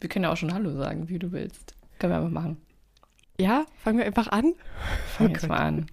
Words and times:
Wir 0.00 0.08
können 0.08 0.22
ja 0.22 0.32
auch 0.32 0.36
schon 0.36 0.54
Hallo 0.54 0.72
sagen, 0.72 1.10
wie 1.10 1.18
du 1.18 1.30
willst. 1.30 1.74
Können 1.98 2.14
wir 2.14 2.16
einfach 2.16 2.30
machen. 2.30 2.56
Ja, 3.38 3.66
fangen 3.84 3.98
wir 3.98 4.06
einfach 4.06 4.28
an. 4.28 4.54
Fangen 5.08 5.28
wir 5.28 5.36
jetzt 5.36 5.46
mal 5.46 5.58
an. 5.58 5.86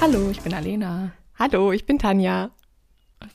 Hallo, 0.00 0.30
ich 0.30 0.40
bin 0.40 0.54
Alena. 0.54 1.12
Hallo, 1.38 1.72
ich 1.72 1.84
bin 1.84 1.98
Tanja. 1.98 2.50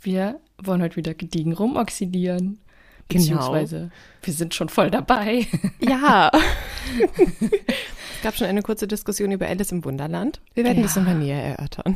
Wir 0.02 0.40
wollen 0.62 0.82
heute 0.82 0.96
wieder 0.96 1.14
gediegen 1.14 1.54
rumoxidieren. 1.54 2.60
Genau. 3.08 3.22
Beziehungsweise 3.24 3.92
wir 4.24 4.34
sind 4.34 4.54
schon 4.56 4.70
voll 4.70 4.90
dabei. 4.90 5.46
Ja. 5.80 6.32
es 7.18 8.22
gab 8.24 8.36
schon 8.36 8.48
eine 8.48 8.62
kurze 8.62 8.88
Diskussion 8.88 9.32
über 9.32 9.48
Alice 9.48 9.72
im 9.72 9.84
Wunderland. 9.86 10.40
Wir 10.54 10.64
werden 10.64 10.78
Ja. 10.78 10.84
das 10.84 10.96
nochmal 10.96 11.16
näher 11.16 11.42
erörtern. 11.44 11.96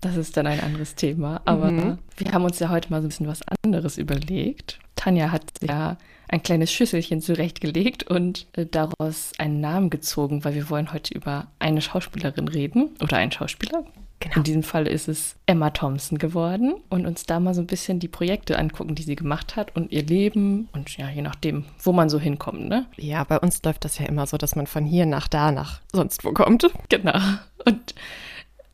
Das 0.00 0.16
ist 0.16 0.36
dann 0.36 0.46
ein 0.46 0.60
anderes 0.60 0.94
Thema. 0.94 1.40
Aber 1.44 1.70
Mhm. 1.70 1.98
wir 2.16 2.32
haben 2.32 2.44
uns 2.44 2.58
ja 2.58 2.68
heute 2.68 2.90
mal 2.90 3.00
so 3.00 3.06
ein 3.06 3.08
bisschen 3.08 3.26
was 3.26 3.40
anderes 3.62 3.96
überlegt. 3.98 4.78
Tanja 4.96 5.30
hat 5.30 5.44
ja 5.62 5.96
ein 6.28 6.42
kleines 6.42 6.72
Schüsselchen 6.72 7.20
zurechtgelegt 7.20 8.04
und 8.04 8.46
äh, 8.54 8.66
daraus 8.66 9.32
einen 9.38 9.60
Namen 9.60 9.90
gezogen, 9.90 10.44
weil 10.44 10.54
wir 10.54 10.68
wollen 10.70 10.92
heute 10.92 11.14
über 11.14 11.48
eine 11.58 11.80
Schauspielerin 11.80 12.48
reden 12.48 12.90
oder 13.02 13.16
einen 13.18 13.32
Schauspieler. 13.32 13.84
Genau. 14.20 14.36
In 14.36 14.42
diesem 14.44 14.62
Fall 14.62 14.86
ist 14.86 15.06
es 15.08 15.36
Emma 15.44 15.68
Thompson 15.70 16.16
geworden 16.18 16.74
und 16.88 17.04
uns 17.04 17.24
da 17.26 17.40
mal 17.40 17.52
so 17.52 17.60
ein 17.60 17.66
bisschen 17.66 17.98
die 18.00 18.08
Projekte 18.08 18.58
angucken, 18.58 18.94
die 18.94 19.02
sie 19.02 19.16
gemacht 19.16 19.54
hat 19.56 19.76
und 19.76 19.92
ihr 19.92 20.02
Leben 20.02 20.68
und 20.72 20.96
ja, 20.96 21.10
je 21.10 21.20
nachdem, 21.20 21.64
wo 21.82 21.92
man 21.92 22.08
so 22.08 22.18
hinkommt, 22.18 22.66
ne? 22.68 22.86
Ja, 22.96 23.24
bei 23.24 23.38
uns 23.38 23.62
läuft 23.64 23.84
das 23.84 23.98
ja 23.98 24.06
immer 24.06 24.26
so, 24.26 24.38
dass 24.38 24.56
man 24.56 24.66
von 24.66 24.84
hier 24.86 25.04
nach 25.04 25.28
da 25.28 25.52
nach 25.52 25.80
sonst 25.92 26.24
wo 26.24 26.32
kommt. 26.32 26.70
Genau. 26.88 27.18
Und 27.66 27.94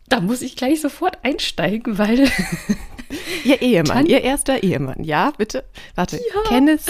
da 0.09 0.21
muss 0.21 0.43
ich 0.43 0.55
gleich 0.57 0.81
sofort 0.81 1.19
einsteigen, 1.25 1.99
weil 1.99 2.29
Ihr 3.45 3.61
Ehemann, 3.61 3.87
Tan- 3.97 4.07
ihr 4.07 4.23
erster 4.23 4.63
Ehemann. 4.63 5.03
Ja, 5.03 5.33
bitte. 5.37 5.65
Warte. 5.97 6.17
Ja. 6.17 6.43
Kenneth 6.49 6.83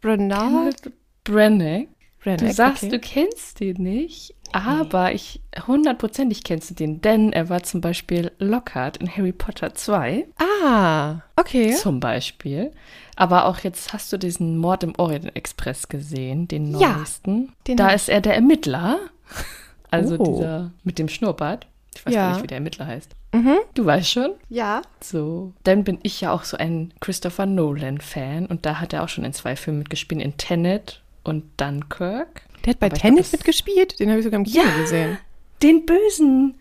Branagh? 0.00 0.48
Kenneth 0.72 0.92
Branagh 1.24 1.88
Branagh, 2.22 2.36
Du 2.46 2.52
sagst, 2.52 2.84
okay. 2.84 2.92
du 2.92 2.98
kennst 3.00 3.60
den 3.60 3.82
nicht, 3.82 4.34
aber 4.52 5.12
ich 5.12 5.40
hundertprozentig 5.66 6.44
kennst 6.44 6.70
du 6.70 6.74
den, 6.74 7.00
denn 7.00 7.32
er 7.32 7.48
war 7.48 7.62
zum 7.62 7.80
Beispiel 7.80 8.30
Lockhart 8.38 8.98
in 8.98 9.08
Harry 9.16 9.32
Potter 9.32 9.74
2, 9.74 10.26
Ah, 10.64 11.16
okay. 11.36 11.72
zum 11.74 12.00
Beispiel. 12.00 12.72
Aber 13.16 13.46
auch 13.46 13.58
jetzt 13.58 13.92
hast 13.92 14.12
du 14.12 14.16
diesen 14.18 14.56
Mord 14.58 14.82
im 14.84 14.94
Orient 14.98 15.34
Express 15.36 15.88
gesehen, 15.88 16.48
den 16.48 16.78
Ja, 16.78 16.96
neuesten. 16.98 17.52
den 17.66 17.76
da 17.76 17.90
ist 17.90 18.08
er 18.08 18.20
der 18.20 18.34
Ermittler, 18.34 18.98
also 19.90 20.16
Oh. 20.18 20.24
dieser 20.38 20.70
mit 20.84 20.98
dem 20.98 21.08
Schnurrbart. 21.08 21.66
Ich 21.94 22.06
weiß 22.06 22.14
Ja. 22.14 22.22
gar 22.28 22.32
nicht, 22.34 22.42
wie 22.44 22.46
der 22.46 22.56
Ermittler 22.56 22.86
heißt. 22.86 23.10
Mhm. 23.34 23.56
Du 23.74 23.84
weißt 23.84 24.10
schon. 24.10 24.30
Ja. 24.48 24.80
So, 25.00 25.52
dann 25.64 25.84
bin 25.84 25.98
ich 26.02 26.20
ja 26.22 26.32
auch 26.32 26.44
so 26.44 26.56
ein 26.56 26.92
Christopher 27.00 27.44
Nolan-Fan 27.46 28.46
und 28.46 28.64
da 28.64 28.80
hat 28.80 28.92
er 28.94 29.02
auch 29.04 29.08
schon 29.08 29.24
in 29.24 29.32
zwei 29.34 29.56
Filmen 29.56 29.80
mitgespielt, 29.80 30.22
in 30.22 30.36
Tenet 30.38 31.02
und 31.22 31.44
Dunkirk. 31.58 32.42
Der 32.64 32.70
hat 32.72 32.80
bei 32.80 32.86
Aber 32.86 32.94
glaub, 32.96 33.02
Tennis 33.02 33.30
das- 33.30 33.32
mitgespielt. 33.40 33.98
Den 34.00 34.08
habe 34.10 34.18
ich 34.20 34.24
sogar 34.24 34.38
im 34.40 34.44
Kino 34.46 34.62
Ja. 34.64 34.80
gesehen. 34.80 35.18
Den 35.62 35.84
Bösen. 35.86 36.54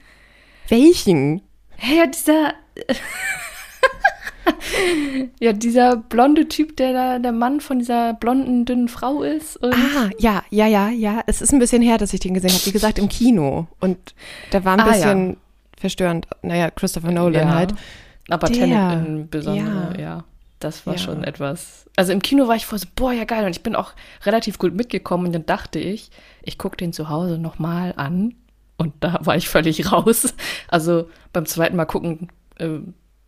Welchen? 0.68 1.42
Ja, 1.82 2.06
dieser. 2.08 2.54
ja, 5.40 5.54
dieser 5.54 5.98
blonde 5.98 6.48
Typ, 6.48 6.78
der 6.78 6.94
da 6.94 7.20
der 7.20 7.32
Mann 7.32 7.62
von 7.62 7.80
dieser 7.80 8.14
blonden, 8.14 8.66
dünnen 8.66 8.88
Frau 8.88 9.24
ist. 9.24 9.62
Ah, 9.64 10.10
ja, 10.20 10.44
ja, 10.50 10.68
ja, 10.68 10.90
ja. 10.90 11.22
Es 11.28 11.42
ist 11.42 11.52
ein 11.54 11.60
bisschen 11.60 11.82
her, 11.82 11.98
dass 11.98 12.14
ich 12.14 12.20
den 12.20 12.34
gesehen 12.34 12.52
habe. 12.52 12.66
Wie 12.66 12.72
gesagt, 12.72 13.00
im 13.00 13.10
Kino. 13.10 13.68
Und 13.80 13.98
der 14.52 14.64
war 14.66 14.74
ein 14.74 14.80
Ah, 14.82 14.92
bisschen 14.92 15.38
verstörend. 15.80 16.28
Naja, 16.42 16.70
Christopher 16.72 17.12
Nolan 17.12 17.48
ja, 17.48 17.54
halt. 17.54 17.74
Aber 18.30 18.48
Der, 18.48 18.56
Tenet 18.58 19.08
in 19.08 19.30
besondere, 19.30 19.94
ja. 19.98 20.02
ja. 20.02 20.24
Das 20.64 20.86
war 20.88 20.94
Ja. 20.96 21.00
schon 21.00 21.24
etwas. 21.24 21.90
Also 21.98 22.14
im 22.14 22.22
Kino 22.22 22.48
war 22.48 22.56
ich 22.56 22.66
voll 22.66 22.80
so, 22.80 22.88
boah, 22.96 23.12
ja 23.12 23.26
geil. 23.26 23.44
Und 23.46 23.52
ich 23.52 23.64
bin 23.64 23.76
auch 23.76 23.92
relativ 24.26 24.58
gut 24.58 24.74
mitgekommen. 24.74 25.28
Und 25.28 25.34
dann 25.34 25.46
dachte 25.46 25.80
ich, 25.80 26.10
ich 26.44 26.58
gucke 26.58 26.78
den 26.78 26.94
zu 26.94 27.10
Hause 27.10 27.38
nochmal 27.38 27.94
an. 27.98 28.36
Und 28.78 28.94
da 29.02 29.20
war 29.24 29.36
ich 29.36 29.50
völlig 29.50 29.78
raus. 29.92 30.34
Also 30.70 31.10
beim 31.34 31.46
zweiten 31.46 31.76
Mal 31.76 31.86
gucken, 31.86 32.30
äh, 32.58 32.80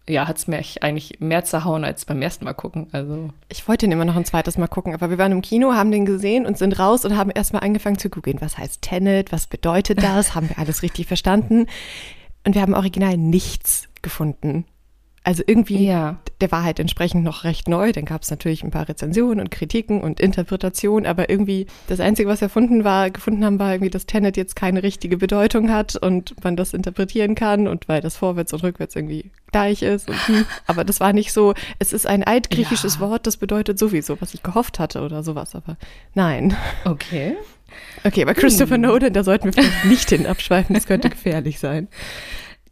ja, 0.09 0.27
hat 0.27 0.37
es 0.37 0.47
mir 0.47 0.57
eigentlich 0.81 1.19
mehr 1.21 1.45
zerhauen 1.45 1.85
als 1.85 2.03
beim 2.05 2.21
ersten 2.21 2.43
Mal 2.45 2.53
gucken. 2.53 2.87
Also 2.91 3.29
Ich 3.49 3.67
wollte 3.67 3.85
den 3.85 3.91
immer 3.93 4.03
noch 4.05 4.17
ein 4.17 4.25
zweites 4.25 4.57
Mal 4.57 4.67
gucken, 4.67 4.93
aber 4.93 5.09
wir 5.09 5.17
waren 5.17 5.31
im 5.31 5.41
Kino, 5.41 5.73
haben 5.73 5.91
den 5.91 6.05
gesehen 6.05 6.45
und 6.45 6.57
sind 6.57 6.77
raus 6.77 7.05
und 7.05 7.15
haben 7.15 7.29
erstmal 7.31 7.63
angefangen 7.63 7.97
zu 7.97 8.09
googeln. 8.09 8.41
Was 8.41 8.57
heißt 8.57 8.81
Tenet? 8.81 9.31
Was 9.31 9.47
bedeutet 9.47 10.03
das? 10.03 10.35
haben 10.35 10.49
wir 10.49 10.59
alles 10.59 10.81
richtig 10.81 11.07
verstanden? 11.07 11.67
Und 12.45 12.55
wir 12.55 12.61
haben 12.61 12.73
original 12.73 13.15
nichts 13.17 13.87
gefunden. 14.01 14.65
Also 15.25 15.41
irgendwie, 15.47 15.85
Ja. 15.85 16.17
der 16.41 16.51
war 16.51 16.63
halt 16.63 16.79
entsprechend 16.79 17.23
noch 17.23 17.45
recht 17.45 17.69
neu. 17.69 17.93
Dann 17.93 18.03
gab 18.03 18.23
es 18.23 18.29
natürlich 18.29 18.61
ein 18.63 18.71
paar 18.71 18.89
Rezensionen 18.89 19.39
und 19.39 19.51
Kritiken 19.51 20.01
und 20.01 20.19
Interpretationen, 20.19 21.05
aber 21.05 21.29
irgendwie 21.29 21.67
das 21.87 22.01
Einzige, 22.01 22.27
was 22.27 22.41
wir 22.41 22.49
gefunden, 22.49 22.83
war, 22.83 23.09
gefunden 23.09 23.45
haben, 23.45 23.57
war 23.57 23.71
irgendwie, 23.71 23.89
dass 23.89 24.05
Tenet 24.05 24.35
jetzt 24.35 24.57
keine 24.57 24.83
richtige 24.83 25.15
Bedeutung 25.15 25.71
hat 25.71 25.95
und 25.95 26.35
man 26.43 26.57
das 26.57 26.73
interpretieren 26.73 27.35
kann 27.35 27.69
und 27.69 27.87
weil 27.87 28.01
das 28.01 28.17
vorwärts 28.17 28.51
und 28.51 28.63
rückwärts 28.63 28.97
irgendwie 28.97 29.31
gleich 29.53 29.81
ist. 29.81 30.09
Und, 30.09 30.27
hm, 30.27 30.45
aber 30.67 30.83
das 30.83 30.99
war 30.99 31.13
nicht 31.13 31.31
so, 31.31 31.53
es 31.79 31.93
ist 31.93 32.05
ein 32.05 32.23
altgriechisches 32.25 32.95
Ja. 32.95 32.99
Wort, 33.01 33.25
das 33.25 33.37
bedeutet 33.37 33.79
sowieso, 33.79 34.19
was 34.19 34.33
ich 34.33 34.43
gehofft 34.43 34.77
hatte 34.79 35.01
oder 35.03 35.23
sowas, 35.23 35.55
aber 35.55 35.77
nein. 36.15 36.55
Okay. 36.83 37.37
Okay, 38.03 38.21
aber 38.23 38.33
Christopher 38.33 38.77
Nolan, 38.77 39.13
da 39.13 39.23
sollten 39.23 39.45
wir 39.45 39.53
vielleicht 39.53 39.85
nicht 39.85 40.09
hin 40.09 40.27
abschweifen, 40.27 40.75
das 40.75 40.85
könnte 40.85 41.09
gefährlich 41.09 41.59
sein. 41.59 41.87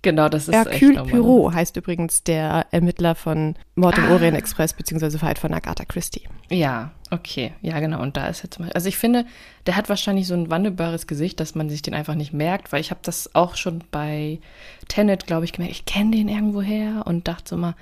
Genau, 0.04 0.30
das 0.30 0.48
ist 0.48 0.56
Hercule 0.56 1.04
Poirot 1.04 1.54
heißt 1.54 1.78
übrigens 1.78 2.24
der 2.24 2.66
Ermittler 2.72 3.14
von 3.14 3.56
Mord 3.76 3.98
im 4.00 4.06
Ah. 4.06 4.14
Orient 4.14 4.36
Express 4.36 4.74
beziehungsweise 4.74 5.20
Fight 5.20 5.38
von 5.38 5.54
Agatha 5.54 5.86
Christie. 5.86 6.28
Ja, 6.50 6.92
okay. 7.12 7.54
Ja, 7.62 7.80
genau. 7.80 8.02
Und 8.02 8.18
da 8.18 8.28
ist 8.28 8.42
jetzt 8.42 8.60
mal. 8.60 8.72
Also 8.74 8.88
ich 8.90 8.98
finde, 8.98 9.26
der 9.68 9.76
hat 9.76 9.90
wahrscheinlich 9.90 10.26
so 10.26 10.34
ein 10.34 10.50
wandelbares 10.50 11.06
Gesicht, 11.06 11.40
dass 11.40 11.54
man 11.54 11.70
sich 11.70 11.84
den 11.84 11.94
einfach 11.94 12.16
nicht 12.16 12.34
merkt, 12.34 12.72
weil 12.72 12.82
ich 12.82 12.90
habe 12.90 13.02
das 13.04 13.36
auch 13.36 13.56
schon 13.56 13.84
bei 13.92 14.40
Tenet, 14.88 15.28
glaube 15.28 15.46
ich, 15.46 15.54
gemerkt. 15.54 15.76
Ich 15.76 15.86
kenne 15.86 16.16
den 16.18 16.30
irgendwo 16.30 16.62
her 16.62 17.04
und 17.06 17.28
dachte 17.28 17.50
so 17.50 17.58
mal, 17.58 17.76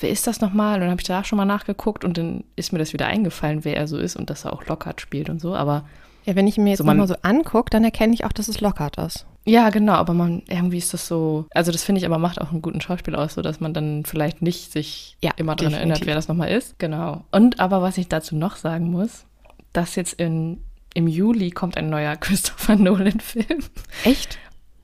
wer 0.00 0.10
ist 0.10 0.26
das 0.26 0.40
nochmal? 0.40 0.74
Und 0.74 0.80
dann 0.80 0.90
habe 0.90 1.00
ich 1.00 1.06
da 1.06 1.22
schon 1.22 1.36
mal 1.36 1.44
nachgeguckt 1.44 2.04
und 2.04 2.18
dann 2.18 2.42
ist 2.56 2.72
mir 2.72 2.78
das 2.80 2.92
wieder 2.92 3.06
eingefallen, 3.06 3.64
wer 3.64 3.76
er 3.76 3.86
so 3.86 3.96
ist 3.96 4.16
und 4.16 4.28
dass 4.28 4.44
er 4.44 4.52
auch 4.52 4.66
Lockhart 4.66 5.00
spielt 5.00 5.30
und 5.30 5.40
so. 5.40 5.54
Aber 5.54 5.84
Ja, 6.24 6.34
wenn 6.34 6.48
ich 6.48 6.58
mir 6.58 6.70
jetzt 6.70 6.78
So, 6.78 6.84
nochmal 6.84 7.06
so 7.06 7.14
angucke, 7.22 7.70
dann 7.70 7.84
erkenne 7.84 8.12
ich 8.12 8.24
auch, 8.24 8.32
dass 8.32 8.48
es 8.48 8.60
Lockhart 8.60 8.98
ist. 8.98 9.24
Ja, 9.46 9.70
genau. 9.70 9.94
Aber 9.94 10.12
man 10.14 10.42
irgendwie 10.48 10.78
ist 10.78 10.92
das 10.94 11.06
so. 11.06 11.46
Also 11.52 11.72
das 11.72 11.82
finde 11.84 12.00
ich 12.00 12.06
aber 12.06 12.18
macht 12.18 12.40
auch 12.40 12.50
einen 12.52 12.62
guten 12.62 12.80
Schauspieler 12.80 13.18
aus, 13.18 13.34
so 13.34 13.42
dass 13.42 13.60
man 13.60 13.72
dann 13.74 14.04
vielleicht 14.04 14.42
nicht 14.42 14.72
sich 14.72 15.16
Ja, 15.22 15.32
immer 15.36 15.56
dran 15.56 15.70
definitiv. 15.70 15.78
erinnert, 15.78 16.06
wer 16.06 16.14
das 16.14 16.28
nochmal 16.28 16.50
ist. 16.50 16.78
Genau. 16.78 17.24
Und 17.32 17.58
aber 17.60 17.82
was 17.82 17.98
ich 17.98 18.08
dazu 18.08 18.36
noch 18.36 18.56
sagen 18.56 18.90
muss, 18.90 19.24
dass 19.72 19.94
jetzt 19.96 20.14
in, 20.14 20.60
im 20.94 21.06
Juli 21.08 21.50
kommt 21.50 21.76
ein 21.76 21.90
neuer 21.90 22.16
Christopher 22.20 22.76
Nolan-Film. 22.76 23.60
Echt? 24.04 24.38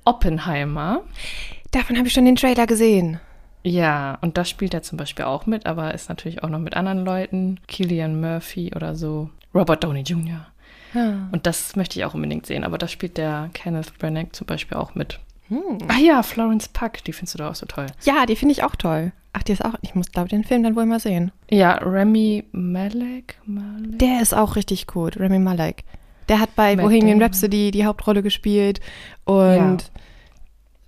Oppenheimer. 0.05 1.03
Davon 1.73 1.97
habe 1.99 2.07
ich 2.09 2.15
schon 2.15 2.25
den 2.25 2.37
Trailer 2.37 2.67
gesehen. 2.67 3.21
Ja, 3.65 4.17
und 4.21 4.39
da 4.39 4.45
spielt 4.45 4.73
er 4.75 4.83
zum 4.83 4.97
Beispiel 4.97 5.25
auch 5.25 5.47
mit, 5.47 5.67
aber 5.67 5.93
ist 5.93 6.09
natürlich 6.09 6.45
auch 6.45 6.49
noch 6.49 6.61
mit 6.61 6.75
anderen 6.77 7.05
Leuten. 7.05 7.59
Killian 7.67 8.21
Murphy 8.21 8.73
oder 8.77 8.95
so. 8.95 9.31
Robert 9.53 9.83
Downey 9.83 10.03
Jr. 10.03 10.47
Und 10.95 11.47
das 11.47 11.77
möchte 11.77 11.99
ich 11.99 12.05
auch 12.05 12.15
unbedingt 12.15 12.47
sehen. 12.47 12.65
Aber 12.65 12.79
da 12.79 12.89
spielt 12.89 13.17
der 13.19 13.51
Kenneth 13.53 13.99
Branagh 13.99 14.33
zum 14.33 14.47
Beispiel 14.47 14.77
auch 14.77 14.95
mit. 14.95 15.21
Hm. 15.49 15.79
Ah 15.89 15.99
ja, 15.99 16.23
Florence 16.23 16.69
Puck, 16.69 17.05
die 17.05 17.13
findest 17.13 17.35
du 17.35 17.39
da 17.39 17.51
auch 17.51 17.55
so 17.55 17.67
toll. 17.67 17.87
Ja, 18.05 18.27
die 18.27 18.37
finde 18.37 18.53
ich 18.53 18.63
auch 18.63 18.77
toll. 18.77 19.13
Ach, 19.33 19.43
die 19.43 19.53
ist 19.53 19.65
auch. 19.65 19.75
Ich 19.83 19.95
muss, 19.95 20.11
glaube 20.11 20.29
den 20.29 20.45
Film 20.45 20.63
dann 20.63 20.77
wohl 20.77 20.87
mal 20.87 20.99
sehen. 20.99 21.31
Ja, 21.51 21.75
Remy 21.75 22.45
Malek. 22.53 23.39
Malek? 23.45 23.99
Der 23.99 24.23
ist 24.23 24.35
auch 24.35 24.57
richtig 24.57 24.87
gut, 24.87 25.19
Remy 25.19 25.39
Malek. 25.39 25.85
Der 26.29 26.41
hat 26.41 26.57
bei 26.57 26.75
Matt 26.75 26.85
Bohemian. 26.87 27.23
Rhapsody 27.23 27.71
die 27.71 27.85
Hauptrolle 27.85 28.23
gespielt 28.23 28.81
und 29.25 29.93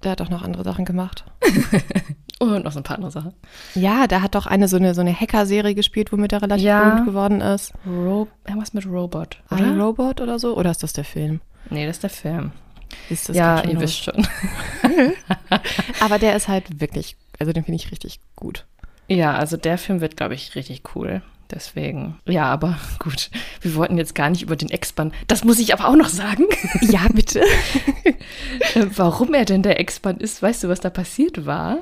der 0.03 0.13
hat 0.13 0.23
auch 0.23 0.31
noch 0.31 0.43
andere 0.43 0.65
Sachen 0.65 0.85
gemacht. 0.85 1.25
Und 2.41 2.65
noch 2.65 2.73
so 2.73 2.79
ein 2.81 2.85
paar 2.85 2.97
andere 2.97 3.11
Sachen. 3.11 3.33
Ja, 3.75 4.07
der 4.07 4.23
hat 4.23 4.35
doch 4.37 4.47
eine 4.47 4.69
so 4.69 4.77
eine, 4.77 4.95
so 4.95 5.01
eine 5.01 5.13
Hacker-Serie 5.19 5.75
gespielt, 5.75 6.13
womit 6.13 6.33
er 6.33 6.43
relativ 6.43 6.65
Ja. 6.65 6.85
berühmt 6.91 7.07
geworden 7.07 7.41
ist. 7.41 7.73
Ro 7.87 8.29
irgendwas 8.47 8.75
mit 8.75 8.87
Robot, 8.87 9.39
oder? 9.51 9.77
Robot 9.77 10.21
oder 10.21 10.39
so? 10.39 10.57
Oder 10.57 10.71
ist 10.71 10.83
das 10.83 10.93
der 10.93 11.05
Film? 11.05 11.41
Nee, 11.71 11.87
das 11.87 11.97
ist 11.97 12.03
der 12.05 12.11
Film. 12.11 12.53
Ist 13.11 13.29
das 13.29 13.37
ja, 13.37 13.63
ihr 13.65 13.75
los. 13.75 13.83
wisst 13.83 14.05
schon. 14.05 14.27
Aber 16.01 16.19
der 16.19 16.37
ist 16.37 16.49
halt 16.49 16.81
wirklich, 16.81 17.17
also 17.39 17.53
den 17.53 17.65
finde 17.65 17.77
ich 17.83 17.91
richtig 17.91 18.21
gut. 18.37 18.67
Ja, 19.09 19.35
also 19.35 19.57
der 19.57 19.79
Film 19.79 20.01
wird, 20.01 20.17
glaube 20.17 20.35
ich, 20.35 20.55
richtig 20.55 20.83
cool. 20.95 21.23
Deswegen. 21.51 22.19
Ja, 22.27 22.45
aber 22.53 22.77
gut. 22.99 23.31
Wir 23.63 23.75
wollten 23.75 23.97
jetzt 23.97 24.15
gar 24.15 24.29
nicht 24.29 24.43
über 24.43 24.55
den 24.55 24.69
Ex-Bahn. 24.69 25.13
Das 25.29 25.45
muss 25.45 25.59
ich 25.59 25.73
aber 25.73 25.89
auch 25.89 25.97
noch 25.97 26.11
sagen. 26.11 26.45
Ja, 26.83 27.01
bitte. 27.15 27.43
Warum 28.97 29.33
er 29.35 29.47
denn 29.47 29.63
der 29.63 29.81
Ex-Bahn 29.81 30.19
ist, 30.19 30.43
weißt 30.43 30.65
du, 30.65 30.69
was 30.69 30.81
da 30.81 30.91
passiert 30.91 31.47
war? 31.47 31.79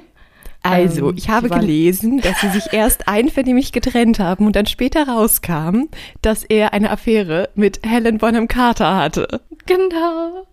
Also, 0.70 1.10
Ähm, 1.10 1.16
ich 1.16 1.28
habe 1.28 1.48
gelesen, 1.48 2.20
dass 2.20 2.40
sie 2.40 2.48
sich 2.48 2.72
erst 2.72 3.08
einvernehmlich 3.08 3.72
getrennt 3.72 4.18
haben 4.18 4.46
und 4.46 4.56
dann 4.56 4.66
später 4.66 5.08
rauskam, 5.08 5.84
dass 6.22 6.44
er 6.44 6.72
eine 6.72 6.90
Affäre 6.90 7.48
mit 7.54 7.80
Helen 7.86 8.18
Bonham 8.18 8.48
Carter 8.48 8.96
hatte. 8.96 9.40
Genau. 9.66 10.46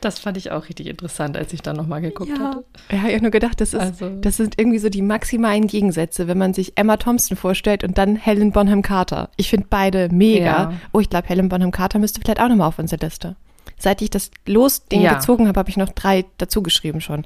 Das 0.00 0.18
fand 0.18 0.36
ich 0.36 0.50
auch 0.50 0.68
richtig 0.68 0.88
interessant, 0.88 1.36
als 1.36 1.52
ich 1.52 1.62
dann 1.62 1.76
nochmal 1.76 2.00
geguckt 2.00 2.32
hatte. 2.38 2.64
Ja, 2.90 2.98
ich 3.06 3.12
habe 3.14 3.22
nur 3.22 3.30
gedacht, 3.30 3.60
das, 3.60 3.74
ist, 3.74 3.80
Also- 3.80 4.08
das 4.20 4.36
sind 4.36 4.54
irgendwie 4.58 4.78
so 4.78 4.88
die 4.88 5.02
maximalen 5.02 5.66
Gegensätze, 5.68 6.26
wenn 6.26 6.38
man 6.38 6.52
sich 6.52 6.72
Emma 6.76 6.96
Thompson 6.96 7.36
vorstellt 7.36 7.84
und 7.84 7.96
dann 7.96 8.16
Helen 8.16 8.50
Bonham 8.52 8.82
Carter. 8.82 9.30
Ich 9.36 9.50
finde 9.50 9.66
beide 9.70 10.08
mega. 10.12 10.44
Ja. 10.44 10.72
Oh, 10.92 11.00
ich 11.00 11.08
glaube, 11.10 11.28
Helen 11.28 11.48
Bonham 11.48 11.70
Carter 11.70 11.98
müsste 11.98 12.20
vielleicht 12.20 12.40
auch 12.40 12.48
nochmal 12.48 12.68
auf 12.68 12.78
unsere 12.78 13.04
Liste. 13.04 13.36
Seit 13.78 14.00
ich 14.02 14.10
das 14.10 14.30
Los-Ding 14.46 15.02
Ja. 15.02 15.14
gezogen 15.14 15.46
habe, 15.48 15.58
habe 15.60 15.70
ich 15.70 15.76
noch 15.76 15.90
drei 15.90 16.24
dazu 16.38 16.62
geschrieben 16.62 17.00
schon. 17.00 17.24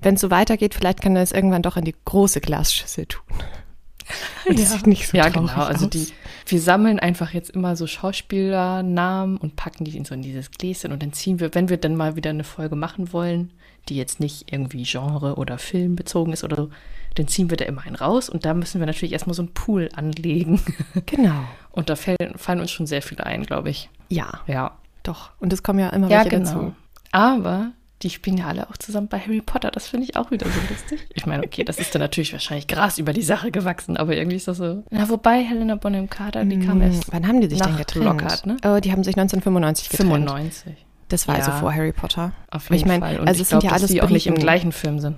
Wenn 0.00 0.14
es 0.16 0.20
so 0.20 0.30
weitergeht, 0.30 0.74
vielleicht 0.74 1.00
kann 1.00 1.16
er 1.16 1.22
es 1.22 1.32
irgendwann 1.32 1.62
doch 1.62 1.76
in 1.76 1.84
die 1.84 1.94
große 2.04 2.40
Glasschüssel 2.40 3.06
tun. 3.06 3.24
Und 4.48 4.58
das 4.58 4.72
sieht 4.72 4.86
nicht 4.86 5.08
so 5.08 5.16
ja, 5.16 5.28
genau. 5.30 5.46
Also 5.62 5.86
aus. 5.86 5.90
die, 5.90 6.08
wir 6.46 6.60
sammeln 6.60 6.98
einfach 6.98 7.32
jetzt 7.32 7.48
immer 7.50 7.74
so 7.74 7.86
Schauspielernamen 7.86 9.38
und 9.38 9.56
packen 9.56 9.84
die 9.84 9.96
in 9.96 10.04
so 10.04 10.14
in 10.14 10.20
dieses 10.22 10.50
Gläschen 10.50 10.92
und 10.92 11.02
dann 11.02 11.14
ziehen 11.14 11.40
wir, 11.40 11.54
wenn 11.54 11.70
wir 11.70 11.78
dann 11.78 11.96
mal 11.96 12.14
wieder 12.16 12.28
eine 12.30 12.44
Folge 12.44 12.76
machen 12.76 13.14
wollen, 13.14 13.52
die 13.88 13.96
jetzt 13.96 14.20
nicht 14.20 14.52
irgendwie 14.52 14.82
Genre 14.82 15.36
oder 15.36 15.56
Film 15.56 15.96
bezogen 15.96 16.34
ist 16.34 16.44
oder 16.44 16.56
so, 16.56 16.70
dann 17.14 17.28
ziehen 17.28 17.48
wir 17.48 17.56
da 17.56 17.64
immer 17.64 17.82
einen 17.86 17.96
raus 17.96 18.28
und 18.28 18.44
da 18.44 18.52
müssen 18.52 18.78
wir 18.80 18.86
natürlich 18.86 19.12
erstmal 19.12 19.34
so 19.34 19.42
einen 19.42 19.54
Pool 19.54 19.88
anlegen. 19.94 20.60
Genau. 21.06 21.44
Und 21.72 21.88
da 21.88 21.96
fallen, 21.96 22.36
fallen 22.36 22.60
uns 22.60 22.70
schon 22.70 22.86
sehr 22.86 23.00
viele 23.02 23.24
ein, 23.24 23.44
glaube 23.44 23.70
ich. 23.70 23.88
Ja, 24.10 24.40
Ja. 24.46 24.76
doch. 25.02 25.30
Und 25.40 25.52
es 25.52 25.62
kommen 25.62 25.78
ja 25.78 25.88
immer 25.90 26.08
Ja, 26.10 26.18
welche 26.18 26.30
genau. 26.30 26.44
dazu. 26.52 26.74
Aber 27.10 27.72
die 28.02 28.10
spielen 28.10 28.36
ja 28.36 28.46
alle 28.48 28.68
auch 28.68 28.76
zusammen 28.76 29.08
bei 29.08 29.18
Harry 29.18 29.40
Potter. 29.40 29.70
Das 29.70 29.88
finde 29.88 30.04
ich 30.04 30.16
auch 30.16 30.30
wieder 30.30 30.46
so 30.46 30.60
lustig. 30.68 31.00
Ich 31.14 31.24
meine, 31.26 31.42
okay, 31.44 31.64
das 31.64 31.78
ist 31.78 31.94
dann 31.94 32.00
natürlich 32.02 32.32
wahrscheinlich 32.32 32.66
Gras 32.66 32.98
über 32.98 33.12
die 33.12 33.22
Sache 33.22 33.50
gewachsen, 33.50 33.96
aber 33.96 34.14
irgendwie 34.16 34.36
ist 34.36 34.48
das 34.48 34.58
so. 34.58 34.82
Na, 34.90 35.08
wobei 35.08 35.42
Helena 35.42 35.76
Bonham 35.76 36.10
Carter, 36.10 36.44
die 36.44 36.58
kam 36.58 36.80
Hm, 36.82 36.92
erst 36.92 37.12
Wann 37.12 37.26
haben 37.26 37.40
die 37.40 37.48
sich 37.48 37.60
denn 37.60 37.76
getrennt? 37.76 38.04
Lockhart, 38.04 38.46
ne? 38.46 38.56
Oh, 38.66 38.78
die 38.80 38.92
haben 38.92 39.04
sich 39.04 39.16
1995 39.16 39.88
getrennt. 39.88 40.10
95. 40.10 40.74
Das 41.08 41.28
war 41.28 41.36
also 41.36 41.50
Ja. 41.50 41.56
vor 41.58 41.72
Harry 41.74 41.92
Potter. 41.92 42.32
Auf 42.50 42.64
jeden 42.64 42.74
ich 42.76 42.84
meine, 42.86 43.00
Fall. 43.00 43.20
Und 43.20 43.28
also 43.28 43.38
ich 43.38 43.42
es 43.42 43.48
sind 43.50 43.60
glaub, 43.60 43.72
ja 43.72 43.78
dass 43.78 43.90
die 43.90 44.02
auch 44.02 44.10
nicht 44.10 44.26
im 44.26 44.34
gleichen 44.34 44.72
Film 44.72 44.98
sind. 44.98 45.16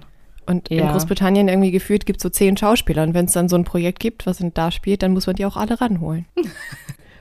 Und 0.48 0.68
in 0.68 0.78
Ja. 0.78 0.92
Großbritannien 0.92 1.48
irgendwie 1.48 1.72
gefühlt 1.72 2.06
gibt 2.06 2.18
es 2.18 2.22
so 2.22 2.28
zehn 2.28 2.56
Schauspieler. 2.56 3.02
Und 3.02 3.14
wenn 3.14 3.24
es 3.24 3.32
dann 3.32 3.48
so 3.48 3.56
ein 3.56 3.64
Projekt 3.64 3.98
gibt, 3.98 4.26
was 4.26 4.38
da 4.54 4.70
spielt, 4.70 5.02
dann 5.02 5.12
muss 5.12 5.26
man 5.26 5.34
die 5.34 5.44
auch 5.44 5.56
alle 5.56 5.80
ranholen. 5.80 6.26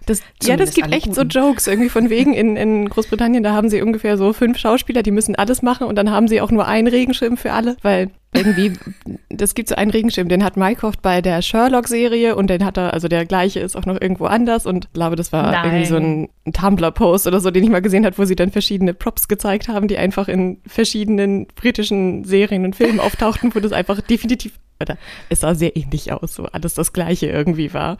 Das, 0.06 0.22
ja, 0.44 0.58
das 0.58 0.74
gibt 0.74 0.92
echt 0.92 1.14
so 1.14 1.22
guten. 1.22 1.30
Jokes 1.30 1.68
irgendwie 1.68 1.90
von 1.90 2.10
wegen 2.10 2.34
in, 2.34 2.56
in 2.56 2.90
Großbritannien, 2.90 3.44
da 3.44 3.54
haben 3.54 3.70
sie 3.70 3.82
ungefähr 3.82 4.18
so 4.18 4.34
fünf 4.34 4.58
Schauspieler, 4.58 5.04
die 5.04 5.12
müssen 5.12 5.36
alles 5.36 5.62
machen 5.62 5.88
und 5.88 5.96
dann 5.96 6.12
haben 6.12 6.28
sie 6.28 6.42
auch 6.42 6.52
nur 6.52 6.68
einen 6.68 6.88
Regenschirm 6.88 7.38
für 7.38 7.54
alle, 7.54 7.78
weil 7.82 8.12
irgendwie, 8.36 8.74
das 9.30 9.56
gibt 9.56 9.70
so 9.70 9.76
einen 9.76 9.92
Regenschirm, 9.92 10.28
den 10.28 10.44
hat 10.44 10.58
Mycroft 10.58 11.02
bei 11.02 11.22
der 11.22 11.42
Sherlock-Serie 11.42 12.36
und 12.36 12.50
den 12.50 12.64
hat 12.64 12.78
er, 12.78 12.94
also 12.94 13.08
der 13.08 13.26
gleiche 13.26 13.60
ist 13.60 13.76
auch 13.76 13.86
noch 13.86 14.00
irgendwo 14.00 14.26
anders 14.26 14.66
und 14.66 14.86
ich 14.86 14.94
glaube, 14.94 15.16
das 15.16 15.32
war 15.32 15.52
Nein. 15.52 15.66
irgendwie 15.66 15.86
so 15.86 15.96
ein, 15.96 16.30
ein 16.46 16.54
Tumblr-Post 16.54 17.28
oder 17.28 17.40
so, 17.40 17.52
den 17.52 17.64
ich 17.64 17.70
mal 17.70 17.82
gesehen 17.82 18.06
habe, 18.06 18.18
wo 18.18 18.26
sie 18.26 18.36
dann 18.36 18.52
verschiedene 18.52 18.94
Props 18.94 19.28
gezeigt 19.28 19.68
haben, 19.68 19.88
die 19.88 19.98
einfach 19.98 20.28
in 20.28 20.60
verschiedenen 20.68 21.48
britischen 21.48 22.24
Serien 22.26 22.66
und 22.66 22.76
Filmen 22.76 23.00
auftauchten, 23.00 23.56
wo 23.56 23.60
das 23.60 23.72
einfach 23.72 24.02
definitiv, 24.02 24.54
oder 24.80 24.98
es 25.30 25.40
sah 25.40 25.56
sehr 25.56 25.76
ähnlich 25.76 26.12
aus, 26.12 26.36
so 26.36 26.46
alles 26.46 26.74
das 26.74 26.94
gleiche 26.94 27.28
irgendwie 27.28 27.74
war. 27.74 27.98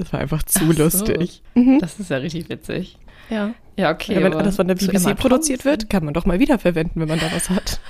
Das 0.00 0.12
war 0.14 0.20
einfach 0.20 0.42
zu 0.42 0.60
Ach 0.62 0.72
so. 0.72 0.82
lustig. 0.82 1.42
Mhm. 1.54 1.78
Das 1.78 2.00
ist 2.00 2.10
ja 2.10 2.16
richtig 2.16 2.48
witzig. 2.48 2.98
Ja. 3.28 3.52
Ja, 3.76 3.90
okay. 3.90 4.14
ja, 4.14 4.22
wenn 4.22 4.32
aber 4.32 4.42
alles 4.42 4.56
von 4.56 4.66
der 4.66 4.74
BBC 4.74 5.14
produziert 5.14 5.64
wird, 5.64 5.90
kann 5.90 6.04
man 6.04 6.14
doch 6.14 6.24
mal 6.24 6.40
wiederverwenden, 6.40 7.00
wenn 7.00 7.08
man 7.08 7.20
da 7.20 7.30
was 7.32 7.50
hat. 7.50 7.80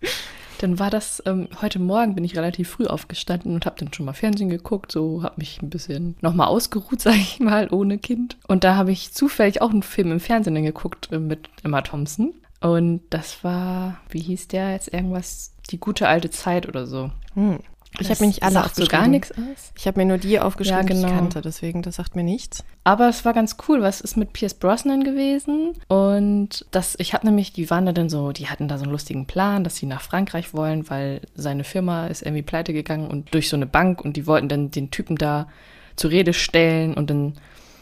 Dann 0.58 0.78
war 0.78 0.90
das, 0.90 1.22
ähm, 1.26 1.48
heute 1.60 1.78
Morgen 1.78 2.14
bin 2.14 2.22
ich 2.22 2.36
relativ 2.36 2.68
früh 2.68 2.86
aufgestanden 2.86 3.54
und 3.54 3.66
habe 3.66 3.74
dann 3.80 3.92
schon 3.92 4.06
mal 4.06 4.12
Fernsehen 4.12 4.48
geguckt, 4.48 4.92
so 4.92 5.24
habe 5.24 5.34
mich 5.38 5.60
ein 5.60 5.70
bisschen 5.70 6.14
nochmal 6.20 6.46
ausgeruht, 6.46 7.00
sage 7.00 7.16
ich 7.16 7.40
mal, 7.40 7.68
ohne 7.72 7.98
Kind. 7.98 8.36
Und 8.46 8.62
da 8.62 8.76
habe 8.76 8.92
ich 8.92 9.12
zufällig 9.12 9.60
auch 9.60 9.70
einen 9.70 9.82
Film 9.82 10.12
im 10.12 10.20
Fernsehen 10.20 10.54
dann 10.54 10.62
geguckt 10.62 11.08
äh, 11.10 11.18
mit 11.18 11.48
Emma 11.64 11.80
Thompson. 11.80 12.34
Und 12.60 13.00
das 13.10 13.42
war, 13.42 14.00
wie 14.10 14.20
hieß 14.20 14.48
der 14.48 14.70
jetzt 14.72 14.92
irgendwas? 14.94 15.52
Die 15.70 15.80
gute 15.80 16.06
alte 16.06 16.30
Zeit 16.30 16.68
oder 16.68 16.86
so. 16.86 17.10
Hm. 17.34 17.58
Ich 17.98 18.08
Das 18.08 18.10
habe 18.10 18.22
mir 18.22 18.26
nicht 18.28 18.42
alle 18.42 18.52
sagt 18.54 18.76
so 18.76 18.86
gar 18.86 19.06
nichts 19.06 19.32
aus. 19.32 19.72
Ich 19.76 19.86
habe 19.86 20.00
mir 20.00 20.06
nur 20.06 20.18
die 20.18 20.40
aufgeschrieben, 20.40 20.86
die 20.86 20.92
Ja, 20.94 20.98
ich 20.98 21.04
genau. 21.04 21.14
kannte, 21.14 21.40
deswegen, 21.42 21.82
das 21.82 21.96
sagt 21.96 22.16
mir 22.16 22.22
nichts. 22.24 22.64
Aber 22.84 23.08
es 23.08 23.24
war 23.24 23.34
ganz 23.34 23.56
cool, 23.68 23.82
was 23.82 24.00
ist 24.00 24.16
mit 24.16 24.32
Pierce 24.32 24.54
Brosnan 24.54 25.04
gewesen. 25.04 25.74
Und 25.88 26.64
das, 26.70 26.94
ich 26.98 27.12
habe 27.12 27.26
nämlich, 27.26 27.52
die 27.52 27.68
waren 27.70 27.84
da 27.86 27.92
dann 27.92 28.08
so, 28.08 28.32
die 28.32 28.48
hatten 28.48 28.66
da 28.66 28.78
so 28.78 28.84
einen 28.84 28.92
lustigen 28.92 29.26
Plan, 29.26 29.62
dass 29.62 29.76
sie 29.76 29.86
nach 29.86 30.00
Frankreich 30.00 30.54
wollen, 30.54 30.88
weil 30.88 31.20
seine 31.34 31.64
Firma 31.64 32.06
ist 32.06 32.22
irgendwie 32.22 32.42
pleite 32.42 32.72
gegangen 32.72 33.08
und 33.08 33.32
durch 33.34 33.48
so 33.50 33.56
eine 33.56 33.66
Bank 33.66 34.00
und 34.02 34.16
die 34.16 34.26
wollten 34.26 34.48
dann 34.48 34.70
den 34.70 34.90
Typen 34.90 35.16
da 35.16 35.48
zur 35.96 36.10
Rede 36.10 36.32
stellen 36.32 36.94
und 36.94 37.10
dann, 37.10 37.34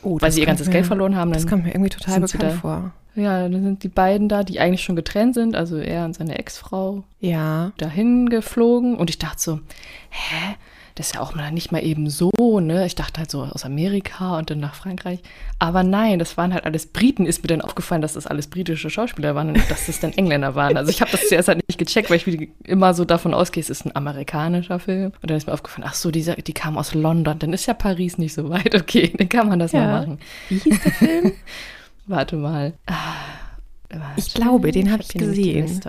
Oh, 0.03 0.17
weil 0.21 0.33
sie 0.33 0.41
ihr 0.41 0.47
ganzes 0.47 0.71
Geld 0.71 0.87
verloren 0.87 1.15
haben, 1.15 1.31
Das 1.33 1.43
dann, 1.43 1.51
kommt 1.51 1.65
mir 1.65 1.71
irgendwie 1.75 1.91
total 1.91 2.21
bekannt 2.21 2.53
vor. 2.55 2.93
Ja, 3.15 3.49
dann 3.49 3.63
sind 3.63 3.83
die 3.83 3.89
beiden 3.89 4.29
da, 4.29 4.43
die 4.45 4.61
eigentlich 4.61 4.83
schon 4.83 4.97
getrennt 4.97 5.35
sind, 5.35 5.57
also 5.57 5.77
er 5.79 6.05
und 6.05 6.15
seine 6.15 6.39
Ex-Frau, 6.39 7.05
Ja. 7.21 7.73
dahin 7.77 8.29
geflogen 8.29 8.97
und 8.97 9.11
ich 9.11 9.19
dachte 9.19 9.41
so, 9.41 9.61
hä? 10.11 10.57
Das 10.97 11.07
ist 11.07 11.15
ja 11.15 11.21
auch 11.23 11.35
mal 11.35 11.51
nicht 11.51 11.73
mal 11.73 11.83
eben 11.83 12.11
so, 12.11 12.31
ne? 12.61 12.85
Ich 12.85 12.95
dachte 12.95 13.21
halt 13.21 13.31
so 13.31 13.43
aus 13.45 13.65
Amerika 13.65 14.37
und 14.37 14.51
dann 14.51 14.61
nach 14.61 14.75
Frankreich. 14.75 15.21
Aber 15.59 15.83
nein, 15.83 16.19
das 16.19 16.37
waren 16.37 16.53
halt 16.53 16.65
alles 16.67 16.87
Briten. 16.87 17.25
Ist 17.25 17.43
mir 17.43 17.47
dann 17.47 17.63
aufgefallen, 17.63 18.03
dass 18.03 18.15
das 18.15 18.27
alles 18.27 18.49
britische 18.49 18.91
Schauspieler 18.91 19.35
waren 19.35 19.49
und 19.51 19.71
dass 19.71 19.87
das 19.87 20.01
dann 20.01 20.13
Engländer 20.13 20.57
waren. 20.57 20.77
Also 20.77 20.91
ich 20.91 21.01
habe 21.01 21.11
das 21.11 21.27
zuerst 21.29 21.49
halt 21.49 21.61
nicht 21.69 21.79
gecheckt, 21.79 22.11
weil 22.11 22.17
ich 22.19 22.51
immer 22.65 22.93
so 22.93 23.07
davon 23.07 23.33
ausgehe, 23.33 23.63
es 23.63 23.71
ist 23.71 23.87
ein 23.87 23.97
amerikanischer 23.97 24.79
Film. 24.79 25.13
Und 25.23 25.31
dann 25.31 25.39
ist 25.39 25.47
mir 25.47 25.55
aufgefallen, 25.55 25.87
ach 25.89 25.95
so, 25.95 26.11
die, 26.11 26.23
die 26.25 26.53
kamen 26.53 26.77
aus 26.77 26.93
London. 26.93 27.39
Dann 27.39 27.55
ist 27.55 27.65
ja 27.65 27.73
Paris 27.73 28.19
nicht 28.19 28.35
so 28.35 28.51
weit. 28.51 28.75
Okay, 28.79 29.11
dann 29.17 29.29
kann 29.29 29.49
man 29.49 29.59
das 29.59 29.73
Ja. 29.73 29.81
mal 29.87 30.01
machen. 30.01 30.19
Wie 30.51 30.59
hieß 30.59 30.83
der 30.83 30.93
Film? 30.93 31.33
Warte 32.11 32.37
mal. 32.37 32.75
Ah, 32.87 33.15
Ich 34.17 34.35
glaube, 34.35 34.73
den 34.73 34.91
hab 34.91 34.99
hab 35.01 35.07
ich 35.07 35.15
nämlich 35.15 35.37
die 35.39 35.53
gesehen. 35.53 35.81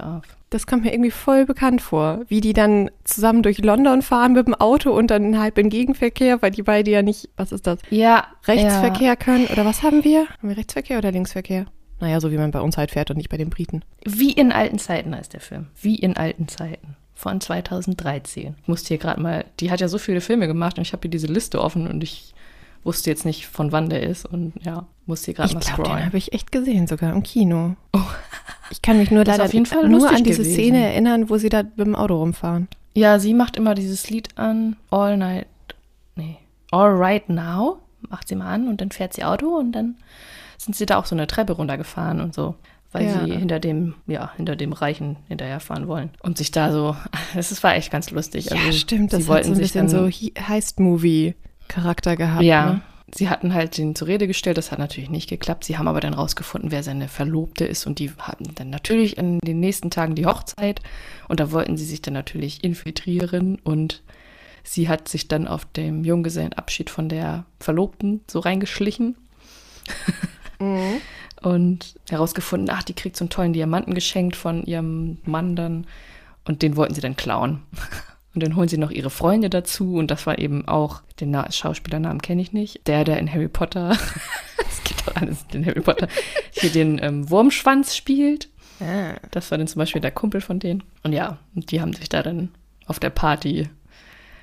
Das 0.52 0.68
kommt 0.68 0.84
mir 0.84 0.94
irgendwie 0.94 1.12
voll 1.12 1.46
bekannt 1.46 1.82
vor. 1.82 2.22
Wie 2.28 2.42
die 2.42 2.54
dann 2.54 2.92
zusammen 3.06 3.42
durch 3.42 3.58
London 3.60 4.02
fahren 4.02 4.34
mit 4.34 4.46
dem 4.48 4.54
Auto 4.54 4.92
und 4.92 5.08
dann 5.10 5.40
halb 5.40 5.58
im 5.58 5.70
Gegenverkehr, 5.70 6.42
weil 6.42 6.52
die 6.52 6.62
beide 6.62 6.92
ja 6.92 7.02
nicht, 7.02 7.30
was 7.38 7.52
ist 7.52 7.66
das, 7.68 7.80
Ja, 7.90 8.28
Rechtsverkehr 8.48 9.16
können. 9.16 9.48
Oder 9.48 9.66
was 9.66 9.82
haben 9.82 10.04
wir? 10.04 10.28
Haben 10.28 10.50
wir 10.50 10.58
Rechtsverkehr 10.58 10.98
oder 10.98 11.12
Linksverkehr? 11.12 11.66
Naja, 12.00 12.20
so 12.20 12.32
wie 12.32 12.38
man 12.38 12.52
bei 12.52 12.62
uns 12.62 12.78
halt 12.78 12.92
fährt 12.92 13.12
und 13.12 13.18
nicht 13.18 13.30
bei 13.30 13.38
den 13.38 13.50
Briten. 13.50 13.84
Wie 14.06 14.32
in 14.32 14.52
alten 14.52 14.78
Zeiten 14.80 15.16
heißt 15.16 15.34
der 15.34 15.40
Film. 15.42 15.68
Wie 15.82 15.96
in 15.96 16.18
alten 16.18 16.48
Zeiten. 16.48 16.96
Von 17.14 17.40
2013. 17.40 18.56
Ich 18.62 18.68
musste 18.68 18.90
hier 18.90 18.98
gerade 18.98 19.22
mal, 19.22 19.46
die 19.60 19.72
hat 19.72 19.80
ja 19.80 19.88
so 19.88 20.00
viele 20.00 20.22
Filme 20.22 20.48
gemacht 20.48 20.78
und 20.78 20.82
ich 20.82 20.92
habe 20.94 21.02
hier 21.04 21.12
diese 21.12 21.28
Liste 21.28 21.62
offen 21.62 21.88
und 21.88 22.04
ich 22.04 22.34
wusste 22.84 23.10
jetzt 23.10 23.26
nicht, 23.26 23.48
von 23.48 23.72
wann 23.72 23.90
der 23.90 24.04
ist 24.04 24.26
und 24.26 24.54
ja, 24.62 24.86
musste 25.06 25.26
hier 25.28 25.34
gerade 25.36 25.50
Ich 25.50 25.54
mal 25.56 25.60
glaube, 25.62 25.84
den 25.84 25.86
scrollen. 25.86 26.06
habe 26.06 26.18
ich 26.18 26.34
echt 26.34 26.52
gesehen, 26.52 26.88
sogar 26.88 27.12
im 27.14 27.24
Kino. 27.24 27.76
Ich 28.70 28.82
kann 28.82 28.98
mich 28.98 29.12
nur 29.12 29.24
leider 29.26 29.44
auf 29.46 29.54
jeden 29.54 29.66
Fall 29.66 29.88
nur 29.90 30.10
an 30.10 30.24
diese 30.24 30.42
gewesen. 30.44 30.54
Szene 30.54 30.86
erinnern, 30.86 31.30
wo 31.30 31.38
sie 31.38 31.50
da 31.50 31.64
mit 31.64 31.80
dem 31.80 31.96
Auto 31.96 32.16
rumfahren. 32.18 32.68
Ja, 32.94 33.20
sie 33.20 33.34
macht 33.34 33.56
immer 33.58 33.76
dieses 33.76 34.10
Lied 34.10 34.30
an, 34.38 34.76
All 34.90 35.18
Night, 35.18 35.48
nee, 36.16 36.38
All 36.72 36.92
Right 36.96 37.28
Now, 37.30 37.80
macht 38.10 38.28
sie 38.28 38.36
mal 38.36 38.54
an 38.54 38.68
und 38.68 38.82
dann 38.82 38.92
fährt 38.92 39.14
sie 39.14 39.24
Auto 39.24 39.48
und 39.58 39.72
dann 39.74 39.96
sind 40.58 40.76
sie 40.76 40.86
da 40.86 40.98
auch 40.98 41.06
so 41.06 41.16
eine 41.16 41.28
Treppe 41.28 41.54
runtergefahren 41.54 42.20
und 42.22 42.34
so, 42.34 42.56
weil 42.92 43.06
Ja. 43.06 43.26
sie 43.26 43.32
hinter 43.32 43.60
dem, 43.60 43.96
ja, 44.08 44.32
hinter 44.36 44.56
dem 44.56 44.74
Reichen 44.74 45.18
hinterherfahren 45.28 45.88
wollen 45.88 46.10
und 46.22 46.38
sich 46.38 46.52
da 46.52 46.72
so, 46.72 46.96
es 47.36 47.64
war 47.64 47.76
echt 47.76 47.92
ganz 47.92 48.12
lustig. 48.12 48.52
Also, 48.52 48.64
ja, 48.66 48.72
stimmt. 48.74 49.14
Das 49.14 49.24
sie 49.24 49.28
wollten 49.28 49.46
so 49.48 49.52
ein 49.52 49.56
sich 49.56 49.64
bisschen 49.74 49.88
dann, 49.88 50.04
so 50.04 50.08
He- 50.08 50.34
Heist-Movie-Charakter 51.76 52.16
gehabt. 52.16 52.44
Ja, 52.44 52.74
Ne? 52.74 52.82
sie 53.14 53.30
hatten 53.30 53.54
halt 53.54 53.78
den 53.78 53.94
zur 53.94 54.08
Rede 54.08 54.26
gestellt, 54.28 54.58
das 54.58 54.72
hat 54.72 54.80
natürlich 54.80 55.10
nicht 55.10 55.30
geklappt. 55.30 55.66
Sie 55.66 55.78
haben 55.78 55.88
aber 55.90 56.00
dann 56.00 56.14
rausgefunden, 56.14 56.72
wer 56.72 56.82
seine 56.82 57.10
Verlobte 57.10 57.66
ist 57.66 57.86
und 57.86 58.00
die 58.00 58.10
hatten 58.18 58.56
dann 58.56 58.70
natürlich 58.70 59.18
in 59.18 59.40
den 59.40 59.60
nächsten 59.60 59.90
Tagen 59.90 60.16
die 60.16 60.26
Hochzeit 60.26 60.80
und 61.28 61.40
da 61.42 61.52
wollten 61.52 61.76
sie 61.76 61.84
sich 61.86 62.02
dann 62.02 62.14
natürlich 62.14 62.64
infiltrieren 62.64 63.58
und 63.64 64.02
sie 64.64 64.88
hat 64.88 65.10
sich 65.10 65.28
dann 65.28 65.46
auf 65.48 65.66
dem 65.66 66.06
Junggesellenabschied 66.06 66.90
von 66.90 67.10
der 67.10 67.46
Verlobten 67.60 68.22
so 68.30 68.40
reingeschlichen 68.40 69.16
Mhm. 70.60 71.02
und 71.42 71.96
herausgefunden, 72.10 72.70
ach, 72.72 72.84
die 72.84 72.94
kriegt 72.94 73.18
so 73.18 73.24
einen 73.26 73.30
tollen 73.32 73.52
Diamanten 73.54 73.94
geschenkt 73.96 74.36
von 74.36 74.64
ihrem 74.64 75.18
Mann 75.26 75.56
dann 75.56 75.88
und 76.46 76.62
den 76.62 76.78
wollten 76.78 76.94
sie 76.94 77.02
dann 77.02 77.16
klauen. 77.18 77.64
Und 78.34 78.44
dann 78.44 78.56
holen 78.56 78.70
sie 78.70 78.78
noch 78.78 78.92
ihre 78.92 79.10
Freunde 79.10 79.50
dazu 79.50 79.96
und 79.96 80.10
das 80.10 80.26
war 80.26 80.40
eben 80.40 80.66
auch, 80.68 81.02
den 81.20 81.32
Na 81.32 81.52
Schauspielernamen 81.52 82.22
kenne 82.22 82.42
ich 82.42 82.54
nicht, 82.54 82.88
der, 82.88 83.04
der 83.04 83.20
in 83.20 83.32
Harry 83.32 83.50
Potter, 83.50 83.92
es 84.70 84.84
geht 84.84 85.06
doch 85.06 85.16
alles 85.16 85.46
in 85.52 85.66
Harry 85.66 85.82
Potter, 85.82 86.08
hier 86.52 86.70
den 86.70 87.00
ähm, 87.04 87.30
Wurmschwanz 87.30 87.96
spielt. 87.96 88.48
Ah. 88.80 89.16
Das 89.32 89.52
war 89.52 89.58
dann 89.58 89.68
zum 89.68 89.80
Beispiel 89.80 90.02
der 90.02 90.12
Kumpel 90.12 90.40
von 90.40 90.60
denen. 90.60 90.84
Und 91.04 91.12
ja, 91.12 91.38
die 91.54 91.82
haben 91.82 91.94
sich 91.94 92.08
da 92.08 92.24
dann 92.24 92.50
auf 92.88 93.00
der 93.00 93.10
Party 93.10 93.70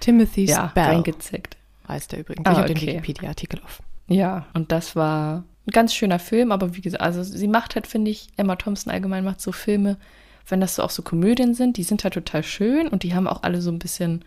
Timothy 0.01 0.45
ja, 0.45 0.69
Spell 0.69 0.85
reingezickt. 0.85 1.57
heißt 1.89 2.13
er 2.13 2.21
übrigens. 2.21 2.47
Ah, 2.47 2.53
ich 2.53 2.59
habe 2.59 2.69
den 2.69 2.77
okay. 2.77 2.87
Wikipedia-Artikel 2.89 3.61
auf. 3.65 3.83
Ja, 4.07 4.47
und 4.55 4.71
das 4.71 4.97
war 4.97 5.45
ein 5.67 5.73
ganz 5.73 5.95
schöner 5.95 6.19
Film, 6.19 6.53
aber 6.53 6.75
wie 6.77 6.81
gesagt, 6.81 7.03
also 7.03 7.23
sie 7.23 7.49
macht 7.49 7.75
halt, 7.75 7.87
finde 7.87 8.11
ich, 8.11 8.29
Emma 8.37 8.57
Thompson 8.57 8.93
allgemein 8.93 9.25
macht 9.25 9.41
so 9.41 9.53
Filme, 9.53 9.97
wenn 10.49 10.61
das 10.61 10.77
so 10.77 10.83
auch 10.83 10.91
so 10.91 11.03
Komödien 11.03 11.55
sind, 11.55 11.77
die 11.77 11.83
sind 11.83 12.05
halt 12.05 12.15
total 12.15 12.43
schön 12.43 12.89
und 12.89 13.03
die 13.03 13.15
haben 13.15 13.27
auch 13.27 13.43
alle 13.43 13.61
so 13.61 13.71
ein 13.71 13.79
bisschen 13.79 14.25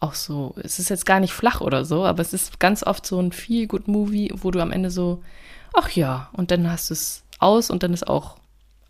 auch 0.00 0.14
so, 0.14 0.54
es 0.62 0.78
ist 0.78 0.90
jetzt 0.90 1.06
gar 1.06 1.20
nicht 1.20 1.32
flach 1.32 1.60
oder 1.60 1.84
so, 1.84 2.04
aber 2.04 2.22
es 2.22 2.32
ist 2.32 2.60
ganz 2.60 2.84
oft 2.84 3.04
so 3.04 3.20
ein 3.20 3.32
Feel-Good-Movie, 3.32 4.32
wo 4.36 4.50
du 4.50 4.60
am 4.60 4.70
Ende 4.70 4.90
so, 4.90 5.22
ach 5.74 5.90
ja, 5.90 6.28
und 6.32 6.50
dann 6.50 6.70
hast 6.70 6.90
du 6.90 6.94
es 6.94 7.24
aus 7.40 7.70
und 7.70 7.82
dann 7.82 7.92
ist 7.92 8.06
auch 8.06 8.36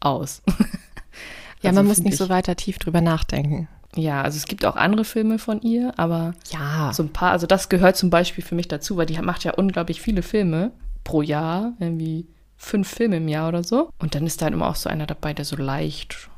aus. 0.00 0.42
ja, 1.62 1.70
also 1.70 1.80
man 1.80 1.86
muss 1.86 1.98
nicht 1.98 2.14
ich, 2.14 2.18
so 2.18 2.28
weiter 2.28 2.56
tief 2.56 2.78
drüber 2.78 3.00
nachdenken. 3.00 3.68
Ja, 3.96 4.22
also 4.22 4.36
es 4.36 4.44
gibt 4.44 4.66
auch 4.66 4.76
andere 4.76 5.04
Filme 5.04 5.38
von 5.38 5.62
ihr, 5.62 5.94
aber 5.96 6.34
ja. 6.50 6.92
so 6.92 7.02
ein 7.02 7.12
paar, 7.12 7.32
also 7.32 7.46
das 7.46 7.70
gehört 7.70 7.96
zum 7.96 8.10
Beispiel 8.10 8.44
für 8.44 8.54
mich 8.54 8.68
dazu, 8.68 8.96
weil 8.98 9.06
die 9.06 9.18
macht 9.18 9.44
ja 9.44 9.54
unglaublich 9.54 10.02
viele 10.02 10.22
Filme 10.22 10.72
pro 11.04 11.22
Jahr, 11.22 11.72
irgendwie 11.78 12.26
fünf 12.58 12.88
Filme 12.88 13.16
im 13.16 13.28
Jahr 13.28 13.48
oder 13.48 13.64
so. 13.64 13.90
Und 13.98 14.14
dann 14.14 14.26
ist 14.26 14.40
da 14.40 14.44
halt 14.44 14.54
immer 14.54 14.68
auch 14.68 14.76
so 14.76 14.90
einer 14.90 15.06
dabei, 15.06 15.32
der 15.32 15.46
so 15.46 15.56
leicht 15.56 16.28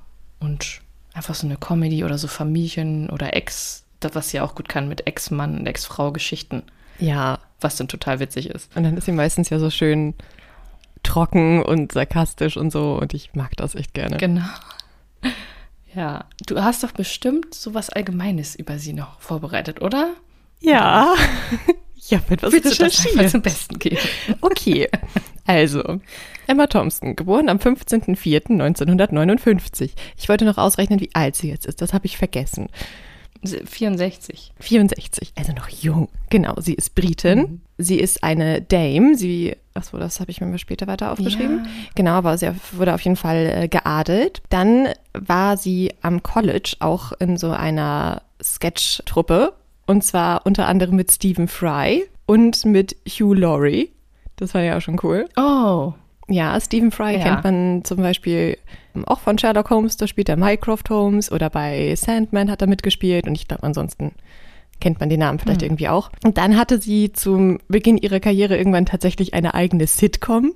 und 0.40 0.80
einfach 1.14 1.34
so 1.34 1.46
eine 1.46 1.56
Comedy 1.56 2.04
oder 2.04 2.18
so 2.18 2.28
Familien 2.28 3.10
oder 3.10 3.34
Ex, 3.34 3.84
das, 4.00 4.14
was 4.14 4.30
sie 4.30 4.40
auch 4.40 4.54
gut 4.54 4.68
kann 4.68 4.88
mit 4.88 5.06
Ex-Mann 5.06 5.58
und 5.58 5.66
Ex-Frau-Geschichten. 5.66 6.62
Ja. 6.98 7.38
Was 7.60 7.76
dann 7.76 7.88
total 7.88 8.20
witzig 8.20 8.48
ist. 8.50 8.74
Und 8.76 8.84
dann 8.84 8.96
ist 8.96 9.04
sie 9.04 9.12
meistens 9.12 9.50
ja 9.50 9.58
so 9.58 9.70
schön 9.70 10.14
trocken 11.02 11.62
und 11.62 11.92
sarkastisch 11.92 12.56
und 12.56 12.70
so 12.70 12.98
und 13.00 13.14
ich 13.14 13.34
mag 13.34 13.56
das 13.56 13.74
echt 13.74 13.94
gerne. 13.94 14.16
Genau. 14.16 14.46
Ja, 15.92 16.26
du 16.46 16.62
hast 16.62 16.84
doch 16.84 16.92
bestimmt 16.92 17.52
so 17.52 17.74
was 17.74 17.90
Allgemeines 17.90 18.54
über 18.54 18.78
sie 18.78 18.92
noch 18.92 19.20
vorbereitet, 19.20 19.82
oder? 19.82 20.14
Ja. 20.60 21.14
Ja, 22.08 22.20
mit 22.28 22.42
was 22.42 22.52
Willst 22.52 22.80
recherchiert. 22.80 23.14
Du 23.14 23.18
das 23.22 23.32
zum 23.32 23.42
Besten 23.42 23.78
geben? 23.78 23.98
Okay. 24.40 24.88
Also, 25.46 26.00
Emma 26.46 26.66
Thompson, 26.66 27.16
geboren 27.16 27.48
am 27.48 27.56
15.04.1959. 27.58 29.90
Ich 30.16 30.28
wollte 30.28 30.44
noch 30.44 30.58
ausrechnen, 30.58 31.00
wie 31.00 31.10
alt 31.12 31.34
sie 31.36 31.48
jetzt 31.48 31.66
ist. 31.66 31.82
Das 31.82 31.92
habe 31.92 32.06
ich 32.06 32.16
vergessen. 32.16 32.68
64. 33.42 34.52
64, 34.60 35.32
also 35.36 35.52
noch 35.52 35.68
jung. 35.70 36.08
Genau, 36.28 36.54
sie 36.60 36.74
ist 36.74 36.94
Britin. 36.94 37.38
Mhm. 37.38 37.60
Sie 37.78 37.98
ist 37.98 38.22
eine 38.22 38.60
Dame. 38.60 39.16
Sie, 39.16 39.56
achso, 39.72 39.96
das 39.98 40.20
habe 40.20 40.30
ich 40.30 40.42
mir 40.42 40.46
mal 40.46 40.58
später 40.58 40.86
weiter 40.86 41.10
aufgeschrieben. 41.10 41.64
Ja. 41.64 41.70
Genau, 41.94 42.10
aber 42.12 42.36
sie 42.36 42.52
wurde 42.72 42.92
auf 42.94 43.00
jeden 43.00 43.16
Fall 43.16 43.46
äh, 43.46 43.66
geadelt. 43.68 44.42
Dann 44.50 44.88
war 45.14 45.56
sie 45.56 45.94
am 46.02 46.22
College 46.22 46.76
auch 46.80 47.12
in 47.18 47.38
so 47.38 47.50
einer 47.50 48.20
Sketch-Truppe. 48.42 49.54
Und 49.90 50.04
zwar 50.04 50.46
unter 50.46 50.68
anderem 50.68 50.94
mit 50.94 51.10
Stephen 51.10 51.48
Fry 51.48 52.04
und 52.24 52.64
mit 52.64 52.94
Hugh 53.08 53.34
Laurie. 53.34 53.90
Das 54.36 54.54
war 54.54 54.62
ja 54.62 54.76
auch 54.76 54.80
schon 54.80 55.00
cool. 55.02 55.28
Oh. 55.36 55.94
Ja, 56.28 56.60
Stephen 56.60 56.92
Fry 56.92 57.14
ja. 57.14 57.24
kennt 57.24 57.42
man 57.42 57.82
zum 57.82 57.96
Beispiel 57.96 58.56
auch 59.06 59.18
von 59.18 59.36
Sherlock 59.36 59.68
Holmes, 59.70 59.96
da 59.96 60.06
spielt 60.06 60.28
er 60.28 60.36
Mycroft 60.36 60.90
Holmes 60.90 61.32
oder 61.32 61.50
bei 61.50 61.92
Sandman 61.96 62.52
hat 62.52 62.60
er 62.60 62.68
mitgespielt 62.68 63.26
und 63.26 63.34
ich 63.34 63.48
glaube 63.48 63.64
ansonsten 63.64 64.12
kennt 64.78 65.00
man 65.00 65.08
den 65.08 65.18
Namen 65.18 65.40
vielleicht 65.40 65.62
mhm. 65.62 65.66
irgendwie 65.66 65.88
auch. 65.88 66.12
Und 66.24 66.38
dann 66.38 66.56
hatte 66.56 66.80
sie 66.80 67.12
zum 67.12 67.58
Beginn 67.66 67.96
ihrer 67.96 68.20
Karriere 68.20 68.56
irgendwann 68.56 68.86
tatsächlich 68.86 69.34
eine 69.34 69.54
eigene 69.54 69.88
Sitcom, 69.88 70.52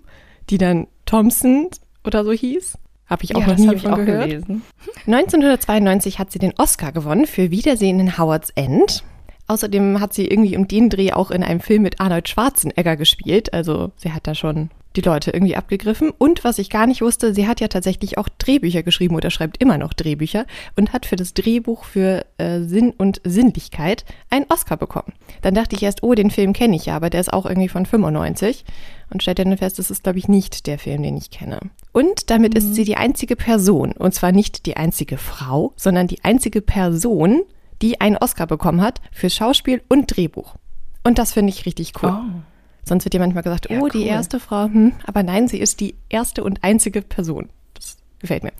die 0.49 0.59
dann 0.59 0.87
Thompson 1.07 1.71
oder 2.05 2.25
so 2.25 2.31
hieß. 2.31 2.79
Habe 3.07 3.25
ich 3.25 3.35
auch 3.35 3.41
ja, 3.41 3.49
noch 3.49 3.57
nie 3.57 3.79
von 3.79 3.97
gehört. 3.97 4.29
Gelesen. 4.29 4.62
1992 5.09 6.21
hat 6.21 6.31
sie 6.31 6.38
den 6.38 6.55
Oscar 6.57 6.93
gewonnen 6.93 7.26
für 7.26 7.50
Wiedersehen 7.50 7.99
in 7.99 8.17
Howard's 8.17 8.50
End. 8.55 9.03
Außerdem 9.46 10.00
hat 10.00 10.14
sie 10.14 10.26
irgendwie 10.26 10.56
um 10.56 10.68
den 10.68 10.90
Dreh 10.90 11.12
auch 11.12 11.30
in 11.30 11.42
einem 11.42 11.60
Film 11.60 11.82
mit 11.82 12.00
Arnold 12.00 12.28
Schwarzenegger 12.28 12.96
gespielt. 12.96 13.52
Also 13.52 13.92
sie 13.96 14.12
hat 14.12 14.26
da 14.26 14.34
schon 14.34 14.70
die 14.96 15.00
Leute 15.00 15.32
irgendwie 15.32 15.56
abgegriffen. 15.56 16.10
Und 16.10 16.44
was 16.44 16.58
ich 16.58 16.70
gar 16.70 16.86
nicht 16.86 17.02
wusste, 17.02 17.34
sie 17.34 17.48
hat 17.48 17.60
ja 17.60 17.68
tatsächlich 17.68 18.16
auch 18.16 18.28
Drehbücher 18.28 18.82
geschrieben 18.82 19.16
oder 19.16 19.30
schreibt 19.30 19.60
immer 19.60 19.78
noch 19.78 19.92
Drehbücher 19.92 20.46
und 20.76 20.92
hat 20.92 21.06
für 21.06 21.16
das 21.16 21.34
Drehbuch 21.34 21.84
für 21.84 22.24
äh, 22.38 22.60
Sinn 22.60 22.92
und 22.96 23.20
Sinnlichkeit 23.24 24.04
einen 24.30 24.46
Oscar 24.48 24.76
bekommen. 24.76 25.12
Dann 25.42 25.54
dachte 25.54 25.74
ich 25.76 25.82
erst, 25.82 26.02
oh, 26.02 26.14
den 26.14 26.30
Film 26.30 26.52
kenne 26.52 26.76
ich 26.76 26.86
ja, 26.86 26.96
aber 26.96 27.10
der 27.10 27.20
ist 27.20 27.32
auch 27.32 27.46
irgendwie 27.46 27.68
von 27.68 27.86
95 27.86 28.64
und 29.10 29.22
stellte 29.22 29.44
dann 29.44 29.58
fest, 29.58 29.78
das 29.78 29.90
ist, 29.90 30.04
glaube 30.04 30.18
ich, 30.18 30.28
nicht 30.28 30.66
der 30.66 30.78
Film, 30.78 31.02
den 31.02 31.16
ich 31.16 31.30
kenne. 31.30 31.58
Und 31.92 32.30
damit 32.30 32.54
mhm. 32.54 32.58
ist 32.58 32.74
sie 32.74 32.84
die 32.84 32.96
einzige 32.96 33.36
Person, 33.36 33.92
und 33.92 34.14
zwar 34.14 34.32
nicht 34.32 34.66
die 34.66 34.76
einzige 34.76 35.18
Frau, 35.18 35.72
sondern 35.76 36.06
die 36.06 36.22
einzige 36.24 36.60
Person, 36.60 37.42
die 37.83 38.00
einen 38.00 38.16
Oscar 38.16 38.47
bekommen 38.47 38.81
hat 38.81 39.00
für 39.12 39.31
Schauspiel 39.31 39.83
und 39.88 40.16
Drehbuch. 40.16 40.57
Und 41.02 41.19
das 41.19 41.33
finde 41.33 41.52
ich 41.52 41.66
richtig 41.66 41.93
cool. 42.02 42.12
Oh. 42.12 42.40
Sonst 42.85 43.04
wird 43.04 43.14
ja 43.14 43.21
manchmal 43.21 43.43
gesagt, 43.43 43.71
ja, 43.71 43.78
oh, 43.78 43.85
cool. 43.85 43.90
die 43.90 44.04
erste 44.04 44.40
Frau, 44.40 44.64
hm, 44.64 44.93
aber 45.07 45.23
nein, 45.23 45.49
sie 45.49 45.59
ist 45.59 45.81
die 45.81 45.95
erste 46.09 46.45
und 46.45 46.62
einzige 46.62 47.02
Person. 47.02 47.49
Das 47.75 47.97
gefällt 48.19 48.43
mir. 48.43 48.52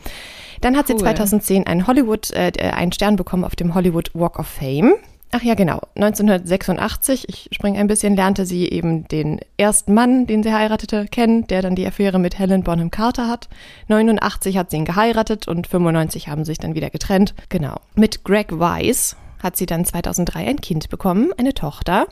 Dann 0.61 0.76
hat 0.76 0.88
cool. 0.88 0.99
sie 0.99 1.04
2010 1.04 1.66
einen 1.66 1.87
Hollywood, 1.87 2.30
äh, 2.30 2.52
einen 2.75 2.92
Stern 2.92 3.16
bekommen 3.16 3.44
auf 3.44 3.56
dem 3.56 3.75
Hollywood 3.75 4.11
Walk 4.14 4.38
of 4.38 4.47
Fame. 4.47 4.94
Ach 5.36 5.42
ja, 5.42 5.54
genau. 5.54 5.80
1986, 5.96 7.28
ich 7.28 7.48
springe 7.50 7.80
ein 7.80 7.88
bisschen, 7.88 8.14
lernte 8.14 8.46
sie 8.46 8.68
eben 8.68 9.08
den 9.08 9.40
ersten 9.56 9.92
Mann, 9.92 10.28
den 10.28 10.44
sie 10.44 10.54
heiratete, 10.54 11.06
kennen, 11.06 11.48
der 11.48 11.60
dann 11.60 11.74
die 11.74 11.84
Affäre 11.84 12.20
mit 12.20 12.38
Helen 12.38 12.62
Bonham 12.62 12.92
Carter 12.92 13.26
hat. 13.26 13.48
89 13.88 14.56
hat 14.56 14.70
sie 14.70 14.76
ihn 14.76 14.84
geheiratet 14.84 15.48
und 15.48 15.66
95 15.66 16.28
haben 16.28 16.44
sie 16.44 16.52
sich 16.52 16.58
dann 16.58 16.76
wieder 16.76 16.88
getrennt. 16.88 17.34
Genau. 17.48 17.80
Mit 17.96 18.22
Greg 18.22 18.60
Weiss 18.60 19.16
hat 19.42 19.56
sie 19.56 19.66
dann 19.66 19.84
2003 19.84 20.46
ein 20.46 20.60
Kind 20.60 20.88
bekommen, 20.88 21.32
eine 21.36 21.52
Tochter. 21.52 22.06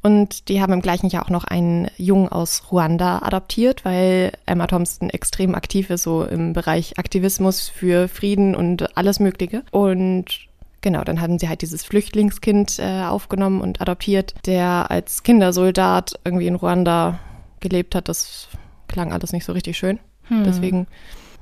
Und 0.00 0.48
die 0.48 0.62
haben 0.62 0.72
im 0.72 0.80
gleichen 0.80 1.10
Jahr 1.10 1.26
auch 1.26 1.30
noch 1.30 1.44
einen 1.44 1.88
Jungen 1.98 2.30
aus 2.30 2.72
Ruanda 2.72 3.18
adoptiert, 3.18 3.84
weil 3.84 4.32
Emma 4.46 4.66
Thompson 4.66 5.10
extrem 5.10 5.54
aktiv 5.54 5.90
ist, 5.90 6.04
so 6.04 6.24
im 6.24 6.54
Bereich 6.54 6.98
Aktivismus 6.98 7.68
für 7.68 8.08
Frieden 8.08 8.54
und 8.56 8.96
alles 8.96 9.20
Mögliche. 9.20 9.62
Und 9.72 10.48
genau, 10.82 11.02
dann 11.04 11.20
haben 11.20 11.38
sie 11.38 11.48
halt 11.48 11.62
dieses 11.62 11.84
Flüchtlingskind 11.84 12.78
äh, 12.78 13.02
aufgenommen 13.04 13.60
und 13.60 13.80
adoptiert, 13.80 14.34
der 14.46 14.90
als 14.90 15.22
Kindersoldat 15.22 16.18
irgendwie 16.24 16.46
in 16.46 16.56
Ruanda 16.56 17.18
gelebt 17.60 17.94
hat. 17.94 18.08
Das 18.08 18.48
klang 18.88 19.12
alles 19.12 19.32
nicht 19.32 19.44
so 19.44 19.52
richtig 19.52 19.78
schön. 19.78 19.98
Hm. 20.24 20.44
Deswegen 20.44 20.86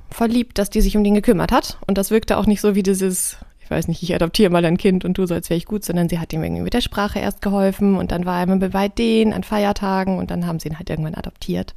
verliebt, 0.09 0.57
dass 0.57 0.69
die 0.69 0.81
sich 0.81 0.95
um 0.95 1.03
den 1.03 1.15
gekümmert 1.15 1.51
hat. 1.51 1.77
Und 1.87 1.97
das 1.97 2.11
wirkte 2.11 2.37
auch 2.37 2.45
nicht 2.45 2.61
so 2.61 2.75
wie 2.75 2.83
dieses 2.83 3.37
weiß 3.71 3.87
nicht, 3.87 4.03
ich 4.03 4.13
adoptiere 4.13 4.51
mal 4.51 4.63
ein 4.65 4.77
Kind 4.77 5.05
und 5.05 5.17
du 5.17 5.25
so, 5.25 5.33
als 5.33 5.49
wäre 5.49 5.57
ich 5.57 5.65
gut, 5.65 5.83
sondern 5.83 6.09
sie 6.09 6.19
hat 6.19 6.31
ihm 6.33 6.43
irgendwie 6.43 6.61
mit 6.61 6.73
der 6.73 6.81
Sprache 6.81 7.19
erst 7.19 7.41
geholfen 7.41 7.95
und 7.95 8.11
dann 8.11 8.25
war 8.25 8.37
er 8.37 8.43
immer 8.43 8.69
bei 8.69 8.89
denen 8.89 9.33
an 9.33 9.43
Feiertagen 9.43 10.19
und 10.19 10.29
dann 10.29 10.45
haben 10.45 10.59
sie 10.59 10.69
ihn 10.69 10.77
halt 10.77 10.89
irgendwann 10.89 11.15
adoptiert. 11.15 11.73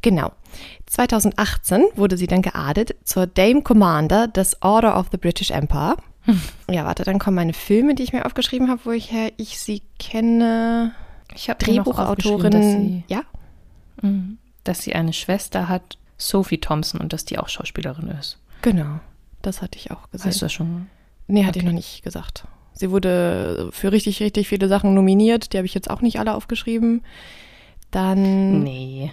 Genau. 0.00 0.30
2018 0.86 1.84
wurde 1.96 2.16
sie 2.16 2.28
dann 2.28 2.40
geadelt 2.40 2.94
zur 3.02 3.26
Dame 3.26 3.62
Commander 3.62 4.28
des 4.28 4.62
Order 4.62 4.98
of 4.98 5.08
the 5.10 5.18
British 5.18 5.50
Empire. 5.50 5.96
Ja, 6.70 6.84
warte, 6.84 7.04
dann 7.04 7.18
kommen 7.18 7.36
meine 7.36 7.54
Filme, 7.54 7.94
die 7.94 8.02
ich 8.02 8.12
mir 8.12 8.26
aufgeschrieben 8.26 8.68
habe, 8.68 8.82
woher 8.84 9.32
ich 9.38 9.58
sie 9.58 9.82
kenne. 9.98 10.92
Ich 11.34 11.48
habe 11.48 11.64
Drehbuchautorin. 11.64 12.50
Dass 12.50 12.64
sie, 12.64 13.04
ja? 13.08 13.22
Mhm. 14.02 14.38
Dass 14.64 14.82
sie 14.82 14.94
eine 14.94 15.12
Schwester 15.12 15.68
hat, 15.68 15.96
Sophie 16.18 16.58
Thompson, 16.58 17.00
und 17.00 17.12
dass 17.12 17.24
die 17.24 17.38
auch 17.38 17.48
Schauspielerin 17.48 18.08
ist. 18.08 18.38
Genau, 18.62 19.00
das 19.42 19.62
hatte 19.62 19.78
ich 19.78 19.90
auch 19.90 20.10
gesehen. 20.10 20.30
Hast 20.30 20.42
du 20.42 20.44
das 20.46 20.52
schon? 20.52 20.88
Nee, 21.26 21.44
hatte 21.44 21.58
okay. 21.58 21.60
ich 21.60 21.64
noch 21.64 21.72
nicht 21.72 22.02
gesagt. 22.02 22.44
Sie 22.72 22.90
wurde 22.90 23.70
für 23.72 23.92
richtig, 23.92 24.20
richtig 24.20 24.48
viele 24.48 24.68
Sachen 24.68 24.94
nominiert. 24.94 25.52
Die 25.52 25.56
habe 25.56 25.66
ich 25.66 25.74
jetzt 25.74 25.90
auch 25.90 26.00
nicht 26.00 26.20
alle 26.20 26.34
aufgeschrieben. 26.34 27.02
Dann. 27.90 28.62
Nee. 28.62 29.12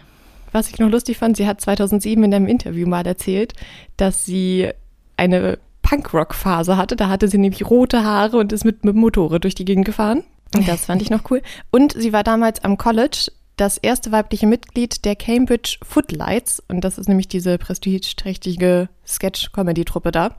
Was 0.51 0.69
ich 0.69 0.79
noch 0.79 0.89
lustig 0.89 1.17
fand, 1.17 1.35
sie 1.35 1.47
hat 1.47 1.59
2007 1.59 2.23
in 2.23 2.33
einem 2.33 2.47
Interview 2.47 2.87
mal 2.87 3.05
erzählt, 3.05 3.53
dass 3.97 4.25
sie 4.25 4.69
eine 5.17 5.59
Punkrock-Phase 5.85 6.77
hatte. 6.77 6.95
Da 6.95 7.09
hatte 7.09 7.27
sie 7.27 7.37
nämlich 7.37 7.69
rote 7.69 8.03
Haare 8.03 8.37
und 8.37 8.51
ist 8.51 8.65
mit, 8.65 8.83
mit 8.83 8.95
Motorrad 8.95 9.43
durch 9.43 9.55
die 9.55 9.65
Gegend 9.65 9.85
gefahren. 9.85 10.23
Und 10.55 10.67
das 10.67 10.85
fand 10.85 11.01
ich 11.01 11.09
noch 11.09 11.29
cool. 11.29 11.41
Und 11.71 11.93
sie 11.93 12.11
war 12.11 12.23
damals 12.23 12.63
am 12.63 12.77
College 12.77 13.31
das 13.57 13.77
erste 13.77 14.11
weibliche 14.11 14.47
Mitglied 14.47 15.05
der 15.05 15.15
Cambridge 15.15 15.77
Footlights. 15.83 16.61
Und 16.67 16.81
das 16.81 16.97
ist 16.97 17.07
nämlich 17.07 17.27
diese 17.27 17.57
prestigeträchtige 17.57 18.89
Sketch-Comedy-Truppe 19.07 20.11
da. 20.11 20.35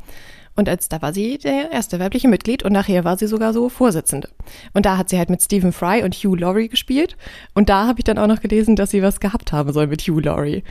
Und 0.56 0.68
als 0.68 0.88
da 0.88 1.00
war 1.00 1.12
sie 1.12 1.38
der 1.38 1.70
erste 1.70 2.00
weibliche 2.00 2.28
Mitglied 2.28 2.62
und 2.62 2.72
nachher 2.72 3.04
war 3.04 3.18
sie 3.18 3.26
sogar 3.26 3.52
so 3.52 3.68
Vorsitzende. 3.68 4.30
Und 4.72 4.86
da 4.86 4.96
hat 4.96 5.10
sie 5.10 5.18
halt 5.18 5.30
mit 5.30 5.42
Stephen 5.42 5.72
Fry 5.72 6.02
und 6.02 6.14
Hugh 6.14 6.34
Laurie 6.34 6.68
gespielt. 6.68 7.16
Und 7.54 7.68
da 7.68 7.86
habe 7.86 8.00
ich 8.00 8.04
dann 8.04 8.18
auch 8.18 8.26
noch 8.26 8.40
gelesen, 8.40 8.74
dass 8.74 8.90
sie 8.90 9.02
was 9.02 9.20
gehabt 9.20 9.52
haben 9.52 9.72
soll 9.72 9.86
mit 9.86 10.02
Hugh 10.02 10.20
Laurie. 10.20 10.64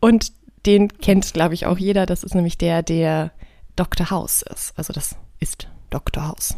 Und 0.00 0.32
den 0.66 0.88
kennt, 0.88 1.32
glaube 1.34 1.54
ich, 1.54 1.66
auch 1.66 1.78
jeder. 1.78 2.06
Das 2.06 2.24
ist 2.24 2.34
nämlich 2.34 2.58
der, 2.58 2.82
der 2.82 3.32
Dr. 3.78 4.10
House 4.10 4.42
ist. 4.42 4.72
Also 4.76 4.92
das 4.92 5.16
ist 5.40 5.68
Dr. 5.90 6.26
House. 6.26 6.56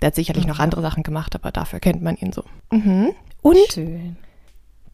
Der 0.00 0.08
hat 0.08 0.14
sicherlich 0.14 0.44
mhm. 0.44 0.50
noch 0.50 0.58
andere 0.58 0.82
Sachen 0.82 1.02
gemacht, 1.02 1.34
aber 1.34 1.52
dafür 1.52 1.78
kennt 1.78 2.02
man 2.02 2.16
ihn 2.16 2.32
so. 2.32 2.44
Mhm. 2.70 3.12
Und 3.42 3.72
Schön. 3.72 4.16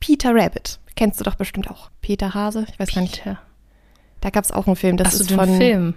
Peter 0.00 0.34
Rabbit. 0.34 0.80
Kennst 0.96 1.20
du 1.20 1.24
doch 1.24 1.36
bestimmt 1.36 1.70
auch. 1.70 1.90
Peter 2.02 2.34
Hase? 2.34 2.66
Ich 2.68 2.78
weiß 2.78 2.88
Peter. 2.88 3.00
gar 3.00 3.02
nicht. 3.02 3.22
Da 4.20 4.30
gab 4.30 4.44
es 4.44 4.52
auch 4.52 4.66
einen 4.66 4.76
Film. 4.76 4.96
Das 4.96 5.08
Hast 5.08 5.20
ist 5.20 5.30
den 5.30 5.38
von, 5.38 5.56
Film? 5.56 5.94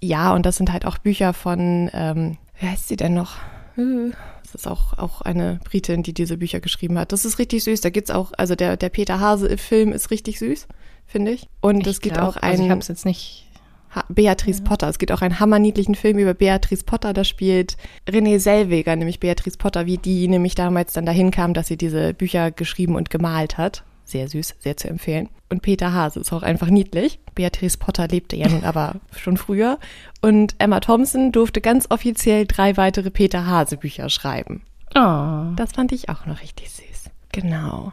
Ja, 0.00 0.32
und 0.32 0.46
das 0.46 0.56
sind 0.56 0.72
halt 0.72 0.86
auch 0.86 0.98
Bücher 0.98 1.34
von, 1.34 1.90
ähm, 1.92 2.38
wer 2.58 2.70
heißt 2.70 2.88
sie 2.88 2.96
denn 2.96 3.14
noch? 3.14 3.36
Das 3.76 4.54
ist 4.54 4.66
auch, 4.66 4.98
auch 4.98 5.20
eine 5.20 5.60
Britin, 5.64 6.02
die 6.02 6.14
diese 6.14 6.38
Bücher 6.38 6.60
geschrieben 6.60 6.98
hat. 6.98 7.12
Das 7.12 7.24
ist 7.24 7.38
richtig 7.38 7.62
süß. 7.64 7.80
Da 7.80 7.90
gibt's 7.90 8.10
auch, 8.10 8.32
also 8.36 8.54
der, 8.54 8.76
der 8.76 8.88
Peter 8.88 9.20
Hase-Film 9.20 9.92
ist 9.92 10.10
richtig 10.10 10.38
süß, 10.38 10.66
finde 11.06 11.32
ich. 11.32 11.48
Und 11.60 11.86
es 11.86 12.00
gibt 12.00 12.16
glaub, 12.16 12.28
auch 12.28 12.36
einen. 12.36 12.52
Also 12.52 12.64
ich 12.64 12.70
habe 12.70 12.80
es 12.80 12.88
jetzt 12.88 13.04
nicht 13.04 13.47
Ha 13.94 14.04
Beatrice 14.08 14.60
ja. 14.60 14.68
Potter. 14.68 14.88
Es 14.88 14.98
gibt 14.98 15.12
auch 15.12 15.22
einen 15.22 15.40
hammerniedlichen 15.40 15.94
Film 15.94 16.18
über 16.18 16.34
Beatrice 16.34 16.84
Potter. 16.84 17.12
Da 17.12 17.24
spielt 17.24 17.76
Renée 18.08 18.38
Selweger, 18.38 18.96
nämlich 18.96 19.20
Beatrice 19.20 19.58
Potter, 19.58 19.86
wie 19.86 19.98
die 19.98 20.28
nämlich 20.28 20.54
damals 20.54 20.92
dann 20.92 21.06
dahin 21.06 21.30
kam, 21.30 21.54
dass 21.54 21.68
sie 21.68 21.76
diese 21.76 22.14
Bücher 22.14 22.50
geschrieben 22.50 22.96
und 22.96 23.10
gemalt 23.10 23.58
hat. 23.58 23.84
Sehr 24.04 24.28
süß, 24.28 24.56
sehr 24.58 24.76
zu 24.76 24.88
empfehlen. 24.88 25.28
Und 25.50 25.60
Peter 25.60 25.92
Hase 25.92 26.20
ist 26.20 26.32
auch 26.32 26.42
einfach 26.42 26.68
niedlich. 26.68 27.20
Beatrice 27.34 27.76
Potter 27.76 28.08
lebte 28.08 28.36
ja 28.36 28.48
nun 28.48 28.64
aber 28.64 28.96
schon 29.16 29.36
früher. 29.36 29.78
Und 30.22 30.54
Emma 30.58 30.80
Thompson 30.80 31.30
durfte 31.32 31.60
ganz 31.60 31.86
offiziell 31.90 32.46
drei 32.46 32.76
weitere 32.76 33.10
Peter 33.10 33.46
Hase 33.46 33.76
Bücher 33.76 34.08
schreiben. 34.08 34.62
Oh. 34.94 35.52
Das 35.56 35.72
fand 35.74 35.92
ich 35.92 36.08
auch 36.08 36.24
noch 36.26 36.40
richtig 36.40 36.70
süß. 36.70 37.10
Genau. 37.32 37.92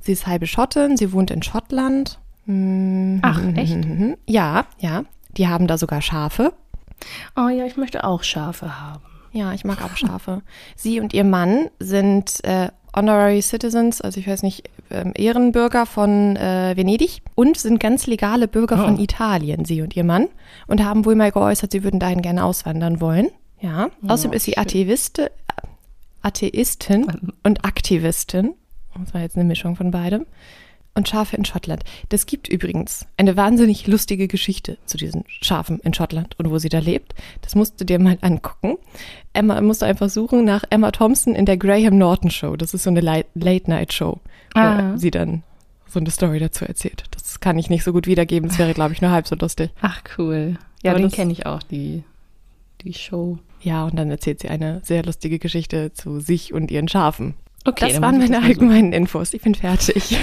Sie 0.00 0.12
ist 0.12 0.26
halbe 0.26 0.46
Schottin, 0.46 0.96
sie 0.96 1.12
wohnt 1.12 1.30
in 1.30 1.42
Schottland. 1.42 2.18
Ach, 2.46 3.42
echt? 3.56 3.76
Ja, 4.26 4.66
ja. 4.78 5.04
Die 5.38 5.48
haben 5.48 5.66
da 5.66 5.78
sogar 5.78 6.02
Schafe. 6.02 6.52
Oh 7.36 7.48
ja, 7.48 7.64
ich 7.64 7.76
möchte 7.76 8.04
auch 8.04 8.24
Schafe 8.24 8.80
haben. 8.80 9.02
Ja, 9.32 9.52
ich 9.52 9.64
mag 9.64 9.82
auch 9.84 9.96
Schafe. 9.96 10.42
Sie 10.74 11.00
und 11.00 11.14
ihr 11.14 11.24
Mann 11.24 11.70
sind 11.78 12.44
äh, 12.44 12.68
Honorary 12.94 13.40
Citizens, 13.40 14.00
also 14.00 14.18
ich 14.18 14.26
weiß 14.26 14.42
nicht, 14.42 14.68
ähm, 14.90 15.12
Ehrenbürger 15.14 15.86
von 15.86 16.34
äh, 16.36 16.76
Venedig 16.76 17.22
und 17.34 17.56
sind 17.56 17.78
ganz 17.78 18.06
legale 18.06 18.48
Bürger 18.48 18.76
oh. 18.80 18.86
von 18.86 18.98
Italien, 18.98 19.64
sie 19.64 19.82
und 19.82 19.94
ihr 19.94 20.04
Mann, 20.04 20.28
und 20.66 20.82
haben 20.82 21.04
wohl 21.04 21.14
mal 21.14 21.30
geäußert, 21.30 21.70
sie 21.70 21.84
würden 21.84 22.00
dahin 22.00 22.22
gerne 22.22 22.44
auswandern 22.44 23.00
wollen. 23.00 23.28
Ja. 23.60 23.88
Oh, 24.02 24.08
Außerdem 24.08 24.32
ist 24.32 24.44
sie 24.44 24.56
Atheiste, 24.56 25.30
Atheistin 26.22 27.06
und 27.44 27.64
Aktivistin. 27.64 28.54
Das 28.98 29.14
war 29.14 29.20
jetzt 29.20 29.36
eine 29.36 29.44
Mischung 29.44 29.76
von 29.76 29.92
beidem 29.92 30.26
und 30.98 31.08
Schafe 31.08 31.36
in 31.36 31.44
Schottland. 31.44 31.84
Das 32.10 32.26
gibt 32.26 32.48
übrigens 32.48 33.06
eine 33.16 33.36
wahnsinnig 33.36 33.86
lustige 33.86 34.28
Geschichte 34.28 34.76
zu 34.84 34.98
diesen 34.98 35.24
Schafen 35.28 35.78
in 35.80 35.94
Schottland 35.94 36.38
und 36.38 36.50
wo 36.50 36.58
sie 36.58 36.68
da 36.68 36.80
lebt. 36.80 37.14
Das 37.40 37.54
musst 37.54 37.80
du 37.80 37.84
dir 37.84 37.98
mal 37.98 38.18
angucken. 38.20 38.76
Emma 39.32 39.60
musst 39.62 39.80
du 39.80 39.86
einfach 39.86 40.10
suchen 40.10 40.44
nach 40.44 40.64
Emma 40.68 40.90
Thompson 40.90 41.34
in 41.34 41.46
der 41.46 41.56
Graham 41.56 41.96
Norton 41.96 42.30
Show. 42.30 42.56
Das 42.56 42.74
ist 42.74 42.82
so 42.82 42.90
eine 42.90 43.00
Late-Night-Show, 43.00 44.20
wo 44.54 44.60
ah. 44.60 44.98
sie 44.98 45.10
dann 45.10 45.42
so 45.86 46.00
eine 46.00 46.10
Story 46.10 46.38
dazu 46.38 46.64
erzählt. 46.64 47.04
Das 47.12 47.40
kann 47.40 47.58
ich 47.58 47.70
nicht 47.70 47.84
so 47.84 47.92
gut 47.92 48.06
wiedergeben. 48.06 48.48
Das 48.48 48.58
wäre, 48.58 48.74
glaube 48.74 48.92
ich, 48.92 49.00
nur 49.00 49.10
halb 49.10 49.26
so 49.26 49.36
lustig. 49.36 49.70
Ach, 49.80 50.02
cool. 50.18 50.58
Ja, 50.82 50.92
Aber 50.92 51.00
den 51.00 51.10
kenne 51.10 51.32
ich 51.32 51.46
auch, 51.46 51.62
die, 51.62 52.02
die 52.82 52.92
Show. 52.92 53.38
Ja, 53.60 53.84
und 53.84 53.96
dann 53.96 54.10
erzählt 54.10 54.40
sie 54.40 54.48
eine 54.48 54.80
sehr 54.84 55.02
lustige 55.04 55.38
Geschichte 55.38 55.92
zu 55.92 56.20
sich 56.20 56.52
und 56.52 56.70
ihren 56.70 56.88
Schafen. 56.88 57.34
Okay, 57.64 57.92
das 57.92 58.00
waren 58.00 58.18
meine 58.18 58.42
allgemeinen 58.42 58.92
Infos. 58.92 59.34
Ich 59.34 59.42
bin 59.42 59.54
fertig. 59.54 60.18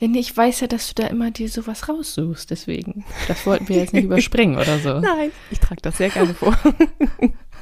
Nee, 0.00 0.18
ich 0.18 0.36
weiß 0.36 0.60
ja, 0.60 0.66
dass 0.66 0.92
du 0.92 1.02
da 1.02 1.08
immer 1.08 1.30
dir 1.30 1.48
sowas 1.48 1.88
raussuchst, 1.88 2.50
deswegen. 2.50 3.04
Das 3.26 3.46
wollten 3.46 3.68
wir 3.68 3.76
jetzt 3.76 3.92
nicht 3.92 4.04
überspringen 4.04 4.56
oder 4.56 4.78
so. 4.78 4.98
Nein, 5.00 5.32
ich 5.50 5.60
trage 5.60 5.82
das 5.82 5.98
sehr 5.98 6.10
gerne 6.10 6.34
vor. 6.34 6.56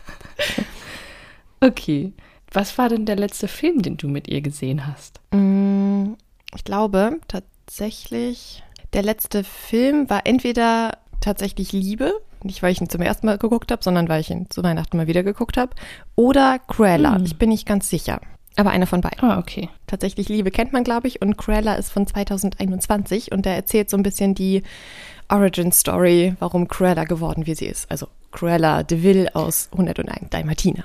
okay. 1.61 2.13
Was 2.53 2.79
war 2.79 2.89
denn 2.89 3.07
der 3.07 3.17
letzte 3.17 3.49
Film, 3.49 3.83
den 3.83 3.97
du 3.97 4.09
mit 4.09 4.29
ihr 4.29 4.41
gesehen 4.41 4.87
hast? 4.87 5.21
Mm, 5.33 6.15
ich 6.55 6.65
glaube 6.65 7.19
tatsächlich, 7.29 8.63
der 8.93 9.03
letzte 9.03 9.45
Film 9.45 10.09
war 10.09 10.23
entweder 10.25 10.99
tatsächlich 11.21 11.73
Liebe, 11.73 12.13
nicht 12.43 12.63
weil 12.63 12.73
ich 12.73 12.81
ihn 12.81 12.89
zum 12.89 13.03
ersten 13.03 13.27
Mal 13.27 13.39
geguckt 13.39 13.73
habe, 13.73 13.83
sondern 13.83 14.09
weil 14.09 14.21
ich 14.21 14.31
ihn 14.31 14.49
zu 14.49 14.63
Weihnachten 14.63 14.97
mal 14.97 15.07
wieder 15.07 15.23
geguckt 15.23 15.57
habe, 15.57 15.75
oder 16.15 16.59
Cruella. 16.59 17.19
Mhm. 17.19 17.25
Ich 17.25 17.37
bin 17.37 17.49
nicht 17.51 17.67
ganz 17.67 17.91
sicher. 17.91 18.21
Aber 18.57 18.71
einer 18.71 18.87
von 18.87 19.03
beiden. 19.03 19.21
Ah, 19.21 19.39
okay. 19.39 19.69
Tatsächlich 19.87 20.29
Liebe 20.29 20.51
kennt 20.51 20.73
man, 20.73 20.83
glaube 20.83 21.09
ich. 21.09 21.21
Und 21.21 21.37
Cruella 21.37 21.75
ist 21.75 21.91
von 21.91 22.07
2021 22.07 23.31
und 23.33 23.45
der 23.45 23.55
erzählt 23.55 23.91
so 23.91 23.97
ein 23.97 24.03
bisschen 24.03 24.35
die 24.35 24.63
Origin 25.29 25.73
Story, 25.73 26.35
warum 26.39 26.67
Cruella 26.67 27.05
geworden 27.05 27.47
wie 27.47 27.55
sie 27.55 27.67
ist. 27.67 27.91
Also 27.91 28.09
Cruella 28.33 28.83
de 28.83 29.03
Vil 29.03 29.29
aus 29.35 29.69
101 29.73 30.31
Dalmatiner. 30.31 30.85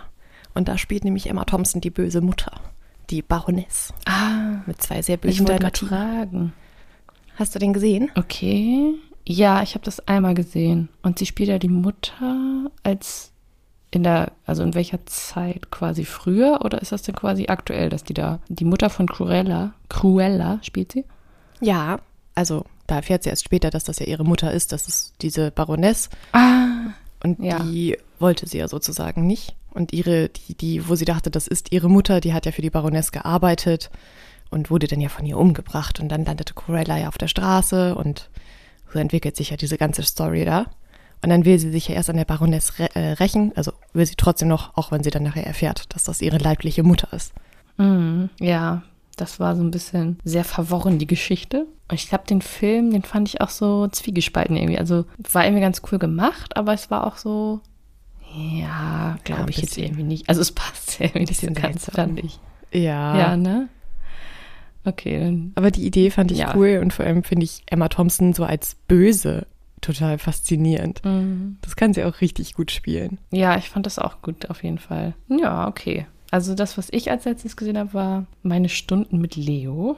Und 0.54 0.68
da 0.68 0.78
spielt 0.78 1.06
nämlich 1.06 1.30
Emma 1.30 1.46
Thompson 1.46 1.80
die 1.80 1.90
böse 1.90 2.20
Mutter, 2.20 2.52
die 3.10 3.22
Baroness. 3.22 3.94
Ah. 4.06 4.62
Mit 4.66 4.82
zwei 4.82 5.02
sehr 5.02 5.18
bösen 5.18 5.46
Dalmatinern. 5.46 6.54
Hast 7.36 7.56
du 7.56 7.60
den 7.60 7.72
gesehen? 7.74 8.12
Okay. 8.16 8.96
Ja, 9.26 9.64
ich 9.64 9.76
habe 9.76 9.86
das 9.86 10.06
einmal 10.08 10.34
gesehen. 10.34 10.90
Und 11.04 11.20
sie 11.20 11.26
spielt 11.26 11.50
ja 11.50 11.58
die 11.58 11.70
Mutter 11.70 12.70
als 12.84 13.31
in 13.92 14.04
der, 14.04 14.32
also 14.46 14.64
in 14.64 14.74
welcher 14.74 15.06
Zeit 15.06 15.70
quasi 15.70 16.06
früher 16.06 16.62
oder 16.64 16.82
ist 16.82 16.94
das 16.94 17.02
denn 17.02 17.16
quasi 17.16 17.48
aktuell, 17.48 17.90
dass 17.90 18.04
die 18.04 18.14
da, 18.14 18.40
die 18.48 18.66
Mutter 18.66 18.90
von 18.90 19.06
Cruella, 19.06 19.74
Cruella 19.90 20.60
spielt 20.64 20.94
sie? 20.94 21.06
Ja, 21.60 22.00
also 22.34 22.66
da 22.88 22.96
erfährt 22.96 23.24
sie 23.24 23.30
erst 23.30 23.46
später, 23.46 23.70
dass 23.70 23.84
das 23.84 24.00
ja 24.00 24.06
ihre 24.06 24.24
Mutter 24.24 24.52
ist, 24.52 24.72
das 24.72 24.88
ist 24.88 25.14
diese 25.22 25.52
Baroness. 25.52 26.10
Ah. 26.32 26.94
Und 27.24 27.40
ja. 27.40 27.60
die 27.60 27.98
wollte 28.20 28.48
sie 28.48 28.58
ja 28.58 28.68
sozusagen 28.68 29.28
nicht. 29.28 29.56
Und 29.74 29.94
ihre, 29.94 30.30
die, 30.30 30.56
die, 30.56 30.90
wo 30.90 30.96
sie 30.96 31.06
dachte, 31.06 31.30
das 31.30 31.48
ist 31.48 31.72
ihre 31.72 31.90
Mutter, 31.90 32.20
die 32.20 32.34
hat 32.34 32.46
ja 32.46 32.52
für 32.52 32.62
die 32.62 32.70
Baroness 32.70 33.12
gearbeitet 33.12 33.90
und 34.50 34.70
wurde 34.70 34.88
dann 34.88 35.02
ja 35.02 35.10
von 35.10 35.26
ihr 35.26 35.38
umgebracht. 35.38 36.00
Und 36.00 36.10
dann 36.10 36.26
landete 36.26 36.54
Cruella 36.54 36.98
ja 36.98 37.08
auf 37.08 37.18
der 37.18 37.28
Straße 37.28 37.96
und 37.96 38.30
so 38.92 39.00
entwickelt 39.00 39.38
sich 39.38 39.52
ja 39.52 39.58
diese 39.58 39.78
ganze 39.78 40.04
Story 40.04 40.46
da. 40.46 40.66
Und 41.24 41.30
dann 41.30 41.46
will 41.46 41.60
sie 41.60 41.72
sich 41.72 41.88
ja 41.88 41.96
erst 41.96 42.10
an 42.10 42.18
der 42.18 42.26
Baroness 42.26 42.74
äh, 42.80 43.00
rächen, 43.14 43.52
also 43.56 43.72
will 43.94 44.06
sie 44.06 44.16
trotzdem 44.16 44.48
noch, 44.48 44.76
auch 44.76 44.92
wenn 44.92 45.04
sie 45.04 45.12
dann 45.12 45.24
nachher 45.24 45.46
erfährt, 45.46 45.94
dass 45.94 46.04
das 46.04 46.22
ihre 46.22 46.38
leibliche 46.38 46.84
Mutter 46.84 47.14
ist. 47.14 47.34
Mm, 47.78 48.26
ja, 48.40 48.82
das 49.18 49.40
war 49.40 49.56
so 49.56 49.64
ein 49.64 49.72
bisschen 49.72 50.18
sehr 50.24 50.44
verworren, 50.44 50.98
die 50.98 51.08
Geschichte. 51.08 51.68
Und 51.90 51.96
ich 51.96 52.10
glaube, 52.10 52.24
den 52.28 52.42
Film, 52.42 52.92
den 52.92 53.04
fand 53.04 53.30
ich 53.30 53.42
auch 53.42 53.50
so 53.50 53.88
zwiegespalten 53.88 54.56
irgendwie. 54.56 54.80
Also 54.80 55.06
war 55.32 55.44
irgendwie 55.44 55.62
ganz 55.62 55.82
cool 55.92 56.00
gemacht, 56.00 56.58
aber 56.58 56.74
es 56.74 56.90
war 56.90 57.06
auch 57.06 57.18
so, 57.18 57.60
ja, 58.36 59.18
glaube 59.24 59.44
ja, 59.44 59.48
ich 59.50 59.58
jetzt 59.58 59.78
irgendwie 59.78 60.04
nicht. 60.04 60.28
Also 60.28 60.42
es 60.42 60.52
passt 60.52 61.00
irgendwie 61.00 61.26
nicht 61.26 61.42
so 61.42 61.52
ganz, 61.54 61.92
fand 61.92 62.20
ich. 62.24 62.40
Ja. 62.72 63.18
Ja, 63.18 63.38
ne? 63.38 63.68
Okay. 64.86 65.20
Dann, 65.20 65.52
aber 65.56 65.70
die 65.70 65.86
Idee 65.86 66.10
fand 66.10 66.32
ich 66.32 66.40
ja. 66.40 66.56
cool 66.56 66.80
und 66.82 66.94
vor 66.94 67.06
allem 67.06 67.24
finde 67.24 67.44
ich 67.44 67.62
Emma 67.68 67.90
Thompson 67.90 68.34
so 68.34 68.44
als 68.44 68.76
böse 68.88 69.46
total 69.82 70.18
faszinierend. 70.18 71.04
Mhm. 71.04 71.58
Das 71.62 71.76
kann 71.76 71.94
sie 71.94 72.04
auch 72.04 72.22
richtig 72.22 72.54
gut 72.54 72.72
spielen. 72.72 73.18
Ja, 73.32 73.58
ich 73.58 73.70
fand 73.70 73.86
das 73.86 74.00
auch 74.00 74.22
gut, 74.22 74.50
auf 74.50 74.64
jeden 74.64 74.80
Fall. 74.80 75.14
Ja, 75.28 75.68
okay. 75.68 76.06
Also 76.32 76.56
das, 76.56 76.78
was 76.78 76.88
ich 76.92 77.12
als 77.12 77.26
letztes 77.26 77.58
gesehen 77.58 77.78
habe, 77.78 77.94
war 77.94 78.26
meine 78.42 78.70
Stunden 78.70 79.20
mit 79.20 79.36
Leo. 79.36 79.98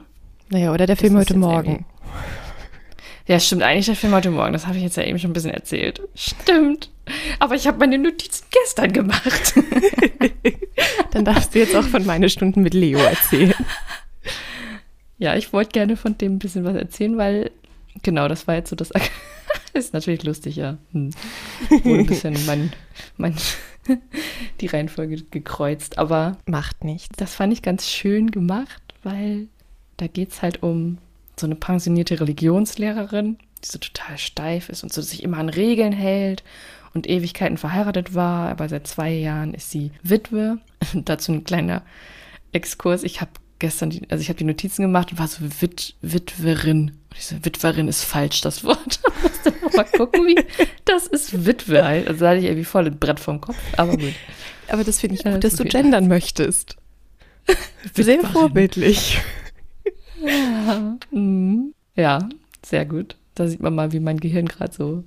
Naja, 0.49 0.73
oder 0.73 0.87
der 0.87 0.97
Film 0.97 1.15
heute 1.15 1.37
Morgen. 1.37 1.85
Ja, 3.27 3.39
stimmt, 3.39 3.63
eigentlich 3.63 3.85
der 3.85 3.95
Film 3.95 4.13
heute 4.13 4.31
Morgen. 4.31 4.51
Das 4.51 4.67
habe 4.67 4.77
ich 4.77 4.83
jetzt 4.83 4.97
ja 4.97 5.03
eben 5.03 5.19
schon 5.19 5.29
ein 5.29 5.33
bisschen 5.33 5.51
erzählt. 5.51 6.01
Stimmt. 6.15 6.89
Aber 7.39 7.55
ich 7.55 7.67
habe 7.67 7.77
meine 7.77 7.97
Notizen 7.97 8.45
gestern 8.51 8.91
gemacht. 8.91 9.53
Dann 11.11 11.23
darfst 11.23 11.53
du 11.53 11.59
jetzt 11.59 11.75
auch 11.75 11.83
von 11.83 12.05
meinen 12.05 12.29
Stunden 12.29 12.61
mit 12.61 12.73
Leo 12.73 12.99
erzählen. 12.99 13.53
Ja, 15.19 15.35
ich 15.35 15.53
wollte 15.53 15.71
gerne 15.71 15.95
von 15.95 16.17
dem 16.17 16.35
ein 16.35 16.39
bisschen 16.39 16.65
was 16.65 16.75
erzählen, 16.75 17.17
weil, 17.17 17.51
genau, 18.01 18.27
das 18.27 18.47
war 18.47 18.55
jetzt 18.55 18.69
so 18.69 18.75
das 18.75 18.91
ist 19.73 19.93
natürlich 19.93 20.23
lustig, 20.23 20.55
ja. 20.55 20.77
Hm. 20.91 21.11
Wurde 21.69 21.99
ein 21.99 22.05
bisschen 22.05 22.45
mein, 22.45 22.73
mein 23.17 23.35
die 24.61 24.67
Reihenfolge 24.67 25.23
gekreuzt, 25.23 25.97
aber 25.97 26.37
macht 26.45 26.83
nichts. 26.83 27.15
Das 27.17 27.35
fand 27.35 27.53
ich 27.53 27.61
ganz 27.61 27.89
schön 27.89 28.31
gemacht, 28.31 28.81
weil 29.03 29.47
da 29.97 30.07
geht 30.07 30.31
es 30.31 30.41
halt 30.41 30.63
um 30.63 30.97
so 31.39 31.45
eine 31.45 31.55
pensionierte 31.55 32.19
Religionslehrerin, 32.19 33.37
die 33.63 33.67
so 33.67 33.79
total 33.79 34.17
steif 34.17 34.69
ist 34.69 34.83
und 34.83 34.93
so 34.93 35.01
sich 35.01 35.23
immer 35.23 35.37
an 35.37 35.49
Regeln 35.49 35.93
hält 35.93 36.43
und 36.93 37.09
Ewigkeiten 37.09 37.57
verheiratet 37.57 38.13
war, 38.13 38.49
aber 38.49 38.69
seit 38.69 38.87
zwei 38.87 39.11
Jahren 39.11 39.53
ist 39.53 39.71
sie 39.71 39.91
Witwe. 40.03 40.59
Dazu 40.93 41.31
ein 41.31 41.43
kleiner 41.43 41.83
Exkurs. 42.51 43.03
Ich 43.03 43.19
habe 43.19 43.31
gestern, 43.59 43.89
die, 43.89 44.09
also 44.11 44.21
ich 44.21 44.29
habe 44.29 44.37
die 44.37 44.43
Notizen 44.43 44.83
gemacht 44.83 45.11
und 45.11 45.19
war 45.19 45.27
so 45.27 45.39
Wit, 45.59 45.95
Witwerin. 46.01 46.91
So, 47.19 47.35
Witwerin 47.43 47.87
ist 47.87 48.03
falsch, 48.03 48.41
das 48.41 48.63
Wort. 48.63 48.99
mal 49.75 49.83
gucken, 49.83 50.27
wie 50.27 50.35
das 50.85 51.07
ist 51.07 51.45
Witwe 51.45 51.83
halt. 51.83 52.07
Also 52.07 52.21
da 52.21 52.29
hatte 52.29 52.39
ich 52.39 52.45
irgendwie 52.45 52.65
voll 52.65 52.85
ein 52.87 52.99
Brett 52.99 53.19
vom 53.19 53.41
Kopf, 53.41 53.57
aber 53.77 53.97
gut. 53.97 54.13
Aber 54.67 54.83
das 54.83 54.99
finde 54.99 55.15
ich 55.15 55.23
gut, 55.23 55.43
dass 55.43 55.55
du 55.55 55.63
gendern 55.63 56.07
möchtest. 56.07 56.77
Sehr 57.93 58.21
vorbildlich. 58.21 59.19
Ja. 60.25 60.97
Mhm. 61.11 61.73
ja, 61.95 62.29
sehr 62.63 62.85
gut. 62.85 63.17
Da 63.35 63.47
sieht 63.47 63.61
man 63.61 63.75
mal, 63.75 63.91
wie 63.91 63.99
mein 63.99 64.21
Gehirn 64.21 64.47
gerade 64.47 64.73
so 64.73 65.03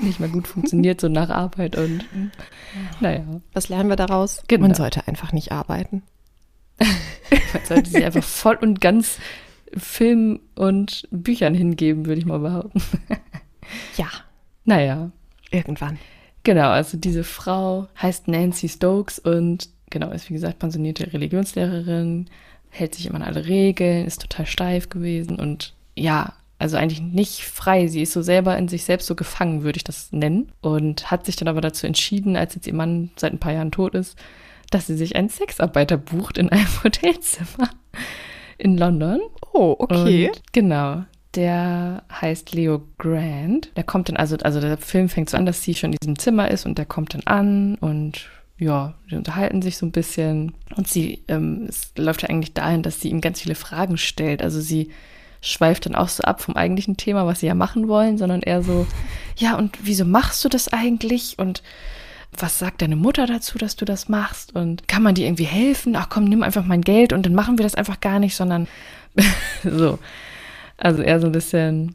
nicht 0.00 0.20
mehr 0.20 0.28
gut 0.28 0.46
funktioniert, 0.46 1.00
so 1.00 1.08
nach 1.08 1.28
Arbeit 1.28 1.76
und 1.76 2.04
naja. 3.00 3.24
Was 3.52 3.68
lernen 3.68 3.88
wir 3.88 3.96
daraus? 3.96 4.42
Genau. 4.48 4.62
Man 4.62 4.74
sollte 4.74 5.06
einfach 5.06 5.32
nicht 5.32 5.52
arbeiten. 5.52 6.02
Man 6.78 7.64
sollte 7.66 7.90
sich 7.90 8.04
einfach 8.04 8.22
voll 8.22 8.56
und 8.56 8.80
ganz 8.80 9.18
Film 9.76 10.40
und 10.54 11.06
Büchern 11.10 11.54
hingeben, 11.54 12.06
würde 12.06 12.20
ich 12.20 12.26
mal 12.26 12.38
behaupten. 12.38 12.82
ja. 13.96 14.08
Naja. 14.64 15.10
Irgendwann. 15.50 15.98
Genau, 16.44 16.70
also 16.70 16.96
diese 16.96 17.24
Frau 17.24 17.88
heißt 18.00 18.28
Nancy 18.28 18.68
Stokes 18.68 19.18
und 19.18 19.68
genau, 19.90 20.10
ist 20.10 20.28
wie 20.28 20.34
gesagt 20.34 20.58
pensionierte 20.58 21.12
Religionslehrerin, 21.12 22.26
hält 22.70 22.94
sich 22.94 23.06
immer 23.06 23.16
an 23.16 23.22
alle 23.22 23.46
Regeln, 23.46 24.06
ist 24.06 24.22
total 24.22 24.46
steif 24.46 24.88
gewesen 24.88 25.38
und 25.38 25.74
ja, 25.94 26.34
also 26.58 26.76
eigentlich 26.76 27.00
nicht 27.00 27.44
frei. 27.44 27.86
Sie 27.86 28.02
ist 28.02 28.12
so 28.12 28.22
selber 28.22 28.56
in 28.58 28.68
sich 28.68 28.84
selbst 28.84 29.06
so 29.06 29.14
gefangen, 29.14 29.62
würde 29.62 29.76
ich 29.76 29.84
das 29.84 30.12
nennen. 30.12 30.50
Und 30.60 31.10
hat 31.10 31.24
sich 31.24 31.36
dann 31.36 31.48
aber 31.48 31.60
dazu 31.60 31.86
entschieden, 31.86 32.36
als 32.36 32.54
jetzt 32.54 32.66
ihr 32.66 32.74
Mann 32.74 33.10
seit 33.16 33.32
ein 33.32 33.38
paar 33.38 33.52
Jahren 33.52 33.70
tot 33.70 33.94
ist, 33.94 34.18
dass 34.70 34.86
sie 34.86 34.96
sich 34.96 35.16
einen 35.16 35.28
Sexarbeiter 35.28 35.96
bucht 35.96 36.36
in 36.36 36.48
einem 36.50 36.66
Hotelzimmer 36.84 37.70
in 38.58 38.76
London. 38.76 39.20
Oh, 39.52 39.76
okay. 39.78 40.28
Und 40.28 40.42
genau. 40.52 41.04
Der 41.34 42.02
heißt 42.10 42.52
Leo 42.52 42.82
Grant. 42.98 43.70
Der 43.76 43.84
kommt 43.84 44.08
dann, 44.08 44.16
also, 44.16 44.36
also 44.38 44.60
der 44.60 44.78
Film 44.78 45.08
fängt 45.08 45.30
so 45.30 45.36
an, 45.36 45.46
dass 45.46 45.62
sie 45.62 45.74
schon 45.74 45.92
in 45.92 45.98
diesem 46.02 46.18
Zimmer 46.18 46.50
ist 46.50 46.66
und 46.66 46.78
der 46.78 46.86
kommt 46.86 47.14
dann 47.14 47.22
an 47.26 47.76
und 47.76 48.28
ja, 48.58 48.94
die 49.08 49.14
unterhalten 49.14 49.62
sich 49.62 49.76
so 49.76 49.86
ein 49.86 49.92
bisschen. 49.92 50.54
Und 50.76 50.88
sie, 50.88 51.22
ähm, 51.28 51.66
es 51.68 51.92
läuft 51.96 52.22
ja 52.22 52.28
eigentlich 52.28 52.54
dahin, 52.54 52.82
dass 52.82 53.00
sie 53.00 53.10
ihm 53.10 53.20
ganz 53.20 53.40
viele 53.40 53.54
Fragen 53.54 53.96
stellt. 53.98 54.42
Also 54.42 54.60
sie 54.60 54.90
schweift 55.40 55.86
dann 55.86 55.94
auch 55.94 56.08
so 56.08 56.24
ab 56.24 56.40
vom 56.40 56.56
eigentlichen 56.56 56.96
Thema, 56.96 57.24
was 57.26 57.40
sie 57.40 57.46
ja 57.46 57.54
machen 57.54 57.86
wollen, 57.86 58.18
sondern 58.18 58.42
eher 58.42 58.62
so, 58.62 58.86
ja, 59.36 59.56
und 59.56 59.78
wieso 59.82 60.04
machst 60.04 60.44
du 60.44 60.48
das 60.48 60.68
eigentlich? 60.68 61.38
Und 61.38 61.62
was 62.36 62.58
sagt 62.58 62.82
deine 62.82 62.96
Mutter 62.96 63.26
dazu, 63.26 63.58
dass 63.58 63.76
du 63.76 63.84
das 63.84 64.08
machst? 64.08 64.54
Und 64.54 64.86
kann 64.88 65.02
man 65.02 65.14
dir 65.14 65.26
irgendwie 65.26 65.44
helfen? 65.44 65.96
Ach 65.96 66.08
komm, 66.08 66.24
nimm 66.24 66.42
einfach 66.42 66.64
mein 66.64 66.82
Geld 66.82 67.12
und 67.12 67.24
dann 67.26 67.34
machen 67.34 67.58
wir 67.58 67.62
das 67.64 67.74
einfach 67.74 68.00
gar 68.00 68.18
nicht, 68.18 68.36
sondern 68.36 68.66
so. 69.64 69.98
Also 70.76 71.02
eher 71.02 71.20
so 71.20 71.26
ein 71.26 71.32
bisschen 71.32 71.94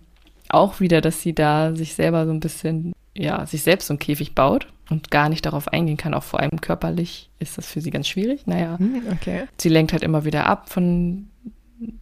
auch 0.49 0.79
wieder, 0.79 1.01
dass 1.01 1.21
sie 1.21 1.33
da 1.33 1.75
sich 1.75 1.93
selber 1.95 2.25
so 2.25 2.31
ein 2.31 2.39
bisschen, 2.39 2.93
ja, 3.15 3.45
sich 3.45 3.63
selbst 3.63 3.87
so 3.87 3.93
einen 3.93 3.99
Käfig 3.99 4.35
baut 4.35 4.67
und 4.89 5.09
gar 5.09 5.29
nicht 5.29 5.45
darauf 5.45 5.69
eingehen 5.69 5.97
kann, 5.97 6.13
auch 6.13 6.23
vor 6.23 6.41
allem 6.41 6.59
körperlich 6.61 7.29
ist 7.39 7.57
das 7.57 7.67
für 7.67 7.79
sie 7.81 7.91
ganz 7.91 8.07
schwierig. 8.07 8.45
Naja, 8.45 8.77
Hm, 8.77 9.03
Okay. 9.13 9.43
sie 9.57 9.69
lenkt 9.69 9.93
halt 9.93 10.03
immer 10.03 10.25
wieder 10.25 10.45
ab 10.45 10.69
von, 10.69 11.29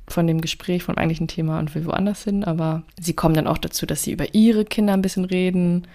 von 0.07 0.25
dem 0.25 0.41
Gespräch, 0.41 0.83
vom 0.83 0.95
eigentlichen 0.95 1.27
Thema 1.27 1.59
und 1.59 1.75
will 1.75 1.85
woanders 1.85 2.23
hin. 2.23 2.43
Aber 2.43 2.81
sie 2.99 3.13
kommen 3.13 3.35
dann 3.35 3.47
auch 3.47 3.59
dazu, 3.59 3.85
dass 3.85 4.01
sie 4.03 4.11
über 4.11 4.33
ihre 4.33 4.65
Kinder 4.65 4.93
ein 4.93 5.01
bisschen 5.03 5.25
reden. 5.25 5.87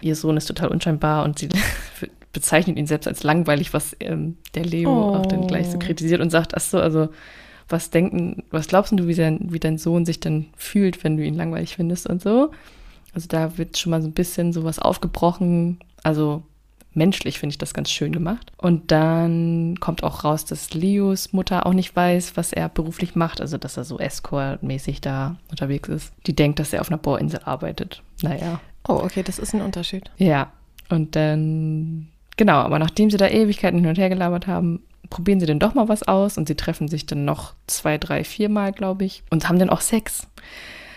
Ihr 0.00 0.16
Sohn 0.16 0.36
ist 0.36 0.46
total 0.46 0.68
unscheinbar 0.68 1.24
und 1.24 1.38
sie 1.38 1.48
bezeichnet 2.32 2.76
ihn 2.76 2.86
selbst 2.86 3.06
als 3.06 3.22
langweilig, 3.22 3.72
was 3.72 3.96
ähm, 4.00 4.36
der 4.54 4.64
Leo 4.64 4.90
Oh. 4.90 5.16
auch 5.16 5.26
dann 5.26 5.46
gleich 5.46 5.68
so 5.68 5.78
kritisiert 5.78 6.20
und 6.20 6.30
sagt, 6.30 6.54
ach 6.56 6.60
so, 6.60 6.78
also 6.78 7.08
was 7.68 7.90
denken, 7.90 8.44
was 8.50 8.68
glaubst 8.68 8.92
du, 8.92 9.06
wie 9.08 9.14
dein, 9.14 9.52
wie 9.52 9.58
dein 9.58 9.78
Sohn 9.78 10.04
sich 10.06 10.20
dann 10.20 10.46
fühlt, 10.56 11.02
wenn 11.02 11.16
du 11.16 11.24
ihn 11.24 11.34
langweilig 11.34 11.76
findest 11.76 12.06
und 12.06 12.22
so. 12.22 12.50
Also 13.12 13.26
da 13.28 13.56
wird 13.58 13.78
schon 13.78 13.90
mal 13.90 14.02
so 14.02 14.08
ein 14.08 14.12
bisschen 14.12 14.52
sowas 14.52 14.78
aufgebrochen. 14.78 15.78
Also 16.04 16.42
menschlich 16.92 17.38
finde 17.38 17.54
ich 17.54 17.58
das 17.58 17.74
ganz 17.74 17.90
schön 17.90 18.12
gemacht. 18.12 18.52
Und 18.58 18.90
dann 18.92 19.76
kommt 19.80 20.02
auch 20.04 20.22
raus, 20.22 20.44
dass 20.44 20.74
Leos 20.74 21.32
Mutter 21.32 21.66
auch 21.66 21.72
nicht 21.72 21.96
weiß, 21.96 22.36
was 22.36 22.52
er 22.52 22.68
beruflich 22.68 23.14
macht. 23.16 23.40
Also 23.40 23.56
dass 23.58 23.76
er 23.76 23.84
so 23.84 23.98
Escort-mäßig 23.98 25.00
da 25.00 25.36
unterwegs 25.50 25.88
ist. 25.88 26.12
Die 26.26 26.36
denkt, 26.36 26.58
dass 26.58 26.72
er 26.72 26.82
auf 26.82 26.88
einer 26.90 26.98
Bohrinsel 26.98 27.40
arbeitet. 27.44 28.02
Naja. 28.22 28.60
Oh, 28.88 28.94
okay, 29.04 29.22
das 29.22 29.38
ist 29.38 29.54
ein 29.54 29.62
Unterschied. 29.62 30.10
Ja. 30.16 30.50
Und 30.88 31.16
dann, 31.16 32.08
genau, 32.36 32.58
aber 32.58 32.78
nachdem 32.78 33.10
sie 33.10 33.16
da 33.16 33.28
Ewigkeiten 33.28 33.80
hin 33.80 33.88
und 33.88 33.98
her 33.98 34.08
gelabert 34.08 34.46
haben, 34.46 34.80
probieren 35.10 35.40
sie 35.40 35.46
dann 35.46 35.58
doch 35.58 35.74
mal 35.74 35.88
was 35.88 36.02
aus 36.06 36.36
und 36.38 36.46
sie 36.48 36.54
treffen 36.54 36.88
sich 36.88 37.06
dann 37.06 37.24
noch 37.24 37.54
zwei, 37.66 37.98
drei, 37.98 38.24
viermal, 38.24 38.72
glaube 38.72 39.04
ich, 39.04 39.22
und 39.30 39.48
haben 39.48 39.58
dann 39.58 39.70
auch 39.70 39.80
Sex. 39.80 40.26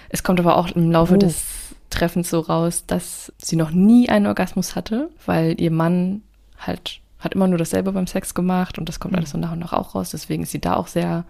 Es 0.09 0.23
kommt 0.23 0.39
aber 0.39 0.57
auch 0.57 0.69
im 0.71 0.91
Laufe 0.91 1.15
Oh. 1.15 1.17
des 1.17 1.43
Treffens 1.89 2.29
so 2.29 2.39
raus, 2.39 2.83
dass 2.85 3.31
sie 3.37 3.55
noch 3.55 3.71
nie 3.71 4.09
einen 4.09 4.27
Orgasmus 4.27 4.75
hatte, 4.75 5.09
weil 5.25 5.59
ihr 5.59 5.71
Mann 5.71 6.21
halt 6.59 6.99
hat 7.19 7.33
immer 7.33 7.47
nur 7.47 7.57
dasselbe 7.57 7.91
beim 7.91 8.07
Sex 8.07 8.33
gemacht 8.33 8.77
und 8.77 8.87
das 8.87 8.99
kommt 8.99 9.15
alles 9.15 9.31
so 9.31 9.37
nach 9.37 9.51
und 9.51 9.59
nach 9.59 9.73
auch 9.73 9.93
raus. 9.95 10.11
Deswegen 10.11 10.43
ist 10.43 10.51
sie 10.51 10.61
da 10.61 10.75
auch 10.75 10.87
sehr 10.87 11.25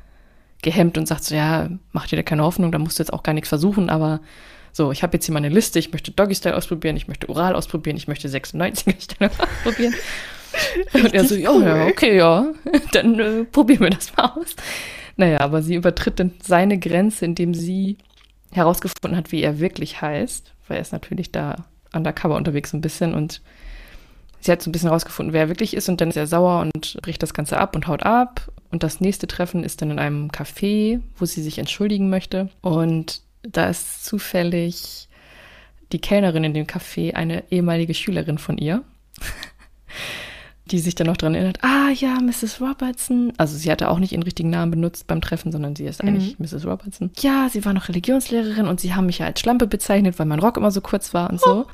gehemmt 0.61 0.97
und 0.97 1.07
sagt 1.07 1.23
so, 1.23 1.33
ja, 1.33 1.69
mach 1.93 2.07
dir 2.07 2.17
da 2.17 2.23
keine 2.23 2.43
Hoffnung, 2.43 2.71
da 2.71 2.77
musst 2.77 2.99
du 2.99 3.03
jetzt 3.03 3.13
auch 3.13 3.23
gar 3.23 3.33
nichts 3.33 3.49
versuchen, 3.49 3.89
aber 3.89 4.19
so, 4.71 4.91
ich 4.91 5.03
habe 5.03 5.17
jetzt 5.17 5.25
hier 5.25 5.33
meine 5.33 5.49
Liste, 5.49 5.79
ich 5.79 5.91
möchte 5.91 6.11
Doggy-Style 6.11 6.55
ausprobieren, 6.55 6.97
ich 6.97 7.07
möchte 7.07 7.29
Oral 7.29 7.55
ausprobieren, 7.55 7.97
ich 7.97 8.07
möchte 8.07 8.27
96er-Stellung 8.27 9.33
ausprobieren. 9.39 9.93
Und 10.93 11.13
er 11.13 11.25
so, 11.25 11.35
ja, 11.35 11.57
ja, 11.59 11.85
okay, 11.87 12.17
ja, 12.17 12.51
dann 12.91 13.19
äh, 13.19 13.43
probieren 13.45 13.81
wir 13.81 13.89
das 13.89 14.15
mal 14.15 14.33
aus. 14.35 14.55
Naja, 15.17 15.41
aber 15.41 15.61
sie 15.61 15.75
übertritt 15.75 16.19
dann 16.19 16.33
seine 16.41 16.79
Grenze, 16.79 17.25
indem 17.25 17.53
sie 17.53 17.97
herausgefunden 18.51 19.15
hat, 19.15 19.31
wie 19.31 19.43
er 19.43 19.59
wirklich 19.59 20.01
heißt, 20.01 20.53
weil 20.67 20.77
er 20.77 20.81
ist 20.81 20.93
natürlich 20.93 21.31
da 21.31 21.65
undercover 21.93 22.35
unterwegs 22.35 22.71
so 22.71 22.77
ein 22.77 22.81
bisschen 22.81 23.13
und 23.13 23.41
sie 24.39 24.51
hat 24.51 24.61
so 24.61 24.69
ein 24.69 24.71
bisschen 24.71 24.89
herausgefunden, 24.89 25.33
wer 25.33 25.41
er 25.41 25.49
wirklich 25.49 25.75
ist 25.75 25.89
und 25.89 26.01
dann 26.01 26.09
ist 26.09 26.15
er 26.15 26.27
sauer 26.27 26.61
und 26.61 26.97
bricht 27.01 27.21
das 27.21 27.33
Ganze 27.33 27.57
ab 27.57 27.75
und 27.75 27.87
haut 27.87 28.03
ab. 28.03 28.51
Und 28.71 28.83
das 28.83 29.01
nächste 29.01 29.27
Treffen 29.27 29.63
ist 29.63 29.81
dann 29.81 29.91
in 29.91 29.99
einem 29.99 30.29
Café, 30.29 31.01
wo 31.17 31.25
sie 31.25 31.41
sich 31.41 31.57
entschuldigen 31.57 32.09
möchte. 32.09 32.49
Und 32.61 33.21
da 33.51 33.69
ist 33.69 34.05
zufällig 34.05 35.07
die 35.91 35.99
Kellnerin 35.99 36.43
in 36.43 36.53
dem 36.53 36.67
Café 36.67 37.13
eine 37.13 37.43
ehemalige 37.51 37.93
Schülerin 37.93 38.37
von 38.37 38.57
ihr, 38.57 38.83
die 40.65 40.79
sich 40.79 40.93
dann 40.93 41.07
noch 41.07 41.17
daran 41.17 41.33
erinnert, 41.33 41.63
ah 41.63 41.89
ja, 41.89 42.19
Mrs. 42.21 42.61
Robertson. 42.61 43.33
Also 43.37 43.57
sie 43.57 43.71
hatte 43.71 43.89
auch 43.89 43.97
nicht 43.97 44.11
ihren 44.11 44.23
richtigen 44.23 44.51
Namen 44.51 44.71
benutzt 44.71 45.07
beim 45.07 45.21
Treffen, 45.21 45.51
sondern 45.51 45.75
sie 45.75 45.85
ist 45.85 46.01
eigentlich 46.01 46.37
Mrs. 46.39 46.65
Robertson. 46.65 47.11
Ja, 47.19 47.49
sie 47.49 47.65
war 47.65 47.73
noch 47.73 47.89
Religionslehrerin 47.89 48.67
und 48.67 48.79
sie 48.79 48.93
haben 48.93 49.07
mich 49.07 49.17
ja 49.19 49.25
als 49.25 49.39
Schlampe 49.39 49.65
bezeichnet, 49.65 50.19
weil 50.19 50.27
mein 50.27 50.39
Rock 50.39 50.57
immer 50.57 50.71
so 50.71 50.81
kurz 50.81 51.13
war 51.13 51.29
und 51.29 51.41
so. 51.41 51.65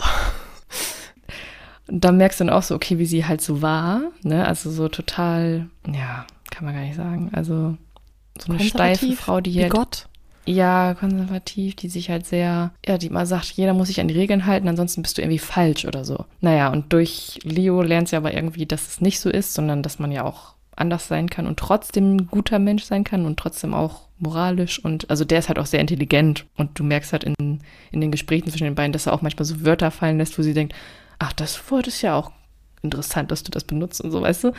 Und 1.87 2.03
da 2.03 2.11
merkst 2.11 2.39
du 2.39 2.45
dann 2.45 2.53
auch 2.53 2.63
so, 2.63 2.73
okay, 2.73 2.97
wie 2.97 3.05
sie 3.05 3.25
halt 3.25 3.41
so 3.41 3.61
war, 3.61 4.01
ne? 4.23 4.47
Also 4.47 4.71
so 4.71 4.89
total, 4.89 5.67
ja, 5.85 6.25
kann 6.49 6.65
man 6.65 6.73
gar 6.73 6.81
nicht 6.81 6.95
sagen. 6.95 7.29
Also 7.33 7.77
so 8.39 8.53
eine 8.53 8.63
steife 8.63 9.11
Frau, 9.13 9.39
die 9.39 9.53
wie 9.53 9.61
halt 9.61 9.71
Gott. 9.71 10.07
Ja, 10.45 10.93
konservativ, 10.93 11.75
die 11.75 11.89
sich 11.89 12.09
halt 12.09 12.25
sehr, 12.25 12.71
ja, 12.85 12.97
die 12.97 13.07
immer 13.07 13.25
sagt, 13.25 13.51
jeder 13.51 13.73
muss 13.73 13.87
sich 13.87 13.99
an 13.99 14.07
die 14.07 14.17
Regeln 14.17 14.45
halten, 14.45 14.67
ansonsten 14.67 15.01
bist 15.01 15.17
du 15.17 15.21
irgendwie 15.21 15.39
falsch 15.39 15.85
oder 15.85 16.05
so. 16.05 16.25
Naja, 16.41 16.71
und 16.71 16.93
durch 16.93 17.39
Leo 17.43 17.81
lernt 17.81 18.09
sie 18.09 18.15
aber 18.15 18.33
irgendwie, 18.33 18.65
dass 18.65 18.87
es 18.87 19.01
nicht 19.01 19.19
so 19.19 19.29
ist, 19.29 19.53
sondern 19.53 19.81
dass 19.81 19.99
man 19.99 20.11
ja 20.11 20.23
auch 20.23 20.55
anders 20.75 21.07
sein 21.07 21.29
kann 21.29 21.47
und 21.47 21.57
trotzdem 21.57 22.17
ein 22.17 22.27
guter 22.27 22.59
Mensch 22.59 22.83
sein 22.83 23.03
kann 23.03 23.25
und 23.25 23.39
trotzdem 23.39 23.73
auch 23.73 24.01
moralisch 24.17 24.83
und 24.83 25.09
also 25.09 25.23
der 25.25 25.39
ist 25.39 25.47
halt 25.47 25.57
auch 25.57 25.65
sehr 25.65 25.79
intelligent 25.79 26.45
und 26.57 26.77
du 26.77 26.83
merkst 26.83 27.13
halt 27.13 27.23
in, 27.23 27.61
in 27.91 28.01
den 28.01 28.11
Gesprächen 28.11 28.49
zwischen 28.49 28.65
den 28.65 28.75
beiden, 28.75 28.91
dass 28.91 29.05
er 29.05 29.13
auch 29.13 29.21
manchmal 29.21 29.45
so 29.45 29.65
Wörter 29.65 29.89
fallen 29.91 30.17
lässt, 30.17 30.37
wo 30.37 30.41
sie 30.41 30.53
denkt, 30.53 30.75
ach, 31.17 31.33
das 31.33 31.71
Wort 31.71 31.87
ist 31.87 32.01
ja 32.01 32.15
auch 32.15 32.31
interessant, 32.81 33.31
dass 33.31 33.43
du 33.43 33.51
das 33.51 33.63
benutzt 33.63 34.01
und 34.01 34.11
so, 34.11 34.21
weißt 34.21 34.45
du? 34.45 34.51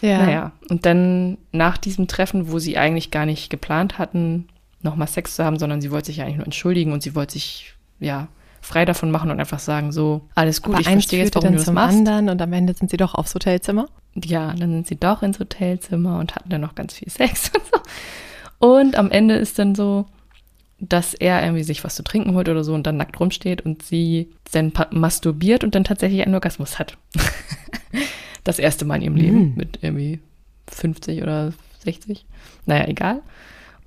Ja. 0.00 0.18
Naja, 0.18 0.52
und 0.70 0.86
dann 0.86 1.38
nach 1.50 1.76
diesem 1.76 2.06
Treffen, 2.06 2.52
wo 2.52 2.58
sie 2.58 2.78
eigentlich 2.78 3.10
gar 3.10 3.26
nicht 3.26 3.50
geplant 3.50 3.98
hatten, 3.98 4.48
nochmal 4.82 5.08
Sex 5.08 5.36
zu 5.36 5.44
haben, 5.44 5.58
sondern 5.58 5.80
sie 5.80 5.90
wollte 5.90 6.06
sich 6.06 6.18
ja 6.18 6.24
eigentlich 6.24 6.36
nur 6.36 6.46
entschuldigen 6.46 6.92
und 6.92 7.02
sie 7.02 7.14
wollte 7.14 7.34
sich, 7.34 7.74
ja, 8.00 8.28
frei 8.60 8.84
davon 8.84 9.10
machen 9.10 9.30
und 9.30 9.38
einfach 9.40 9.58
sagen, 9.60 9.92
so, 9.92 10.28
alles 10.34 10.62
gut, 10.62 10.74
Aber 10.74 10.80
ich 10.82 10.88
verstehe 10.88 11.22
jetzt, 11.22 11.34
warum 11.36 11.52
du 11.52 11.58
das 11.58 11.70
machst. 11.70 11.96
anderen 11.96 12.28
und 12.28 12.42
am 12.42 12.52
Ende 12.52 12.74
sind 12.74 12.90
sie 12.90 12.96
doch 12.96 13.14
aufs 13.14 13.34
Hotelzimmer. 13.34 13.88
Ja, 14.16 14.52
dann 14.52 14.70
sind 14.72 14.86
sie 14.88 14.96
doch 14.96 15.22
ins 15.22 15.38
Hotelzimmer 15.38 16.18
und 16.18 16.34
hatten 16.34 16.50
dann 16.50 16.60
noch 16.60 16.74
ganz 16.74 16.94
viel 16.94 17.08
Sex 17.10 17.50
und 17.54 17.62
so. 17.72 17.80
Und 18.68 18.96
am 18.96 19.10
Ende 19.12 19.36
ist 19.36 19.58
dann 19.60 19.74
so, 19.76 20.06
dass 20.80 21.14
er 21.14 21.42
irgendwie 21.42 21.62
sich 21.64 21.82
was 21.84 21.94
zu 21.94 22.02
trinken 22.04 22.34
holt 22.34 22.48
oder 22.48 22.62
so 22.64 22.74
und 22.74 22.86
dann 22.86 22.96
nackt 22.96 23.18
rumsteht 23.18 23.62
und 23.62 23.82
sie 23.82 24.30
dann 24.52 24.72
masturbiert 24.90 25.62
und 25.64 25.74
dann 25.74 25.84
tatsächlich 25.84 26.22
einen 26.24 26.34
Orgasmus 26.34 26.78
hat. 26.78 26.98
das 28.44 28.58
erste 28.58 28.84
Mal 28.84 28.96
in 28.96 29.02
ihrem 29.02 29.16
Leben 29.16 29.38
Mm. 29.38 29.56
mit 29.56 29.78
irgendwie 29.82 30.20
50 30.68 31.22
oder 31.22 31.52
60. 31.84 32.26
Naja, 32.66 32.86
egal. 32.88 33.22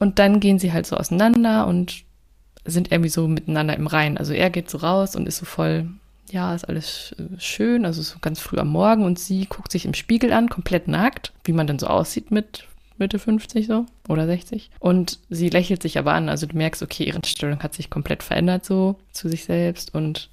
Und 0.02 0.18
dann 0.18 0.40
gehen 0.40 0.58
sie 0.58 0.74
halt 0.74 0.88
so 0.88 0.98
auseinander 0.98 1.68
und 1.68 2.06
sind 2.66 2.92
irgendwie 2.92 3.12
so 3.12 3.28
miteinander 3.28 3.78
im 3.78 3.86
Rein. 3.86 4.18
Also 4.18 4.34
er 4.34 4.50
geht 4.50 4.68
so 4.68 4.80
raus 4.80 5.16
und 5.16 5.28
ist 5.28 5.38
so 5.38 5.46
voll, 5.46 5.90
ja, 6.32 6.56
ist 6.56 6.68
alles 6.68 7.16
äh, 7.20 7.40
schön, 7.40 7.86
also 7.86 8.02
so 8.02 8.18
ganz 8.20 8.40
früh 8.40 8.58
am 8.58 8.70
Morgen 8.70 9.06
und 9.06 9.20
sie 9.20 9.46
guckt 9.46 9.72
sich 9.72 9.86
im 9.86 9.94
Spiegel 9.94 10.34
an, 10.34 10.50
komplett 10.50 10.88
nackt, 10.88 11.34
wie 11.44 11.54
man 11.54 11.68
dann 11.68 11.78
so 11.78 11.86
aussieht 11.86 12.32
mit 12.32 12.66
Mitte 12.98 13.20
50 13.20 13.68
so 13.68 13.86
oder 14.10 14.26
60. 14.26 14.72
Und 14.80 15.20
sie 15.30 15.50
lächelt 15.50 15.84
sich 15.84 16.00
aber 16.00 16.14
an, 16.14 16.30
also 16.30 16.48
du 16.48 16.58
merkst, 16.58 16.82
okay, 16.82 17.04
ihre 17.04 17.22
Stellung 17.24 17.62
hat 17.62 17.76
sich 17.76 17.92
komplett 17.92 18.24
verändert 18.24 18.66
so 18.66 18.96
zu 19.12 19.30
sich 19.30 19.44
selbst 19.44 19.94
und 19.94 20.32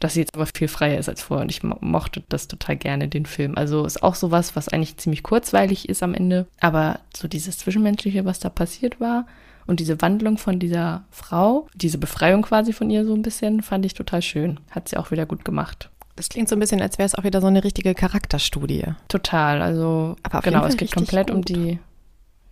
dass 0.00 0.14
sie 0.14 0.20
jetzt 0.20 0.34
aber 0.34 0.46
viel 0.46 0.68
freier 0.68 0.98
ist 0.98 1.08
als 1.08 1.22
vorher. 1.22 1.42
Und 1.42 1.50
ich 1.50 1.62
mo 1.62 1.76
mochte 1.80 2.22
das 2.28 2.48
total 2.48 2.76
gerne, 2.76 3.08
den 3.08 3.26
Film. 3.26 3.56
Also 3.56 3.84
ist 3.84 4.02
auch 4.02 4.14
sowas, 4.14 4.56
was 4.56 4.68
eigentlich 4.68 4.96
ziemlich 4.96 5.22
kurzweilig 5.22 5.88
ist 5.88 6.02
am 6.02 6.14
Ende. 6.14 6.46
Aber 6.60 7.00
so 7.16 7.28
dieses 7.28 7.58
Zwischenmenschliche, 7.58 8.24
was 8.24 8.38
da 8.38 8.48
passiert 8.48 9.00
war 9.00 9.26
und 9.66 9.80
diese 9.80 10.00
Wandlung 10.00 10.38
von 10.38 10.58
dieser 10.58 11.04
Frau, 11.10 11.68
diese 11.74 11.98
Befreiung 11.98 12.42
quasi 12.42 12.72
von 12.72 12.90
ihr 12.90 13.04
so 13.04 13.14
ein 13.14 13.22
bisschen, 13.22 13.62
fand 13.62 13.84
ich 13.84 13.94
total 13.94 14.22
schön. 14.22 14.60
Hat 14.70 14.88
sie 14.88 14.96
auch 14.96 15.10
wieder 15.10 15.26
gut 15.26 15.44
gemacht. 15.44 15.90
Das 16.16 16.28
klingt 16.28 16.48
so 16.48 16.56
ein 16.56 16.58
bisschen, 16.58 16.80
als 16.80 16.98
wäre 16.98 17.06
es 17.06 17.14
auch 17.14 17.22
wieder 17.22 17.40
so 17.40 17.46
eine 17.46 17.62
richtige 17.62 17.94
Charakterstudie. 17.94 18.84
Total. 19.08 19.62
Also 19.62 20.16
Aber 20.22 20.40
genau, 20.40 20.64
es 20.64 20.76
geht 20.76 20.92
komplett 20.92 21.30
um 21.30 21.42
gut. 21.42 21.50
die, 21.50 21.78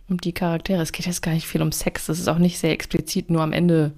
um 0.07 0.21
die 0.21 0.31
Charaktere. 0.31 0.81
Es 0.81 0.91
geht 0.91 1.05
jetzt 1.05 1.21
gar 1.21 1.33
nicht 1.33 1.47
viel 1.47 1.61
um 1.61 1.71
Sex. 1.71 2.05
Das 2.05 2.19
ist 2.19 2.27
auch 2.29 2.37
nicht 2.37 2.59
sehr 2.59 2.71
explizit, 2.71 3.29
nur 3.29 3.41
am 3.41 3.51
Ende. 3.51 3.91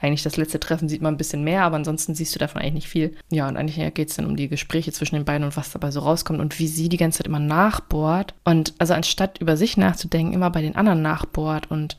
Eigentlich 0.00 0.22
das 0.22 0.36
letzte 0.36 0.60
Treffen 0.60 0.88
sieht 0.88 1.02
man 1.02 1.14
ein 1.14 1.18
bisschen 1.18 1.42
mehr, 1.42 1.64
aber 1.64 1.76
ansonsten 1.76 2.14
siehst 2.14 2.34
du 2.34 2.38
davon 2.38 2.60
eigentlich 2.60 2.74
nicht 2.74 2.88
viel. 2.88 3.16
Ja, 3.30 3.48
und 3.48 3.56
eigentlich 3.56 3.94
geht 3.94 4.10
es 4.10 4.16
dann 4.16 4.26
um 4.26 4.36
die 4.36 4.48
Gespräche 4.48 4.92
zwischen 4.92 5.16
den 5.16 5.24
beiden 5.24 5.44
und 5.44 5.56
was 5.56 5.72
dabei 5.72 5.90
so 5.90 6.00
rauskommt 6.00 6.40
und 6.40 6.58
wie 6.58 6.68
sie 6.68 6.88
die 6.88 6.96
ganze 6.96 7.18
Zeit 7.18 7.26
immer 7.26 7.40
nachbohrt. 7.40 8.34
Und 8.44 8.74
also 8.78 8.94
anstatt 8.94 9.40
über 9.40 9.56
sich 9.56 9.76
nachzudenken, 9.76 10.34
immer 10.34 10.50
bei 10.50 10.62
den 10.62 10.76
anderen 10.76 11.02
nachbohrt 11.02 11.70
und 11.70 11.96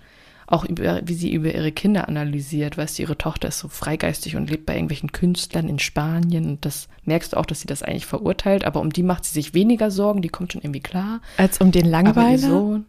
auch 0.47 0.65
über, 0.65 1.01
wie 1.03 1.13
sie 1.13 1.31
über 1.31 1.53
ihre 1.53 1.71
Kinder 1.71 2.07
analysiert. 2.07 2.77
Weißt 2.77 2.97
du, 2.97 3.03
ihre 3.03 3.17
Tochter 3.17 3.49
ist 3.49 3.59
so 3.59 3.67
freigeistig 3.67 4.35
und 4.35 4.49
lebt 4.49 4.65
bei 4.65 4.73
irgendwelchen 4.73 5.11
Künstlern 5.11 5.69
in 5.69 5.77
Spanien. 5.77 6.45
Und 6.45 6.65
das 6.65 6.87
merkst 7.05 7.33
du 7.33 7.37
auch, 7.37 7.45
dass 7.45 7.61
sie 7.61 7.67
das 7.67 7.83
eigentlich 7.83 8.07
verurteilt. 8.07 8.65
Aber 8.65 8.81
um 8.81 8.91
die 8.91 9.03
macht 9.03 9.25
sie 9.25 9.33
sich 9.33 9.53
weniger 9.53 9.91
Sorgen. 9.91 10.23
Die 10.23 10.29
kommt 10.29 10.53
schon 10.53 10.61
irgendwie 10.61 10.79
klar. 10.79 11.21
Als 11.37 11.59
um 11.59 11.71
den 11.71 11.85
Langweiler? 11.85 12.81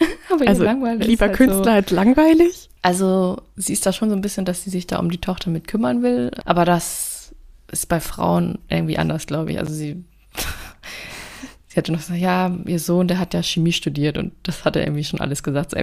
Aber 0.32 0.46
Also 0.46 0.64
lieber 0.64 1.26
halt 1.26 1.36
Künstler 1.36 1.64
So, 1.64 1.70
als 1.70 1.90
langweilig? 1.90 2.68
also 2.82 3.42
sie 3.56 3.72
ist 3.72 3.84
da 3.86 3.92
schon 3.92 4.10
so 4.10 4.16
ein 4.16 4.20
bisschen, 4.22 4.44
dass 4.44 4.62
sie 4.64 4.70
sich 4.70 4.86
da 4.86 4.98
um 4.98 5.10
die 5.10 5.20
Tochter 5.20 5.50
mit 5.50 5.66
kümmern 5.68 6.02
will. 6.02 6.30
Aber 6.44 6.64
das 6.64 7.34
ist 7.72 7.86
bei 7.88 8.00
Frauen 8.00 8.58
irgendwie 8.68 8.98
anders, 8.98 9.26
glaube 9.26 9.50
ich. 9.52 9.58
Also 9.58 9.74
sie, 9.74 10.04
sie 11.68 11.76
hatte 11.76 11.92
noch 11.92 11.98
gesagt, 12.00 12.20
ja, 12.20 12.56
ihr 12.66 12.78
Sohn, 12.78 13.08
der 13.08 13.18
hat 13.18 13.34
ja 13.34 13.42
Chemie 13.42 13.72
studiert 13.72 14.16
und 14.18 14.32
das 14.44 14.64
hat 14.64 14.76
er 14.76 14.82
irgendwie 14.84 15.04
schon 15.04 15.20
alles 15.20 15.42
gesagt, 15.42 15.74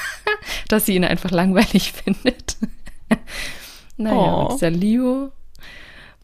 dass 0.68 0.86
sie 0.86 0.94
ihn 0.94 1.04
einfach 1.04 1.30
langweilig 1.30 1.92
findet. 1.92 2.56
naja, 3.96 4.16
Oh. 4.16 4.46
und 4.46 4.52
dieser 4.54 4.70
Leo 4.70 5.32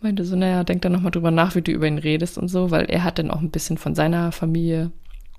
meinte 0.00 0.24
so, 0.24 0.36
naja, 0.36 0.64
denk 0.64 0.82
dann 0.82 0.92
nochmal 0.92 1.10
drüber 1.10 1.30
nach, 1.30 1.54
wie 1.54 1.62
du 1.62 1.72
über 1.72 1.86
ihn 1.86 1.98
redest 1.98 2.38
und 2.38 2.48
so, 2.48 2.70
weil 2.70 2.86
er 2.86 3.02
hat 3.04 3.18
dann 3.18 3.30
auch 3.30 3.40
ein 3.40 3.50
bisschen 3.50 3.76
von 3.78 3.94
seiner 3.94 4.32
Familie 4.32 4.90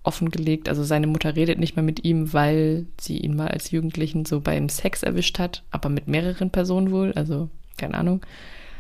offengelegt. 0.08 0.70
Also 0.70 0.84
seine 0.84 1.08
Mutter 1.08 1.36
redet 1.36 1.60
nicht 1.60 1.76
mehr 1.76 1.84
mit 1.84 2.04
ihm, 2.04 2.34
weil 2.34 2.88
sie 3.00 3.18
ihn 3.18 3.36
mal 3.36 3.50
als 3.50 3.72
Jugendlichen 3.72 4.26
so 4.26 4.40
beim 4.40 4.70
Sex 4.70 5.04
erwischt 5.04 5.38
hat, 5.38 5.64
aber 5.70 5.90
mit 5.90 6.08
mehreren 6.08 6.50
Personen 6.50 6.92
wohl, 6.92 7.14
also 7.14 7.50
keine 7.78 7.96
Ahnung. 7.96 8.26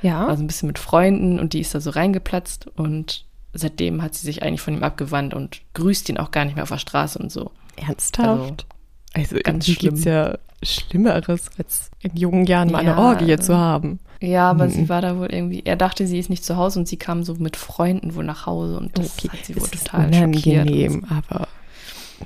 Ja. 0.01 0.27
Also 0.27 0.43
ein 0.43 0.47
bisschen 0.47 0.67
mit 0.67 0.79
Freunden 0.79 1.39
und 1.39 1.53
die 1.53 1.59
ist 1.59 1.75
da 1.75 1.79
so 1.79 1.89
reingeplatzt 1.89 2.67
und 2.67 3.25
seitdem 3.53 4.01
hat 4.01 4.15
sie 4.15 4.25
sich 4.25 4.43
eigentlich 4.43 4.61
von 4.61 4.75
ihm 4.75 4.83
abgewandt 4.83 5.33
und 5.33 5.61
grüßt 5.73 6.09
ihn 6.09 6.17
auch 6.17 6.31
gar 6.31 6.45
nicht 6.45 6.55
mehr 6.55 6.63
auf 6.63 6.69
der 6.69 6.77
Straße 6.77 7.19
und 7.19 7.31
so. 7.31 7.51
Ernsthaft? 7.75 8.65
Also, 9.13 9.35
ganz 9.35 9.45
ganz 9.45 9.65
schlimm. 9.65 9.95
ja 10.03 10.37
Schlimmeres, 10.63 11.49
als 11.57 11.91
in 12.01 12.15
jungen 12.15 12.45
Jahren 12.45 12.71
mal 12.71 12.79
eine 12.79 12.91
Ja, 12.91 12.97
Orgie 12.97 13.31
also- 13.31 13.53
zu 13.53 13.57
haben. 13.57 13.99
Ja, 14.19 14.49
aber 14.49 14.65
Mhm. 14.65 14.69
sie 14.71 14.89
war 14.89 15.01
da 15.01 15.17
wohl 15.17 15.31
irgendwie, 15.31 15.61
er 15.63 15.75
dachte, 15.75 16.07
sie 16.07 16.17
ist 16.17 16.29
nicht 16.31 16.43
zu 16.43 16.57
Hause 16.57 16.79
und 16.79 16.87
sie 16.87 16.97
kam 16.97 17.23
so 17.23 17.35
mit 17.35 17.55
Freunden 17.55 18.15
wohl 18.15 18.23
nach 18.23 18.47
Hause 18.47 18.77
und 18.79 18.97
das 18.97 19.15
Okay, 19.17 19.29
hat 19.29 19.45
sie 19.45 19.55
wohl 19.55 19.63
es 19.67 19.73
ist 19.73 19.85
total 19.87 20.11
schockiert. 20.13 20.25
und 20.65 20.71
unangenehm, 20.71 21.05
aber 21.09 21.47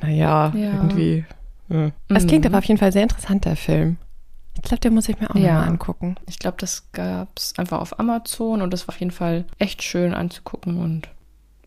naja, 0.02 0.54
Ja. 0.56 0.74
irgendwie. 0.74 1.26
Ja. 1.70 1.92
Es 2.10 2.24
Mhm. 2.24 2.28
klingt 2.28 2.46
aber 2.46 2.60
auf 2.60 2.64
jeden 2.66 2.78
Fall 2.80 2.92
sehr 2.94 3.04
interessant, 3.04 3.44
der 3.46 3.58
Film. 3.58 3.98
Ich 4.56 4.62
glaube, 4.62 4.80
den 4.82 4.94
muss 4.94 5.10
ich 5.10 5.20
mir 5.20 5.30
auch 5.30 5.36
Ja. 5.36 5.54
nochmal 5.56 5.68
angucken. 5.70 6.16
Ich 6.30 6.40
glaube, 6.40 6.58
das 6.60 6.92
gab 6.94 7.30
es 7.38 7.54
einfach 7.58 7.80
auf 7.82 8.00
Amazon 8.00 8.62
und 8.62 8.72
das 8.72 8.88
war 8.88 8.96
auf 8.96 9.00
jeden 9.00 9.12
Fall 9.12 9.46
echt 9.60 9.84
schön 9.84 10.14
anzugucken 10.14 10.78
und 10.78 11.10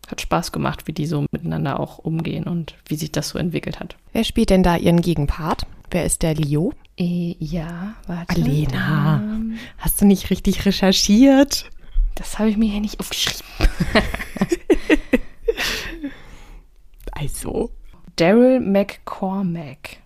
hat 0.07 0.21
Spaß 0.21 0.51
gemacht, 0.51 0.87
wie 0.87 0.93
die 0.93 1.05
so 1.07 1.25
miteinander 1.31 1.79
auch 1.79 1.97
umgehen 1.99 2.45
und 2.45 2.75
wie 2.87 2.95
sich 2.95 3.11
das 3.11 3.29
so 3.29 3.39
entwickelt 3.39 3.79
hat. 3.79 3.95
Wer 4.13 4.23
spielt 4.23 4.49
denn 4.51 4.61
da 4.63 4.75
ihren 4.75 5.01
Gegenpart? 5.01 5.65
Wer 5.91 6.05
ist 6.05 6.21
der 6.23 6.35
Leo? 6.35 6.73
Äh, 6.97 7.35
ja, 7.39 7.95
warte. 8.07 8.35
Alena. 8.35 9.21
Ähm, 9.23 9.57
Hast 9.77 10.01
du 10.01 10.05
nicht 10.05 10.29
richtig 10.29 10.65
recherchiert? 10.65 11.69
Das 12.15 12.39
habe 12.39 12.49
ich 12.49 12.57
mir 12.57 12.69
hier 12.71 12.81
nicht 12.81 12.99
aufgeschrieben. 12.99 13.41
Also. 17.15 17.71
Daryl 18.17 18.59
McCormack. 18.59 19.97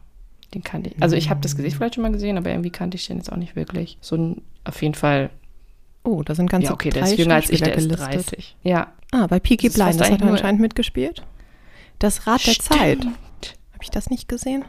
Den 0.54 0.64
kannte 0.64 0.92
ich. 0.92 1.02
Also 1.02 1.16
ich 1.16 1.30
habe 1.30 1.42
das 1.42 1.56
Gesicht 1.56 1.76
vielleicht 1.76 1.96
schon 1.96 2.02
mal 2.04 2.12
gesehen, 2.12 2.38
aber 2.38 2.50
irgendwie 2.50 2.72
kannte 2.72 2.96
ich 2.96 3.06
den 3.08 3.18
jetzt 3.18 3.32
auch 3.32 3.38
nicht 3.38 3.56
wirklich. 3.56 3.98
So 4.02 4.16
ein, 4.16 4.42
auf 4.64 4.82
jeden 4.82 4.96
Fall. 4.96 5.30
Oh, 6.04 6.24
da 6.24 6.34
sind 6.34 6.50
ganze 6.50 6.68
ja, 6.68 6.74
okay, 6.74 6.90
der 6.90 7.04
drei 7.04 7.12
ist 7.12 7.20
jünger 7.20 7.36
als 7.36 7.50
ich, 7.50 7.60
der 7.60 7.74
Schauspieler 7.74 7.96
ist 7.96 8.10
gelistet. 8.10 8.40
30. 8.40 8.56
Ja. 8.64 8.94
Ah, 9.12 9.28
bei 9.28 9.40
Peaky 9.40 9.70
Blinders 9.70 10.10
hat 10.10 10.22
er 10.22 10.28
anscheinend 10.28 10.62
mitgespielt. 10.62 11.24
Das 12.00 12.26
Rad 12.26 12.46
der 12.48 12.54
Zeit. 12.54 13.04
Habe 13.04 13.84
ich 13.84 13.90
das 13.90 14.10
nicht 14.10 14.28
gesehen? 14.28 14.64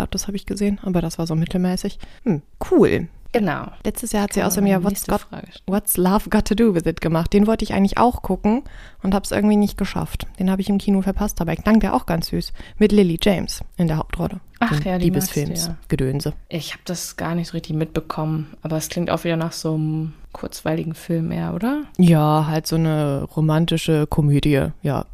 Ich 0.00 0.02
glaube, 0.02 0.12
das 0.12 0.28
habe 0.28 0.36
ich 0.36 0.46
gesehen, 0.46 0.80
aber 0.82 1.02
das 1.02 1.18
war 1.18 1.26
so 1.26 1.34
mittelmäßig. 1.34 1.98
Hm, 2.24 2.40
cool. 2.70 3.08
Genau. 3.32 3.66
Letztes 3.84 4.12
Jahr 4.12 4.22
hat 4.22 4.32
sie 4.32 4.40
Kann 4.40 4.46
aus 4.48 4.56
man 4.56 4.64
dem 4.64 4.70
Jahr 4.70 4.80
die 4.80 4.86
What's, 4.86 5.06
got. 5.06 5.26
What's 5.66 5.98
Love 5.98 6.30
Got 6.30 6.46
to 6.46 6.54
Do 6.54 6.74
with 6.74 6.86
It 6.86 7.02
gemacht. 7.02 7.34
Den 7.34 7.46
wollte 7.46 7.64
ich 7.64 7.74
eigentlich 7.74 7.98
auch 7.98 8.22
gucken 8.22 8.62
und 9.02 9.14
habe 9.14 9.24
es 9.24 9.30
irgendwie 9.30 9.56
nicht 9.56 9.76
geschafft. 9.76 10.26
Den 10.38 10.50
habe 10.50 10.62
ich 10.62 10.70
im 10.70 10.78
Kino 10.78 11.02
verpasst, 11.02 11.42
aber 11.42 11.54
klang 11.54 11.80
der 11.80 11.92
auch 11.94 12.06
ganz 12.06 12.28
süß. 12.28 12.54
Mit 12.78 12.92
Lily 12.92 13.18
James 13.22 13.62
in 13.76 13.88
der 13.88 13.98
Hauptrolle. 13.98 14.40
Ach 14.58 14.82
ja, 14.84 14.96
die 14.96 15.04
Liebesfilms. 15.04 15.66
ja. 15.66 15.76
Gedönse. 15.88 16.32
Ich 16.48 16.72
habe 16.72 16.82
das 16.86 17.18
gar 17.18 17.34
nicht 17.34 17.48
so 17.48 17.52
richtig 17.52 17.76
mitbekommen, 17.76 18.54
aber 18.62 18.78
es 18.78 18.88
klingt 18.88 19.10
auch 19.10 19.24
wieder 19.24 19.36
nach 19.36 19.52
so 19.52 19.74
einem 19.74 20.14
kurzweiligen 20.32 20.94
Film 20.94 21.30
eher, 21.30 21.52
oder? 21.52 21.82
Ja, 21.98 22.46
halt 22.48 22.66
so 22.66 22.76
eine 22.76 23.24
romantische 23.36 24.06
Komödie. 24.06 24.68
Ja. 24.80 25.04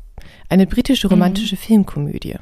Eine 0.48 0.68
britische 0.68 1.08
romantische 1.08 1.56
Filmkomödie. 1.56 2.36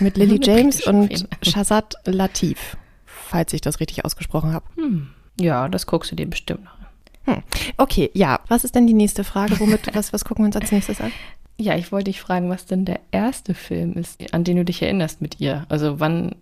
Mit 0.00 0.16
Lily 0.16 0.40
James 0.42 0.86
und. 0.86 1.28
Shazad 1.42 1.94
Latif. 2.04 2.76
Falls 3.04 3.52
ich 3.52 3.60
das 3.60 3.80
richtig 3.80 4.04
ausgesprochen 4.04 4.52
habe. 4.52 4.64
Hm. 4.76 5.08
Ja, 5.40 5.68
das 5.68 5.86
guckst 5.86 6.12
du 6.12 6.16
dir 6.16 6.26
bestimmt 6.26 6.64
noch 6.64 6.78
an. 7.26 7.42
Okay, 7.76 8.10
ja. 8.14 8.40
Was 8.48 8.64
ist 8.64 8.74
denn 8.74 8.86
die 8.86 8.94
nächste 8.94 9.24
Frage? 9.24 9.58
Womit, 9.60 9.94
was, 9.94 10.12
was 10.12 10.24
gucken 10.24 10.44
wir 10.44 10.46
uns 10.46 10.56
als 10.56 10.72
nächstes 10.72 11.00
an? 11.00 11.12
Ja, 11.58 11.76
ich 11.76 11.92
wollte 11.92 12.10
dich 12.10 12.20
fragen, 12.20 12.50
was 12.50 12.66
denn 12.66 12.84
der 12.84 13.00
erste 13.12 13.54
Film 13.54 13.94
ist, 13.94 14.34
an 14.34 14.44
den 14.44 14.56
du 14.56 14.64
dich 14.64 14.82
erinnerst 14.82 15.22
mit 15.22 15.40
ihr. 15.40 15.66
Also 15.68 16.00
wann, 16.00 16.34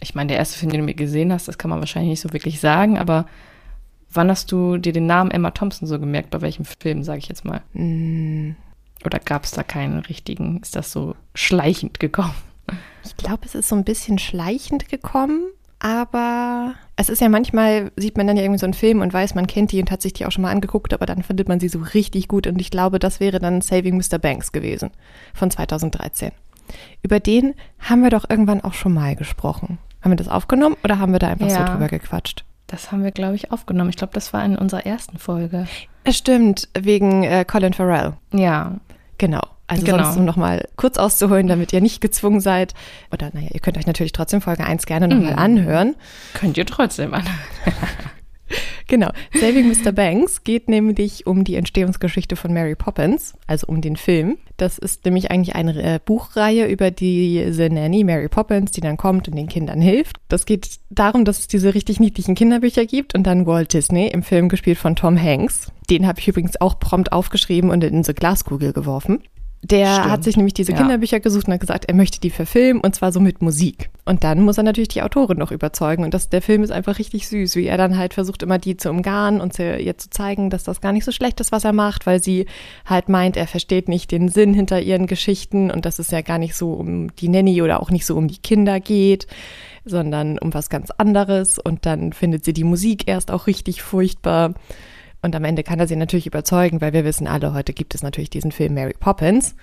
ich 0.00 0.14
meine, 0.14 0.28
der 0.28 0.38
erste 0.38 0.58
Film, 0.58 0.72
den 0.72 0.80
du 0.80 0.86
mir 0.86 0.94
gesehen 0.94 1.32
hast, 1.32 1.46
das 1.46 1.58
kann 1.58 1.70
man 1.70 1.80
wahrscheinlich 1.80 2.10
nicht 2.10 2.20
so 2.20 2.32
wirklich 2.32 2.58
sagen, 2.58 2.98
aber 2.98 3.26
wann 4.10 4.30
hast 4.30 4.50
du 4.50 4.78
dir 4.78 4.92
den 4.92 5.06
Namen 5.06 5.30
Emma 5.30 5.50
Thompson 5.50 5.86
so 5.86 5.98
gemerkt? 5.98 6.30
Bei 6.30 6.40
welchem 6.40 6.64
Film, 6.64 7.02
sage 7.02 7.18
ich 7.18 7.28
jetzt 7.28 7.44
mal? 7.44 7.62
Oder 9.04 9.18
gab 9.18 9.44
es 9.44 9.50
da 9.52 9.62
keinen 9.62 9.98
richtigen? 10.00 10.60
Ist 10.60 10.76
das 10.76 10.90
so 10.92 11.14
schleichend 11.34 12.00
gekommen? 12.00 12.34
Ich 13.04 13.16
glaube, 13.16 13.40
es 13.44 13.54
ist 13.54 13.68
so 13.68 13.76
ein 13.76 13.84
bisschen 13.84 14.18
schleichend 14.18 14.88
gekommen, 14.88 15.42
aber 15.78 16.74
es 16.96 17.10
ist 17.10 17.20
ja 17.20 17.28
manchmal, 17.28 17.92
sieht 17.96 18.16
man 18.16 18.26
dann 18.26 18.36
ja 18.38 18.42
irgendwie 18.42 18.58
so 18.60 18.66
einen 18.66 18.72
Film 18.74 19.02
und 19.02 19.12
weiß, 19.12 19.34
man 19.34 19.46
kennt 19.46 19.70
die 19.72 19.80
und 19.80 19.90
hat 19.90 20.00
sich 20.00 20.14
die 20.14 20.24
auch 20.24 20.32
schon 20.32 20.42
mal 20.42 20.50
angeguckt, 20.50 20.94
aber 20.94 21.04
dann 21.04 21.22
findet 21.22 21.46
man 21.48 21.60
sie 21.60 21.68
so 21.68 21.78
richtig 21.92 22.28
gut 22.28 22.46
und 22.46 22.58
ich 22.60 22.70
glaube, 22.70 22.98
das 22.98 23.20
wäre 23.20 23.38
dann 23.38 23.60
Saving 23.60 23.96
Mr. 23.98 24.18
Banks 24.18 24.52
gewesen 24.52 24.90
von 25.34 25.50
2013. 25.50 26.30
Über 27.02 27.20
den 27.20 27.54
haben 27.78 28.02
wir 28.02 28.08
doch 28.10 28.24
irgendwann 28.30 28.62
auch 28.62 28.72
schon 28.72 28.94
mal 28.94 29.14
gesprochen. 29.14 29.76
Haben 30.00 30.12
wir 30.12 30.16
das 30.16 30.28
aufgenommen 30.28 30.76
oder 30.82 30.98
haben 30.98 31.12
wir 31.12 31.18
da 31.18 31.28
einfach 31.28 31.48
Ja. 31.50 31.66
so 31.66 31.72
drüber 31.72 31.88
gequatscht? 31.88 32.44
Das 32.66 32.90
haben 32.90 33.04
wir, 33.04 33.10
glaube 33.10 33.34
ich, 33.36 33.52
aufgenommen. 33.52 33.90
Ich 33.90 33.96
glaube, 33.96 34.14
das 34.14 34.32
war 34.32 34.42
in 34.42 34.56
unserer 34.56 34.86
ersten 34.86 35.18
Folge. 35.18 35.66
Es 36.04 36.16
stimmt, 36.16 36.68
wegen 36.78 37.22
äh, 37.24 37.44
Colin 37.44 37.74
Farrell. 37.74 38.14
Ja, 38.32 38.72
Genau. 39.18 39.42
Also 39.66 39.84
Genau. 39.86 40.04
sonst, 40.04 40.16
um 40.18 40.24
nochmal 40.24 40.66
kurz 40.76 40.98
auszuholen, 40.98 41.46
damit 41.46 41.72
ihr 41.72 41.80
nicht 41.80 42.00
gezwungen 42.00 42.40
seid. 42.40 42.74
Oder 43.12 43.30
naja, 43.32 43.48
ihr 43.52 43.60
könnt 43.60 43.78
euch 43.78 43.86
natürlich 43.86 44.12
trotzdem 44.12 44.40
Folge 44.42 44.64
1 44.64 44.84
gerne 44.86 45.08
nochmal 45.08 45.32
Mhm. 45.32 45.38
anhören. 45.38 45.96
könnt 46.34 46.58
ihr 46.58 46.66
trotzdem 46.66 47.14
an. 47.14 47.24
Genau. 48.86 49.10
Saving 49.32 49.66
Mr. 49.68 49.90
Banks 49.92 50.44
geht 50.44 50.68
nämlich 50.68 51.26
um 51.26 51.42
die 51.42 51.54
Entstehungsgeschichte 51.54 52.36
von 52.36 52.52
Mary 52.52 52.74
Poppins, 52.74 53.32
also 53.46 53.66
um 53.66 53.80
den 53.80 53.96
Film. 53.96 54.36
Das 54.58 54.76
ist 54.76 55.06
nämlich 55.06 55.30
eigentlich 55.30 55.54
eine 55.56 55.82
äh, 55.82 55.98
Buchreihe 56.04 56.66
über 56.66 56.90
diese 56.90 57.70
Nanny 57.70 58.04
Mary 58.04 58.28
Poppins, 58.28 58.70
die 58.72 58.82
dann 58.82 58.98
kommt 58.98 59.26
und 59.26 59.36
den 59.36 59.48
Kindern 59.48 59.80
hilft. 59.80 60.16
Das 60.28 60.44
geht 60.44 60.68
darum, 60.90 61.24
dass 61.24 61.38
es 61.40 61.48
diese 61.48 61.72
richtig 61.74 61.98
niedlichen 61.98 62.34
Kinderbücher 62.34 62.84
gibt 62.84 63.14
und 63.14 63.26
dann 63.26 63.46
Walt 63.46 63.72
Disney 63.72 64.08
im 64.08 64.22
Film 64.22 64.50
gespielt 64.50 64.76
von 64.78 64.94
Tom 64.94 65.20
Hanks. 65.20 65.72
Den 65.90 66.06
habe 66.06 66.20
ich 66.20 66.28
übrigens 66.28 66.60
auch 66.60 66.78
prompt 66.78 67.12
aufgeschrieben 67.12 67.70
und 67.70 67.84
in 67.84 67.96
unsere 67.96 68.14
Glaskugel 68.14 68.72
geworfen. 68.72 69.20
Der 69.62 69.94
Stimmt. 69.94 70.10
hat 70.10 70.24
sich 70.24 70.36
nämlich 70.36 70.52
diese 70.52 70.72
Ja. 70.72 70.78
Kinderbücher 70.78 71.20
gesucht 71.20 71.46
und 71.46 71.54
hat 71.54 71.60
gesagt, 71.60 71.86
er 71.86 71.94
möchte 71.94 72.20
die 72.20 72.28
verfilmen 72.28 72.82
und 72.82 72.94
zwar 72.94 73.12
so 73.12 73.20
mit 73.20 73.40
Musik. 73.40 73.88
Und 74.04 74.22
dann 74.22 74.42
muss 74.42 74.58
er 74.58 74.62
natürlich 74.62 74.88
die 74.90 75.00
Autorin 75.00 75.38
noch 75.38 75.50
überzeugen 75.52 76.04
und 76.04 76.12
das, 76.12 76.28
der 76.28 76.42
Film 76.42 76.62
ist 76.62 76.70
einfach 76.70 76.98
richtig 76.98 77.26
süß, 77.28 77.56
wie 77.56 77.64
er 77.64 77.78
dann 77.78 77.96
halt 77.96 78.12
versucht 78.12 78.42
immer 78.42 78.58
die 78.58 78.76
zu 78.76 78.90
umgarnen 78.90 79.40
und 79.40 79.54
zu, 79.54 79.78
ihr 79.78 79.96
zu 79.96 80.10
zeigen, 80.10 80.50
dass 80.50 80.64
das 80.64 80.82
gar 80.82 80.92
nicht 80.92 81.06
so 81.06 81.12
schlecht 81.12 81.40
ist, 81.40 81.50
was 81.50 81.64
er 81.64 81.72
macht, 81.72 82.04
weil 82.04 82.22
sie 82.22 82.44
halt 82.84 83.08
meint, 83.08 83.38
er 83.38 83.46
versteht 83.46 83.88
nicht 83.88 84.10
den 84.10 84.28
Sinn 84.28 84.52
hinter 84.52 84.82
ihren 84.82 85.06
Geschichten 85.06 85.70
und 85.70 85.86
dass 85.86 85.98
es 85.98 86.10
ja 86.10 86.20
gar 86.20 86.36
nicht 86.38 86.54
so 86.56 86.74
um 86.74 87.14
die 87.16 87.28
Nanny 87.30 87.62
oder 87.62 87.80
auch 87.80 87.90
nicht 87.90 88.04
so 88.04 88.16
um 88.16 88.28
die 88.28 88.38
Kinder 88.38 88.80
geht, 88.80 89.26
sondern 89.86 90.38
um 90.38 90.52
was 90.52 90.68
ganz 90.68 90.90
anderes 90.90 91.58
und 91.58 91.86
dann 91.86 92.12
findet 92.12 92.44
sie 92.44 92.52
die 92.52 92.64
Musik 92.64 93.08
erst 93.08 93.30
auch 93.30 93.46
richtig 93.46 93.80
furchtbar. 93.80 94.52
Und 95.24 95.34
am 95.34 95.44
Ende 95.44 95.62
kann 95.62 95.80
er 95.80 95.88
sie 95.88 95.96
natürlich 95.96 96.26
überzeugen, 96.26 96.82
weil 96.82 96.92
wir 96.92 97.02
wissen 97.06 97.26
alle, 97.26 97.54
heute 97.54 97.72
gibt 97.72 97.94
es 97.94 98.02
natürlich 98.02 98.28
diesen 98.28 98.52
Film 98.52 98.74
Mary 98.74 98.92
Poppins. 98.98 99.56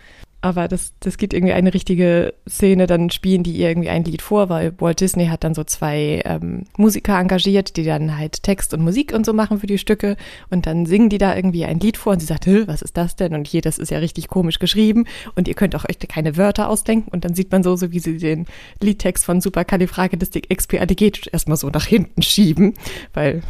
Aber 0.44 0.68
das, 0.68 0.94
das 1.02 1.18
gibt 1.18 1.36
irgendwie 1.36 1.54
eine 1.54 1.72
richtige 1.72 2.34
Szene, 2.50 2.88
dann 2.88 3.12
spielen 3.12 3.44
die 3.44 3.52
ihr 3.52 3.70
irgendwie 3.70 3.90
ein 3.90 4.04
Lied 4.04 4.24
vor, 4.24 4.50
weil 4.50 4.74
Walt 4.80 5.00
Disney 5.00 5.28
hat 5.28 5.44
dann 5.44 5.54
so 5.54 5.64
zwei 5.64 6.24
ähm, 6.26 6.64
Musiker 6.78 7.20
engagiert, 7.20 7.78
die 7.78 7.84
dann 7.84 8.18
halt 8.18 8.42
Text 8.42 8.74
und 8.74 8.82
Musik 8.82 9.14
und 9.14 9.24
so 9.24 9.34
machen 9.34 9.60
für 9.60 9.68
die 9.68 9.78
Stücke. 9.78 10.18
Und 10.50 10.66
dann 10.66 10.88
singen 10.88 11.10
die 11.10 11.20
da 11.20 11.36
irgendwie 11.36 11.66
ein 11.66 11.80
Lied 11.80 11.96
vor 11.96 12.14
und 12.14 12.22
sie 12.22 12.26
sagt, 12.26 12.48
"Hä, 12.48 12.64
was 12.66 12.82
ist 12.82 12.98
das 12.98 13.16
denn? 13.16 13.36
Und 13.36 13.48
hier, 13.48 13.62
das 13.62 13.78
ist 13.78 13.92
ja 13.92 14.00
richtig 14.00 14.30
komisch 14.30 14.58
geschrieben 14.58 15.06
und 15.36 15.48
ihr 15.48 15.54
könnt 15.54 15.76
auch 15.76 15.86
euch 15.88 16.00
keine 16.00 16.38
Wörter 16.38 16.70
ausdenken. 16.70 17.12
Und 17.12 17.24
dann 17.24 17.36
sieht 17.36 17.52
man 17.52 17.62
so, 17.62 17.76
so 17.76 17.92
wie 17.92 18.00
sie 18.00 18.18
den 18.18 18.48
Liedtext 18.82 19.26
von 19.26 19.42
Supercalifragilisticexpialidocious 19.42 21.28
erstmal 21.28 21.58
so 21.58 21.70
nach 21.70 21.86
hinten 21.86 22.24
schieben, 22.24 22.74
weil 23.14 23.44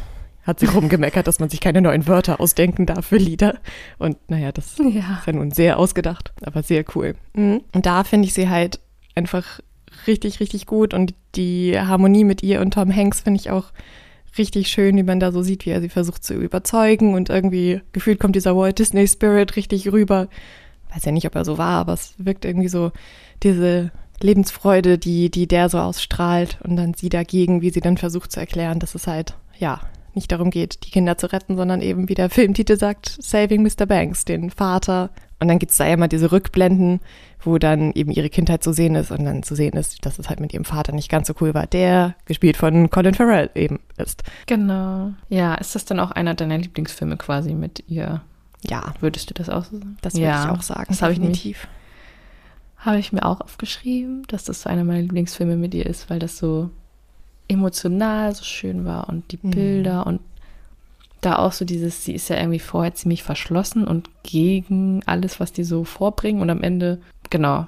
hat 0.43 0.59
sie 0.59 0.65
rumgemeckert, 0.65 1.27
dass 1.27 1.39
man 1.39 1.49
sich 1.49 1.59
keine 1.59 1.81
neuen 1.81 2.07
Wörter 2.07 2.39
ausdenken 2.41 2.85
darf 2.85 3.05
für 3.07 3.17
Lieder. 3.17 3.59
Und 3.99 4.17
naja, 4.29 4.51
das 4.51 4.77
Ja. 4.77 5.17
ist 5.19 5.27
ja 5.27 5.33
nun 5.33 5.51
sehr 5.51 5.77
ausgedacht, 5.77 6.33
aber 6.43 6.63
sehr 6.63 6.83
cool. 6.95 7.15
Mhm. 7.33 7.61
Und 7.73 7.85
da 7.85 8.03
finde 8.03 8.27
ich 8.27 8.33
sie 8.33 8.49
halt 8.49 8.79
einfach 9.15 9.59
richtig, 10.07 10.39
richtig 10.39 10.65
gut. 10.65 10.93
Und 10.93 11.13
die 11.35 11.79
Harmonie 11.79 12.23
mit 12.23 12.41
ihr 12.43 12.61
und 12.61 12.73
Tom 12.73 12.95
Hanks 12.95 13.21
finde 13.21 13.39
ich 13.39 13.51
auch 13.51 13.65
richtig 14.37 14.69
schön, 14.69 14.95
wie 14.97 15.03
man 15.03 15.19
da 15.19 15.31
so 15.31 15.41
sieht, 15.43 15.65
wie 15.65 15.71
er 15.71 15.81
sie 15.81 15.89
versucht 15.89 16.23
zu 16.23 16.33
überzeugen 16.35 17.13
und 17.13 17.29
irgendwie 17.29 17.81
gefühlt 17.91 18.19
kommt 18.19 18.35
dieser 18.35 18.55
Walt 18.55 18.79
Disney 18.79 19.07
Spirit 19.07 19.55
richtig 19.57 19.91
rüber. 19.91 20.27
Weiß 20.93 21.05
ja 21.05 21.11
nicht, 21.11 21.27
ob 21.27 21.35
er 21.35 21.45
so 21.45 21.57
war, 21.57 21.79
aber 21.81 21.93
es 21.93 22.13
wirkt 22.17 22.45
irgendwie 22.45 22.69
so 22.69 22.91
diese 23.43 23.91
Lebensfreude, 24.21 24.97
die, 24.97 25.29
die 25.29 25.47
der 25.47 25.67
so 25.69 25.79
ausstrahlt 25.79 26.57
und 26.63 26.75
dann 26.77 26.93
sie 26.93 27.09
dagegen, 27.09 27.61
wie 27.61 27.71
sie 27.71 27.81
dann 27.81 27.97
versucht 27.97 28.31
zu 28.31 28.39
erklären, 28.39 28.79
dass 28.79 28.95
es 28.95 29.07
halt, 29.07 29.35
ja, 29.57 29.81
nicht 30.15 30.31
darum 30.31 30.49
geht, 30.49 30.85
die 30.85 30.91
Kinder 30.91 31.17
zu 31.17 31.31
retten, 31.31 31.55
sondern 31.55 31.81
eben, 31.81 32.09
wie 32.09 32.15
der 32.15 32.29
Filmtitel 32.29 32.77
sagt, 32.77 33.17
Saving 33.21 33.63
Mr. 33.63 33.85
Banks, 33.85 34.25
den 34.25 34.49
Vater. 34.49 35.09
Und 35.39 35.47
dann 35.47 35.59
gibt 35.59 35.71
es 35.71 35.77
da 35.77 35.85
immer 35.85 36.07
diese 36.07 36.31
Rückblenden, 36.31 36.99
wo 37.41 37.57
dann 37.57 37.91
eben 37.93 38.11
ihre 38.11 38.29
Kindheit 38.29 38.63
zu 38.63 38.73
sehen 38.73 38.95
ist 38.95 39.11
und 39.11 39.25
dann 39.25 39.41
zu 39.41 39.55
sehen 39.55 39.73
ist, 39.73 40.05
dass 40.05 40.19
es 40.19 40.29
halt 40.29 40.39
mit 40.39 40.53
ihrem 40.53 40.65
Vater 40.65 40.93
nicht 40.93 41.09
ganz 41.09 41.27
so 41.27 41.33
cool 41.41 41.53
war, 41.53 41.65
der 41.65 42.15
gespielt 42.25 42.57
von 42.57 42.89
Colin 42.89 43.15
Farrell 43.15 43.49
eben 43.55 43.79
ist. 43.97 44.23
Genau. 44.45 45.11
Ja, 45.29 45.55
ist 45.55 45.73
das 45.73 45.85
dann 45.85 45.99
auch 45.99 46.11
einer 46.11 46.35
deiner 46.35 46.57
Lieblingsfilme 46.57 47.17
quasi 47.17 47.53
mit 47.53 47.83
ihr? 47.87 48.21
Ja. 48.61 48.93
Würdest 48.99 49.29
du 49.29 49.33
das 49.33 49.49
auch 49.49 49.65
so 49.65 49.77
sagen? 49.77 49.97
Das 50.01 50.13
würde 50.13 50.25
ja, 50.25 50.43
ich 50.43 50.49
auch 50.51 50.61
sagen. 50.61 50.85
Das 50.89 51.01
habe 51.01 51.13
ich 51.13 51.19
definitiv. 51.19 51.67
Habe 52.77 52.99
ich 52.99 53.11
mir 53.11 53.25
auch 53.25 53.41
aufgeschrieben, 53.41 54.23
dass 54.27 54.43
das 54.43 54.61
so 54.63 54.69
einer 54.69 54.83
meiner 54.83 55.01
Lieblingsfilme 55.01 55.55
mit 55.55 55.73
ihr 55.73 55.85
ist, 55.85 56.09
weil 56.09 56.19
das 56.19 56.37
so 56.37 56.69
emotional 57.51 58.33
so 58.33 58.43
schön 58.43 58.85
war 58.85 59.09
und 59.09 59.31
die 59.31 59.39
mhm. 59.41 59.51
Bilder 59.51 60.07
und 60.07 60.21
da 61.21 61.37
auch 61.37 61.51
so 61.51 61.65
dieses, 61.65 62.03
sie 62.03 62.13
ist 62.13 62.29
ja 62.29 62.37
irgendwie 62.37 62.59
vorher 62.59 62.95
ziemlich 62.95 63.21
verschlossen 63.21 63.87
und 63.87 64.09
gegen 64.23 65.03
alles, 65.05 65.39
was 65.39 65.53
die 65.53 65.63
so 65.63 65.83
vorbringen 65.83 66.41
und 66.41 66.49
am 66.49 66.63
Ende, 66.63 66.99
genau, 67.29 67.67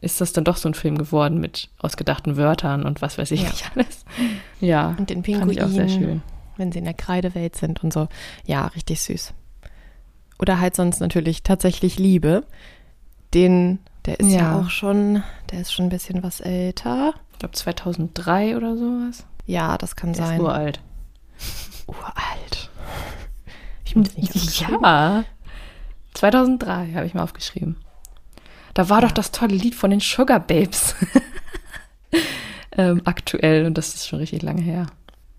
ist 0.00 0.20
das 0.20 0.32
dann 0.32 0.44
doch 0.44 0.56
so 0.56 0.68
ein 0.68 0.74
Film 0.74 0.98
geworden 0.98 1.40
mit 1.40 1.68
ausgedachten 1.78 2.36
Wörtern 2.36 2.84
und 2.84 3.00
was 3.00 3.18
weiß 3.18 3.30
ich 3.30 3.42
ja. 3.42 3.48
nicht 3.48 3.70
alles. 3.74 4.04
Ja, 4.60 4.96
und 4.98 5.10
den 5.10 5.22
Pinguinen, 5.22 5.64
auch 5.64 5.68
sehr 5.68 5.88
schön. 5.88 6.22
wenn 6.56 6.72
sie 6.72 6.78
in 6.78 6.84
der 6.84 6.94
Kreidewelt 6.94 7.56
sind 7.56 7.82
und 7.82 7.92
so. 7.92 8.08
Ja, 8.44 8.66
richtig 8.68 9.00
süß. 9.00 9.32
Oder 10.40 10.60
halt 10.60 10.76
sonst 10.76 11.00
natürlich 11.00 11.42
tatsächlich 11.42 11.98
Liebe. 11.98 12.44
Den, 13.34 13.80
der 14.06 14.20
ist 14.20 14.30
ja, 14.30 14.38
ja 14.38 14.60
auch 14.60 14.70
schon, 14.70 15.22
der 15.50 15.60
ist 15.60 15.72
schon 15.72 15.86
ein 15.86 15.90
bisschen 15.90 16.22
was 16.22 16.40
älter. 16.40 17.14
Ich 17.38 17.40
glaube 17.40 17.54
2003 17.54 18.56
oder 18.56 18.76
sowas. 18.76 19.24
Ja, 19.46 19.78
das 19.78 19.94
kann 19.94 20.12
der 20.12 20.26
sein. 20.26 20.40
Ist 20.40 20.42
uralt. 20.42 20.80
uralt. 21.86 22.70
Ich 23.84 23.94
mir 23.94 24.02
das 24.02 24.16
nicht 24.16 24.60
Ja. 24.60 25.24
2003 26.14 26.94
habe 26.94 27.06
ich 27.06 27.14
mal 27.14 27.22
aufgeschrieben. 27.22 27.76
Da 28.74 28.88
war 28.88 29.02
ja. 29.02 29.06
doch 29.06 29.12
das 29.12 29.30
tolle 29.30 29.54
Lied 29.54 29.76
von 29.76 29.90
den 29.90 30.00
Sugar 30.00 30.40
Babes. 30.40 30.96
ähm, 32.72 33.02
aktuell 33.04 33.66
und 33.66 33.78
das 33.78 33.94
ist 33.94 34.08
schon 34.08 34.18
richtig 34.18 34.42
lange 34.42 34.62
her. 34.62 34.86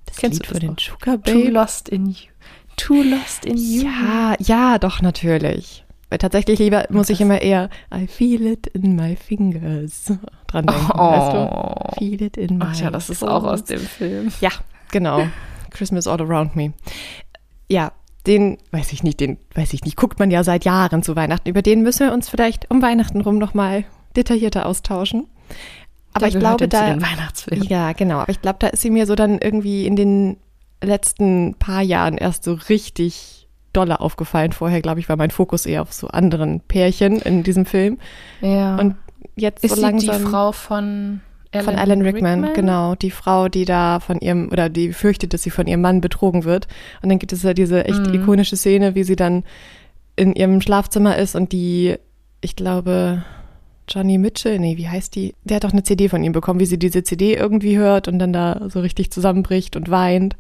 Das 0.05 0.15
Kennst 0.15 0.39
Lied 0.39 0.49
du 0.49 0.53
von 0.53 0.59
den 0.61 0.77
Sugar 0.77 1.17
Babes? 1.17 1.33
Too 1.33 1.49
Lost 1.49 1.89
in 1.89 2.05
You. 2.05 2.29
Too 2.77 3.03
Lost 3.03 3.43
in 3.43 3.57
You. 3.57 3.83
Ja, 3.83 4.35
ja, 4.39 4.77
doch, 4.79 5.01
natürlich. 5.01 5.83
Weil 6.09 6.17
tatsächlich 6.17 6.59
lieber 6.59 6.85
muss 6.89 7.09
ich 7.09 7.21
immer 7.21 7.41
eher 7.41 7.69
I 7.93 8.07
feel 8.07 8.47
it 8.47 8.67
in 8.67 8.95
my 8.95 9.15
fingers 9.15 10.11
dran 10.47 10.65
denken, 10.65 10.91
oh. 10.93 10.97
weißt 10.97 11.33
du? 11.33 11.99
Feel 11.99 12.21
it 12.23 12.37
in 12.37 12.57
my 12.57 12.65
Ach 12.67 12.75
ja, 12.75 12.89
das 12.89 13.09
ist 13.09 13.23
auch 13.23 13.43
aus 13.43 13.63
dem 13.63 13.79
Film. 13.79 14.31
Ja, 14.41 14.49
genau. 14.91 15.27
Christmas 15.69 16.07
all 16.07 16.21
around 16.21 16.55
me. 16.55 16.73
Ja, 17.69 17.91
den, 18.25 18.57
weiß 18.71 18.91
ich 18.91 19.03
nicht, 19.03 19.19
den, 19.19 19.37
weiß 19.53 19.73
ich 19.73 19.83
nicht, 19.83 19.95
guckt 19.95 20.19
man 20.19 20.31
ja 20.31 20.43
seit 20.43 20.65
Jahren 20.65 21.03
zu 21.03 21.15
Weihnachten. 21.15 21.47
Über 21.47 21.61
den 21.61 21.81
müssen 21.83 22.07
wir 22.07 22.13
uns 22.13 22.27
vielleicht 22.27 22.69
um 22.71 22.81
Weihnachten 22.81 23.21
rum 23.21 23.37
nochmal 23.37 23.85
detaillierter 24.15 24.65
austauschen. 24.65 25.27
Aber 26.13 26.27
ich 26.27 26.37
glaube, 26.37 26.67
da. 26.67 26.97
Ja, 27.51 27.93
genau. 27.93 28.19
Aber 28.19 28.31
ich 28.31 28.41
glaube, 28.41 28.57
da 28.59 28.67
ist 28.67 28.81
sie 28.81 28.89
mir 28.89 29.05
so 29.05 29.15
dann 29.15 29.37
irgendwie 29.37 29.85
in 29.85 29.95
den 29.95 30.37
letzten 30.83 31.55
paar 31.55 31.81
Jahren 31.81 32.17
erst 32.17 32.43
so 32.43 32.53
richtig 32.53 33.38
doller 33.73 34.01
aufgefallen. 34.01 34.51
Vorher, 34.51 34.81
glaube 34.81 34.99
ich, 34.99 35.09
war 35.09 35.17
mein 35.17 35.31
Fokus 35.31 35.65
eher 35.65 35.81
auf 35.81 35.93
so 35.93 36.07
anderen 36.07 36.59
Pärchen 36.61 37.19
in 37.19 37.43
diesem 37.43 37.65
Film. 37.65 37.97
Ja. 38.41 38.77
Und 38.77 38.95
jetzt 39.35 39.63
ist 39.63 39.75
so 39.75 39.81
langsam. 39.81 40.23
die 40.23 40.29
Frau 40.29 40.51
von 40.51 41.21
Alan 41.51 41.65
von 41.65 41.75
Alan 41.75 42.01
Rickman, 42.03 42.43
Rickman, 42.43 42.53
genau, 42.53 42.95
die 42.95 43.09
Frau, 43.09 43.49
die 43.49 43.65
da 43.65 43.99
von 43.99 44.19
ihrem 44.19 44.49
oder 44.51 44.69
die 44.69 44.93
fürchtet, 44.93 45.33
dass 45.33 45.41
sie 45.41 45.49
von 45.49 45.65
ihrem 45.65 45.81
Mann 45.81 45.99
betrogen 45.99 46.43
wird. 46.43 46.67
Und 47.01 47.09
dann 47.09 47.17
gibt 47.17 47.33
es 47.33 47.41
ja 47.41 47.55
diese 47.55 47.85
echt 47.85 48.05
mhm. 48.05 48.13
ikonische 48.13 48.55
Szene, 48.55 48.93
wie 48.93 49.03
sie 49.03 49.15
dann 49.15 49.43
in 50.15 50.33
ihrem 50.33 50.61
Schlafzimmer 50.61 51.17
ist 51.17 51.35
und 51.35 51.51
die, 51.51 51.95
ich 52.41 52.55
glaube, 52.55 53.23
Johnny 53.87 54.19
Mitchell, 54.19 54.59
nee, 54.59 54.77
wie 54.77 54.87
heißt 54.87 55.15
die? 55.15 55.33
Der 55.43 55.55
hat 55.55 55.63
doch 55.63 55.73
eine 55.73 55.81
CD 55.81 56.09
von 56.09 56.23
ihm 56.23 56.33
bekommen, 56.33 56.59
wie 56.59 56.65
sie 56.65 56.77
diese 56.77 57.03
CD 57.03 57.33
irgendwie 57.33 57.77
hört 57.77 58.07
und 58.07 58.19
dann 58.19 58.31
da 58.31 58.67
so 58.69 58.81
richtig 58.81 59.11
zusammenbricht 59.11 59.75
und 59.75 59.89
weint. 59.89 60.35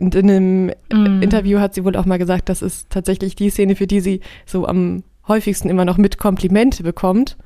Und 0.00 0.14
in 0.14 0.30
einem 0.30 0.66
mm. 0.92 1.22
Interview 1.22 1.58
hat 1.58 1.74
sie 1.74 1.84
wohl 1.84 1.96
auch 1.96 2.04
mal 2.04 2.18
gesagt, 2.18 2.48
das 2.48 2.62
ist 2.62 2.90
tatsächlich 2.90 3.34
die 3.34 3.50
Szene, 3.50 3.76
für 3.76 3.86
die 3.86 4.00
sie 4.00 4.20
so 4.44 4.66
am 4.66 5.02
häufigsten 5.26 5.68
immer 5.68 5.84
noch 5.84 5.96
mit 5.96 6.18
Komplimente 6.18 6.82
bekommt. 6.82 7.36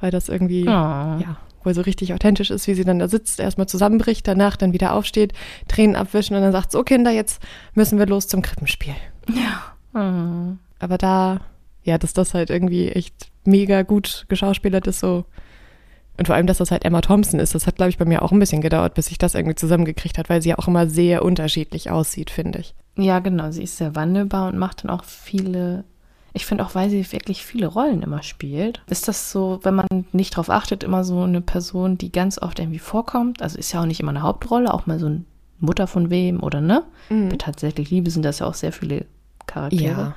Weil 0.00 0.10
das 0.10 0.28
irgendwie, 0.28 0.62
oh. 0.62 0.70
ja, 0.70 1.36
wohl 1.64 1.74
so 1.74 1.80
richtig 1.80 2.14
authentisch 2.14 2.50
ist, 2.50 2.68
wie 2.68 2.74
sie 2.74 2.84
dann 2.84 3.00
da 3.00 3.08
sitzt, 3.08 3.40
erstmal 3.40 3.68
zusammenbricht, 3.68 4.26
danach 4.28 4.56
dann 4.56 4.72
wieder 4.72 4.92
aufsteht, 4.92 5.32
Tränen 5.66 5.96
abwischen 5.96 6.36
und 6.36 6.42
dann 6.42 6.52
sagt, 6.52 6.70
so 6.70 6.84
Kinder, 6.84 7.10
jetzt 7.10 7.42
müssen 7.74 7.98
wir 7.98 8.06
los 8.06 8.28
zum 8.28 8.42
Krippenspiel. 8.42 8.94
Ja. 9.28 9.74
Oh. 9.94 10.56
Aber 10.78 10.98
da, 10.98 11.40
ja, 11.82 11.98
dass 11.98 12.12
das 12.12 12.34
halt 12.34 12.50
irgendwie 12.50 12.88
echt 12.90 13.30
mega 13.44 13.82
gut 13.82 14.26
geschauspielert 14.28 14.86
ist, 14.86 15.00
so 15.00 15.24
und 16.18 16.26
vor 16.26 16.34
allem, 16.34 16.48
dass 16.48 16.58
das 16.58 16.72
halt 16.72 16.84
Emma 16.84 17.00
Thompson 17.00 17.38
ist, 17.38 17.54
das 17.54 17.66
hat, 17.66 17.76
glaube 17.76 17.90
ich, 17.90 17.98
bei 17.98 18.04
mir 18.04 18.22
auch 18.22 18.32
ein 18.32 18.40
bisschen 18.40 18.60
gedauert, 18.60 18.94
bis 18.94 19.10
ich 19.10 19.18
das 19.18 19.34
irgendwie 19.34 19.54
zusammengekriegt 19.54 20.18
hat, 20.18 20.28
weil 20.28 20.42
sie 20.42 20.50
ja 20.50 20.58
auch 20.58 20.66
immer 20.66 20.88
sehr 20.88 21.24
unterschiedlich 21.24 21.90
aussieht, 21.90 22.30
finde 22.30 22.58
ich. 22.58 22.74
Ja, 22.96 23.20
genau. 23.20 23.52
Sie 23.52 23.62
ist 23.62 23.76
sehr 23.76 23.94
wandelbar 23.94 24.48
und 24.48 24.58
macht 24.58 24.82
dann 24.82 24.90
auch 24.90 25.04
viele. 25.04 25.84
Ich 26.32 26.44
finde 26.44 26.64
auch, 26.64 26.74
weil 26.74 26.90
sie 26.90 27.10
wirklich 27.12 27.44
viele 27.44 27.68
Rollen 27.68 28.02
immer 28.02 28.22
spielt, 28.22 28.82
ist 28.88 29.08
das 29.08 29.30
so, 29.30 29.60
wenn 29.62 29.76
man 29.76 29.86
nicht 30.12 30.36
drauf 30.36 30.50
achtet, 30.50 30.84
immer 30.84 31.04
so 31.04 31.22
eine 31.22 31.40
Person, 31.40 31.96
die 31.98 32.12
ganz 32.12 32.40
oft 32.40 32.58
irgendwie 32.58 32.78
vorkommt. 32.80 33.40
Also 33.40 33.56
ist 33.56 33.72
ja 33.72 33.80
auch 33.80 33.86
nicht 33.86 34.00
immer 34.00 34.10
eine 34.10 34.22
Hauptrolle, 34.22 34.74
auch 34.74 34.86
mal 34.86 34.98
so 34.98 35.06
eine 35.06 35.24
Mutter 35.60 35.86
von 35.86 36.10
wem 36.10 36.42
oder 36.42 36.60
ne? 36.60 36.82
Mhm. 37.08 37.30
Bei 37.30 37.36
tatsächlich 37.36 37.90
Liebe 37.90 38.10
sind 38.10 38.24
das 38.24 38.40
ja 38.40 38.46
auch 38.46 38.54
sehr 38.54 38.72
viele 38.72 39.06
Charaktere. 39.46 40.00
Ja. 40.00 40.16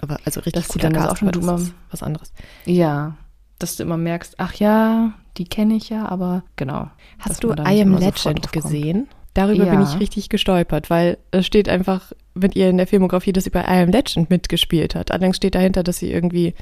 Aber 0.00 0.18
also 0.24 0.40
richtig 0.40 0.64
das 0.64 0.68
guter 0.68 0.90
Cast, 0.90 1.10
auch 1.10 1.16
schon 1.16 1.72
was 1.90 2.02
anderes. 2.02 2.32
Ja, 2.64 3.16
dass 3.64 3.76
du 3.76 3.82
immer 3.82 3.96
merkst, 3.96 4.34
ach 4.36 4.54
ja, 4.54 5.14
die 5.38 5.46
kenne 5.46 5.74
ich 5.74 5.88
ja, 5.88 6.06
aber 6.06 6.42
genau. 6.56 6.90
Hast 7.18 7.42
du 7.42 7.52
I 7.52 7.80
Am 7.80 7.96
Legend 7.96 8.52
gesehen? 8.52 9.08
Darüber 9.32 9.64
ja. 9.64 9.70
bin 9.70 9.82
ich 9.82 9.98
richtig 9.98 10.28
gestolpert, 10.28 10.90
weil 10.90 11.16
es 11.30 11.46
steht 11.46 11.70
einfach 11.70 12.12
mit 12.34 12.54
ihr 12.56 12.68
in 12.68 12.76
der 12.76 12.86
Filmografie, 12.86 13.32
dass 13.32 13.44
sie 13.44 13.50
bei 13.50 13.62
I 13.62 13.82
Am 13.82 13.88
Legend 13.88 14.28
mitgespielt 14.28 14.94
hat. 14.94 15.10
Allerdings 15.10 15.38
steht 15.38 15.54
dahinter, 15.54 15.82
dass 15.82 15.98
sie 15.98 16.12
irgendwie, 16.12 16.54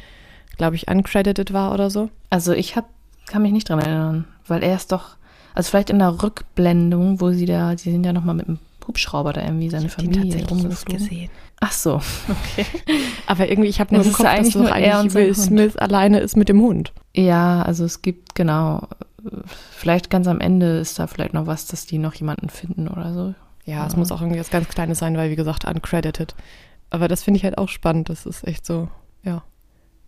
glaube 0.59 0.77
ich, 0.77 0.89
uncredited 0.89 1.53
war 1.53 1.75
oder 1.75 1.91
so. 1.91 2.09
Also 2.31 2.53
ich 2.53 2.77
hab, 2.77 2.89
kann 3.27 3.43
mich 3.43 3.53
nicht 3.53 3.69
dran 3.69 3.81
erinnern, 3.81 4.25
weil 4.47 4.63
er 4.63 4.77
ist 4.77 4.93
doch, 4.93 5.17
also 5.55 5.71
vielleicht 5.71 5.91
in 5.91 5.99
der 5.99 6.23
Rückblendung, 6.23 7.21
wo 7.21 7.33
sie 7.33 7.47
da, 7.47 7.77
sie 7.77 7.91
sind 7.91 8.07
ja 8.07 8.13
nochmal 8.13 8.37
mit 8.37 8.47
dem 8.47 8.61
Hubschrauber 8.87 9.33
da 9.33 9.43
irgendwie 9.43 9.71
seine 9.71 9.87
ich 9.87 9.93
Familie 9.93 10.47
rumgeflogen. 10.47 10.99
gesehen. 10.99 11.31
Ach 11.65 11.71
so, 11.71 12.01
okay. 12.29 12.67
Aber 13.29 13.49
irgendwie, 13.49 13.69
ich 13.69 13.79
habe 13.79 13.95
nur 13.95 14.05
im 14.05 14.13
Kopf, 14.13 14.25
dass 14.25 14.57
eigentlich 14.57 15.15
Will 15.15 15.33
Smith 15.33 15.77
alleine 15.77 16.19
ist 16.19 16.37
mit 16.37 16.49
dem 16.49 16.61
Hund. 16.61 16.93
Ja, 17.15 17.63
also 17.63 17.85
es 17.85 18.03
gibt, 18.03 18.35
genau, 18.35 18.89
vielleicht 19.71 20.11
ganz 20.11 20.27
am 20.27 20.41
Ende 20.41 20.81
ist 20.81 20.99
da 20.99 21.07
vielleicht 21.07 21.35
noch 21.35 21.47
was, 21.47 21.69
dass 21.69 21.87
die 21.87 21.99
noch 21.99 22.15
jemanden 22.15 22.49
finden 22.49 22.89
oder 22.89 23.15
so. 23.15 23.35
Ja, 23.65 23.77
ja. 23.77 23.87
es 23.87 23.95
muss 23.95 24.11
auch 24.11 24.21
irgendwie 24.21 24.41
was 24.41 24.51
ganz 24.51 24.67
Kleines 24.67 24.99
sein, 24.99 25.17
weil, 25.17 25.31
wie 25.31 25.37
gesagt, 25.37 25.65
uncredited. 25.65 26.35
Aber 26.91 27.07
das 27.07 27.23
finde 27.23 27.39
ich 27.39 27.45
halt 27.45 27.59
auch 27.59 27.69
spannend. 27.69 28.09
Das 28.09 28.27
ist 28.27 28.45
echt 28.45 28.67
so, 28.67 28.89
ja, 29.23 29.45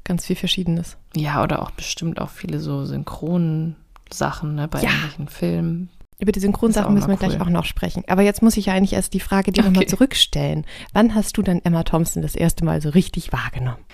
ganz 0.02 0.26
viel 0.26 0.34
Verschiedenes. 0.34 0.96
Ja, 1.14 1.40
oder 1.40 1.62
auch 1.62 1.70
bestimmt 1.70 2.20
auch 2.20 2.30
viele 2.30 2.58
so 2.58 2.84
synchronen 2.84 3.76
Sachen 4.12 4.56
ne, 4.56 4.66
bei 4.66 4.80
ja. 4.80 4.88
irgendwelchen 4.88 5.28
Filmen. 5.28 5.90
Über 6.18 6.32
die 6.32 6.40
Synchronsachen 6.40 6.94
müssen 6.94 7.08
wir 7.08 7.14
cool. 7.20 7.28
gleich 7.28 7.40
auch 7.40 7.48
noch 7.48 7.64
sprechen. 7.64 8.04
Aber 8.06 8.22
jetzt 8.22 8.42
muss 8.42 8.56
ich 8.56 8.66
ja 8.66 8.74
eigentlich 8.74 8.92
erst 8.92 9.14
die 9.14 9.20
Frage 9.20 9.52
dir 9.52 9.60
okay. 9.60 9.70
nochmal 9.70 9.86
zurückstellen. 9.86 10.64
Wann 10.92 11.14
hast 11.14 11.36
du 11.36 11.42
dann 11.42 11.60
Emma 11.64 11.82
Thompson 11.82 12.22
das 12.22 12.34
erste 12.34 12.64
Mal 12.64 12.80
so 12.80 12.90
richtig 12.90 13.32
wahrgenommen? 13.32 13.84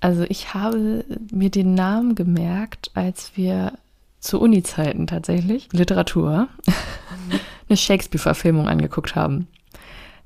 Also 0.00 0.24
ich 0.28 0.54
habe 0.54 1.04
mir 1.32 1.50
den 1.50 1.74
Namen 1.74 2.14
gemerkt, 2.14 2.90
als 2.94 3.32
wir 3.36 3.72
zu 4.20 4.40
Uni-Zeiten 4.40 5.06
tatsächlich 5.06 5.68
Literatur 5.72 6.48
eine 7.68 7.76
Shakespeare-Verfilmung 7.76 8.68
angeguckt 8.68 9.16
haben. 9.16 9.48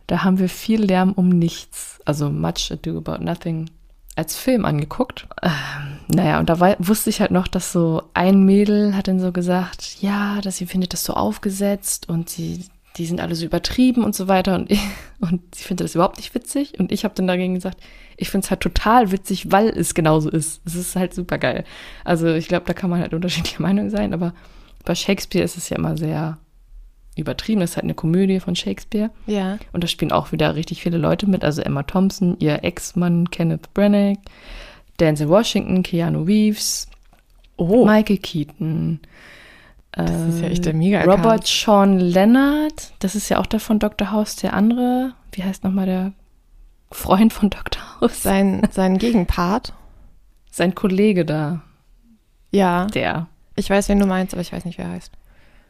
Da 0.07 0.25
haben 0.25 0.39
wir 0.39 0.49
viel 0.49 0.83
Lärm 0.83 1.13
um 1.13 1.29
nichts, 1.29 2.01
also 2.05 2.31
Much 2.31 2.71
Ado 2.73 2.99
About 2.99 3.23
Nothing 3.23 3.71
als 4.19 4.37
Film 4.37 4.65
angeguckt. 4.65 5.29
Ähm, 5.43 5.99
naja, 6.09 6.41
und 6.41 6.51
da 6.51 6.59
wusste 6.79 7.09
ich 7.09 7.21
halt 7.21 7.31
noch, 7.31 7.47
dass 7.47 7.73
so 7.73 8.03
ein 8.15 8.43
Mädel 8.45 8.97
hat 8.97 9.09
dann 9.09 9.21
so 9.21 9.31
gesagt, 9.31 9.99
ja, 10.01 10.41
dass 10.43 10.57
sie 10.57 10.67
findet 10.67 10.93
das 10.93 11.05
so 11.05 11.15
aufgesetzt 11.15 12.09
und 12.09 12.29
sie, 12.29 12.65
die 12.97 13.07
sind 13.07 13.21
alle 13.21 13.37
so 13.37 13.47
übertrieben 13.47 14.03
und 14.03 14.17
so 14.17 14.27
weiter 14.27 14.57
und, 14.57 14.71
ich, 14.71 14.81
und 15.21 15.55
sie 15.55 15.63
findet 15.63 15.85
das 15.85 15.95
überhaupt 15.95 16.17
nicht 16.17 16.35
witzig. 16.35 16.79
Und 16.81 16.91
ich 16.91 17.05
habe 17.05 17.15
dann 17.15 17.29
dagegen 17.29 17.55
gesagt, 17.55 17.81
ich 18.17 18.29
finde 18.29 18.45
es 18.45 18.51
halt 18.51 18.61
total 18.61 19.13
witzig, 19.13 19.53
weil 19.53 19.69
es 19.69 19.95
genauso 19.95 20.29
ist. 20.31 20.61
Es 20.67 20.75
ist 20.75 20.97
halt 20.97 21.15
super 21.15 21.39
geil. 21.39 21.65
Also 22.05 22.27
ich 22.35 22.49
glaube, 22.49 22.67
da 22.67 22.75
kann 22.75 22.91
man 22.91 23.01
halt 23.01 23.15
unterschiedlicher 23.15 23.63
Meinung 23.63 23.89
sein, 23.89 24.13
aber 24.13 24.35
bei 24.85 24.97
Shakespeare 24.97 25.45
ist 25.45 25.57
es 25.57 25.69
ja 25.69 25.77
immer 25.77 25.97
sehr 25.97 26.39
übertrieben. 27.21 27.61
Das 27.61 27.71
ist 27.71 27.77
halt 27.77 27.85
eine 27.85 27.95
Komödie 27.95 28.41
von 28.41 28.55
Shakespeare. 28.57 29.11
Ja. 29.27 29.59
Und 29.73 29.85
da 29.85 29.89
spielen 29.89 30.13
auch 30.13 30.33
wieder 30.33 30.55
richtig 30.55 30.83
viele 30.83 30.99
Leute 30.99 31.29
mit. 31.29 31.45
Also 31.45 31.63
Emma 31.63 31.83
Thompson, 31.83 32.37
ihr 32.39 32.65
Ex-Mann 32.65 33.31
Kenneth 33.31 33.73
Branagh, 33.75 34.19
Denzel 35.01 35.29
Washington, 35.29 35.83
Keanu 35.83 36.23
Reeves, 36.23 36.89
Oh, 37.57 37.85
Michael 37.85 38.19
Keaton. 38.19 39.01
das 39.93 40.11
ist 40.29 40.41
ja 40.41 40.49
echt 40.49 40.65
der 40.65 40.75
äh, 40.75 40.77
mega 40.77 41.03
Robert 41.03 41.45
Sean 41.47 41.99
Leonard, 41.99 42.93
das 43.01 43.17
ist 43.17 43.29
ja 43.31 43.39
auch 43.41 43.47
der 43.47 43.59
von 43.59 43.81
Dr. 43.81 44.13
House, 44.13 44.37
der 44.37 44.53
andere, 44.55 45.13
wie 45.33 45.43
heißt 45.43 45.65
nochmal 45.65 45.87
der 45.87 46.13
Freund 46.93 47.33
von 47.33 47.51
Dr. 47.51 47.83
House? 48.01 48.23
Sein, 48.23 48.63
sein 48.71 48.99
Gegenpart. 48.99 49.73
Sein 50.53 50.75
Kollege 50.77 51.25
da, 51.25 51.63
Ja. 52.53 52.87
der. 52.87 53.27
Ich 53.57 53.69
weiß, 53.69 53.89
wen 53.89 53.99
du 53.99 54.07
meinst, 54.07 54.35
aber 54.35 54.41
ich 54.41 54.53
weiß 54.53 54.65
nicht, 54.65 54.79
wer 54.79 54.85
er 54.87 54.93
heißt. 54.93 55.13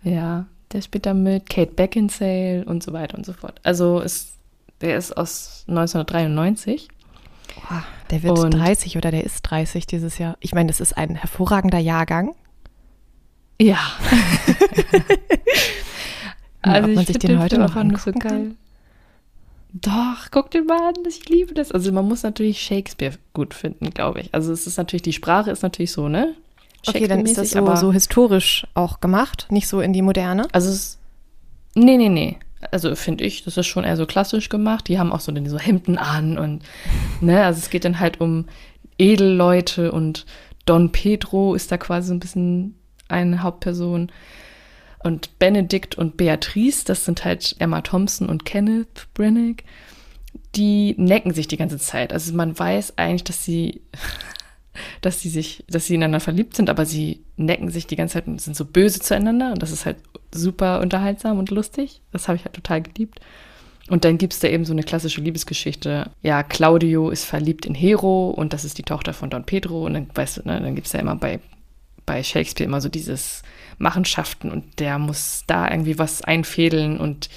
Ja, 0.03 0.47
der 0.73 0.83
spielt 0.83 1.07
da 1.07 1.15
mit, 1.15 1.49
Kate 1.49 1.73
Beckinsale 1.73 2.65
und 2.67 2.83
so 2.83 2.93
weiter 2.93 3.17
und 3.17 3.25
so 3.25 3.33
fort. 3.33 3.61
Also 3.63 4.01
ist, 4.01 4.33
der 4.81 4.97
ist 4.97 5.17
aus 5.17 5.65
1993. 5.69 6.89
Boah, 7.69 7.85
der 8.11 8.23
wird 8.23 8.39
Und- 8.39 8.53
30 8.53 8.97
oder 8.97 9.11
der 9.11 9.25
ist 9.25 9.43
30 9.43 9.87
dieses 9.87 10.19
Jahr. 10.19 10.37
Ich 10.41 10.55
meine, 10.55 10.69
das 10.69 10.81
ist 10.81 10.97
ein 10.97 11.17
hervorragender 11.17 11.79
Jahrgang. 11.79 12.35
Ja. 13.61 13.79
ob 16.63 16.83
man 16.83 16.91
ich 16.91 17.07
sich 17.07 17.19
den 17.19 17.41
heute 17.41 17.59
noch 17.59 17.75
so 17.75 17.81
angucken 17.81 18.19
kann? 18.21 18.31
geil. 18.31 18.55
Doch, 19.73 20.31
guck 20.31 20.51
den 20.51 20.67
mal 20.67 20.89
an, 20.89 20.95
ich 21.07 21.29
liebe 21.29 21.55
das. 21.55 21.73
Also 21.73 21.93
man 21.93 22.07
muss 22.07 22.23
natürlich 22.23 22.61
Shakespeare 22.61 23.15
gut 23.35 23.53
finden, 23.53 23.91
glaube 23.91 24.21
ich. 24.21 24.35
Also 24.35 24.53
es 24.53 24.67
ist 24.67 24.79
natürlich, 24.79 25.03
die 25.03 25.13
Sprache 25.13 25.51
ist 25.51 25.63
natürlich 25.63 25.93
so, 25.93 26.09
ne? 26.09 26.35
Okay, 26.87 27.07
dann 27.09 27.25
ist 27.27 27.39
das 27.39 27.51
so, 27.51 27.59
aber- 27.59 27.77
so 27.77 27.93
historisch 27.93 28.67
auch 28.75 29.01
gemacht, 29.01 29.47
nicht 29.51 29.69
so 29.69 29.81
in 29.81 29.93
die 29.93 30.03
Moderne. 30.03 30.47
Also 30.53 30.71
es 30.71 30.99
Nee, 31.75 31.97
nee, 31.97 32.09
nee. 32.09 32.39
Also 32.73 32.95
finde 32.97 33.25
ich, 33.25 33.45
das 33.45 33.57
ist 33.57 33.67
schon 33.67 33.85
eher 33.85 33.97
so 33.97 34.05
klassisch 34.07 34.49
gemacht. 34.49 34.89
Die 34.89 34.99
haben 34.99 35.13
auch 35.13 35.21
so, 35.21 35.33
so 35.47 35.59
Hemden 35.59 35.97
an 35.97 36.39
und 36.39 36.63
ne, 37.21 37.45
also 37.45 37.59
es 37.59 37.71
geht 37.71 37.85
dann 37.85 38.01
halt 38.01 38.21
um 38.21 38.47
Edelleute 38.99 39.93
und 39.93 40.27
Don 40.67 40.91
Pedro 40.91 41.55
ist 41.55 41.71
da 41.71 41.79
quasi 41.79 42.09
so 42.09 42.15
ein 42.15 42.21
bisschen 42.21 42.75
eine 43.09 43.43
Hauptperson. 43.43 44.11
Und 45.05 45.39
Benedikt 45.39 45.95
und 45.97 46.17
Beatrice, 46.17 46.85
das 46.85 47.05
sind 47.05 47.25
halt 47.25 47.55
Emma 47.61 47.81
Thompson 47.83 48.29
und 48.29 48.45
Kenneth 48.45 49.07
Branagh, 49.15 49.63
die 50.57 50.97
necken 50.99 51.33
sich 51.33 51.47
die 51.47 51.57
ganze 51.57 51.79
Zeit. 51.79 52.13
Also 52.13 52.35
man 52.35 52.59
weiß 52.59 52.99
eigentlich, 52.99 53.23
dass 53.25 53.45
sie, 53.45 53.81
dass 55.01 55.21
sie 55.21 55.29
sich, 55.29 55.65
dass 55.69 55.87
sie 55.87 55.95
ineinander 55.95 56.21
verliebt 56.21 56.57
sind, 56.57 56.71
aber 56.71 56.87
sie 56.87 57.21
necken 57.37 57.71
sich 57.71 57.87
die 57.87 57.97
ganze 57.97 58.15
Zeit 58.15 58.27
und 58.27 58.41
sind 58.41 58.57
so 58.57 58.65
böse 58.65 59.01
zueinander 59.01 59.53
und 59.53 59.63
das 59.63 59.71
ist 59.71 59.87
halt 59.87 59.97
super 60.33 60.81
unterhaltsam 60.81 61.39
und 61.39 61.51
lustig. 61.51 62.01
Das 62.13 62.29
habe 62.29 62.37
ich 62.37 62.45
halt 62.45 62.55
total 62.55 62.83
geliebt. 62.83 63.21
Und 63.89 64.05
dann 64.05 64.19
gibt 64.19 64.35
es 64.35 64.41
da 64.41 64.49
eben 64.49 64.67
so 64.67 64.73
eine 64.75 64.83
klassische 64.83 65.23
Liebesgeschichte. 65.23 66.11
Ja, 66.23 66.43
Claudio 66.43 67.09
ist 67.09 67.25
verliebt 67.25 67.65
in 67.65 67.75
Hero 67.75 68.29
und 68.31 68.53
das 68.53 68.67
ist 68.67 68.77
die 68.77 68.83
Tochter 68.83 69.15
von 69.15 69.31
Don 69.31 69.45
Pedro. 69.45 69.87
Und 69.87 69.95
dann, 69.95 70.09
weißt 70.15 70.37
du, 70.39 70.43
ne, 70.45 70.61
dann 70.61 70.75
gibt 70.75 70.89
es 70.89 70.93
ja 70.93 71.01
immer 71.01 71.17
bei, 71.17 71.41
bei 72.05 72.23
Shakespeare 72.23 72.69
immer 72.69 72.83
so 72.83 72.91
dieses 72.91 73.43
Machenschaften 73.79 74.51
und 74.51 74.79
der 74.79 74.99
muss 74.99 75.45
da 75.47 75.71
irgendwie 75.71 75.99
was 75.99 76.21
einfädeln 76.23 76.99
und 76.99 77.31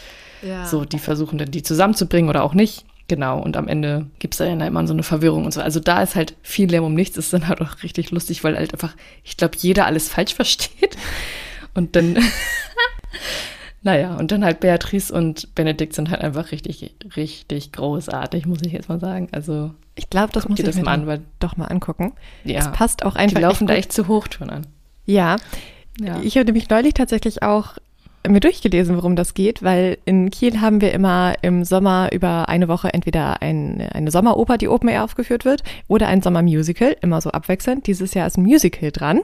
Ja. 0.46 0.66
so, 0.66 0.84
die 0.84 1.00
versuchen 1.00 1.38
dann 1.38 1.52
die 1.52 1.64
zusammenzubringen 1.64 2.30
oder 2.30 2.44
auch 2.44 2.54
nicht. 2.54 2.84
Genau, 3.12 3.42
und 3.42 3.58
am 3.58 3.68
Ende 3.68 4.06
gibt 4.20 4.36
es 4.36 4.38
da 4.38 4.46
ja 4.46 4.54
immer 4.54 4.88
so 4.88 4.94
eine 4.94 5.04
Verwirrung 5.04 5.44
und 5.44 5.54
so. 5.54 5.60
Also 5.60 5.82
da 5.82 6.02
ist 6.02 6.16
halt 6.16 6.34
viel 6.44 6.72
Lärm 6.72 6.86
um 6.86 6.94
nichts, 6.94 7.18
ist 7.18 7.34
dann 7.34 7.50
halt 7.50 7.60
auch 7.60 7.84
richtig 7.84 8.10
lustig, 8.10 8.42
weil 8.46 8.56
halt 8.56 8.72
einfach, 8.72 8.96
ich 9.26 9.36
glaube, 9.36 9.58
jeder 9.60 9.86
alles 9.86 10.08
falsch 10.08 10.34
versteht. 10.36 10.96
Und 11.74 11.98
dann, 11.98 12.18
naja, 13.84 14.16
und 14.16 14.32
dann 14.32 14.46
halt 14.46 14.62
Beatrice 14.62 15.12
und 15.14 15.54
Benedikt 15.56 15.94
sind 15.94 16.10
halt 16.10 16.22
einfach 16.22 16.54
richtig, 16.54 16.96
richtig 17.18 17.74
großartig, 17.74 18.46
muss 18.46 18.62
ich 18.62 18.72
jetzt 18.72 18.88
mal 18.88 19.02
sagen. 19.02 19.28
Also, 19.34 19.72
Ich 19.96 20.10
glaube, 20.10 20.32
das 20.32 20.48
muss 20.48 20.60
ich 20.60 20.66
das 20.66 20.76
mir 20.76 20.84
mal 20.84 20.94
an, 20.94 21.06
weil, 21.08 21.20
doch 21.40 21.58
mal 21.58 21.66
angucken. 21.66 22.14
Es 22.46 22.52
ja, 22.52 22.70
passt 22.70 23.04
auch 23.04 23.16
die 23.16 23.20
einfach 23.20 23.42
laufen 23.42 23.68
da 23.68 23.74
gut. 23.74 23.80
echt 23.80 23.92
zu 23.92 24.08
Hochtouren 24.08 24.52
an. 24.52 24.68
Ja, 25.06 25.36
Ja. 26.00 26.22
ich 26.22 26.38
habe 26.38 26.46
nämlich 26.46 26.70
neulich 26.70 26.94
tatsächlich 26.94 27.44
auch 27.44 27.78
mir 28.28 28.40
durchgelesen, 28.40 28.96
worum 28.96 29.16
das 29.16 29.34
geht, 29.34 29.64
weil 29.64 29.98
in 30.06 30.30
Kiel 30.30 30.62
haben 30.62 30.82
wir 30.82 30.94
immer 30.94 31.36
im 31.42 31.64
Sommer 31.64 32.10
über 32.12 32.50
eine 32.50 32.68
Woche 32.68 32.94
entweder 32.94 33.42
ein, 33.42 33.82
eine 33.94 34.12
Sommeroper, 34.12 34.58
die 34.58 34.68
Open 34.68 34.90
Air 34.90 35.04
aufgeführt 35.04 35.46
wird, 35.46 35.64
oder 35.88 36.08
ein 36.08 36.22
Sommermusical, 36.22 36.96
immer 37.02 37.22
so 37.22 37.32
abwechselnd. 37.32 37.88
Dieses 37.88 38.14
Jahr 38.14 38.28
ist 38.28 38.38
ein 38.38 38.44
Musical 38.44 38.92
dran. 38.92 39.22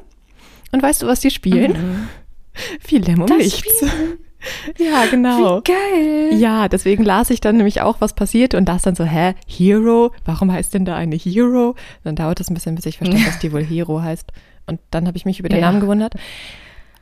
Und 0.72 0.82
weißt 0.84 1.02
du, 1.04 1.08
was 1.08 1.20
die 1.20 1.32
spielen? 1.32 1.72
Mhm. 1.72 2.08
Viel 2.82 3.04
Lärm 3.04 3.22
um 3.22 3.28
Das 3.28 3.38
nichts. 3.38 3.86
Ja, 4.78 5.06
genau. 5.10 5.62
Geil! 5.62 6.30
Ja, 6.34 6.68
deswegen 6.68 7.04
las 7.04 7.30
ich 7.30 7.42
dann 7.42 7.58
nämlich 7.58 7.82
auch, 7.82 8.02
was 8.02 8.14
passiert 8.14 8.54
und 8.54 8.66
das 8.66 8.84
dann 8.84 8.96
so, 8.96 9.04
hä, 9.04 9.34
Hero? 9.48 10.12
Warum 10.26 10.52
heißt 10.52 10.74
denn 10.74 10.86
da 10.86 10.96
eine 10.96 11.16
Hero? 11.16 11.76
Dann 12.04 12.16
dauert 12.16 12.40
es 12.40 12.50
ein 12.50 12.54
bisschen, 12.54 12.76
bis 12.76 12.86
ich 12.86 12.98
verstehe, 12.98 13.24
dass 13.26 13.40
die 13.40 13.52
wohl 13.52 13.64
Hero 13.64 14.02
heißt. 14.02 14.32
Und 14.68 14.80
dann 14.92 15.08
habe 15.08 15.18
ich 15.18 15.26
mich 15.26 15.40
über 15.40 15.50
den 15.50 15.60
Ja. 15.60 15.68
Namen 15.68 15.82
gewundert. 15.82 16.14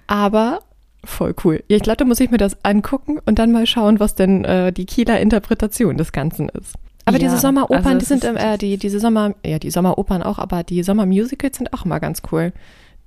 Aber 0.08 0.60
voll 1.06 1.34
cool. 1.44 1.64
Ja, 1.68 1.78
ich 1.78 1.84
glaube, 1.84 1.98
da 1.98 2.06
muss 2.06 2.20
ich 2.20 2.32
mir 2.32 2.38
das 2.38 2.64
angucken 2.64 3.20
und 3.26 3.40
dann 3.40 3.52
mal 3.52 3.66
schauen, 3.66 4.00
was 4.00 4.16
denn 4.16 4.44
äh, 4.44 4.72
die 4.72 4.86
Kieler 4.86 5.20
Interpretation 5.20 5.98
des 5.98 6.12
Ganzen 6.12 6.50
ist. 6.50 6.74
Aber 7.06 7.18
Ja, 7.18 7.28
diese 7.28 7.38
Sommeropern, 7.38 7.86
also 7.86 8.00
die 8.00 8.06
sind, 8.06 8.24
äh, 8.24 8.58
die, 8.58 8.78
diese 8.78 9.00
Sommer, 9.00 9.36
ja, 9.46 9.60
die 9.60 9.70
Sommeropern 9.70 10.24
auch, 10.24 10.40
aber 10.40 10.64
die 10.64 10.82
Sommermusicals 10.84 11.58
sind 11.58 11.74
auch 11.74 11.86
immer 11.86 12.00
ganz 12.00 12.24
cool. 12.32 12.52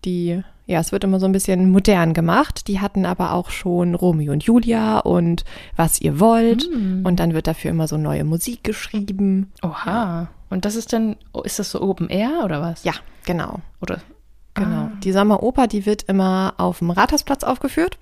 Die, 0.04 0.40
ja, 0.66 0.78
es 0.78 0.92
wird 0.92 1.02
immer 1.02 1.18
so 1.18 1.26
ein 1.26 1.32
bisschen 1.32 1.70
modern 1.70 2.14
gemacht. 2.14 2.68
Die 2.68 2.80
hatten 2.80 3.04
aber 3.04 3.32
auch 3.32 3.50
schon 3.50 3.96
Romeo 3.96 4.32
und 4.32 4.44
Julia 4.44 5.00
und 5.00 5.44
Was 5.74 6.00
ihr 6.00 6.20
wollt. 6.20 6.68
Mm. 6.72 7.04
Und 7.04 7.18
dann 7.18 7.34
wird 7.34 7.48
dafür 7.48 7.72
immer 7.72 7.88
so 7.88 7.96
neue 7.96 8.22
Musik 8.22 8.62
geschrieben. 8.62 9.50
Oha. 9.62 10.28
Und 10.50 10.64
das 10.64 10.76
ist 10.76 10.92
dann, 10.92 11.16
oh, 11.32 11.42
ist 11.42 11.58
das 11.58 11.72
so 11.72 11.82
Open 11.82 12.08
Air 12.08 12.42
oder 12.44 12.62
was? 12.62 12.84
Ja, 12.84 12.92
genau. 13.24 13.60
Oder? 13.80 14.00
Genau. 14.58 14.76
Ah. 14.76 14.92
Die 15.02 15.12
Sommeroper, 15.12 15.66
die 15.66 15.86
wird 15.86 16.04
immer 16.04 16.54
auf 16.58 16.78
dem 16.78 16.90
Rathausplatz 16.90 17.44
aufgeführt. 17.44 17.98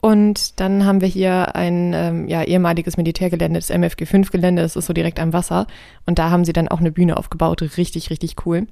Und 0.00 0.60
dann 0.60 0.84
haben 0.84 1.00
wir 1.00 1.08
hier 1.08 1.56
ein 1.56 1.92
ähm, 1.92 2.28
ja, 2.28 2.44
ehemaliges 2.44 2.96
Militärgelände, 2.96 3.58
das 3.58 3.70
MFG5-Gelände, 3.72 4.62
das 4.62 4.76
ist 4.76 4.86
so 4.86 4.92
direkt 4.92 5.18
am 5.18 5.32
Wasser. 5.32 5.66
Und 6.06 6.20
da 6.20 6.30
haben 6.30 6.44
sie 6.44 6.52
dann 6.52 6.68
auch 6.68 6.78
eine 6.78 6.92
Bühne 6.92 7.16
aufgebaut, 7.16 7.62
richtig, 7.76 8.08
richtig 8.10 8.46
cool. 8.46 8.68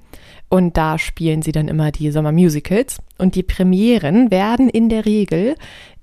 Und 0.47 0.77
da 0.77 0.97
spielen 0.97 1.41
sie 1.41 1.51
dann 1.51 1.67
immer 1.67 1.91
die 1.91 2.11
Sommermusicals. 2.11 2.99
Und 3.17 3.35
die 3.35 3.43
Premieren 3.43 4.31
werden 4.31 4.69
in 4.69 4.87
der 4.87 5.05
Regel 5.05 5.55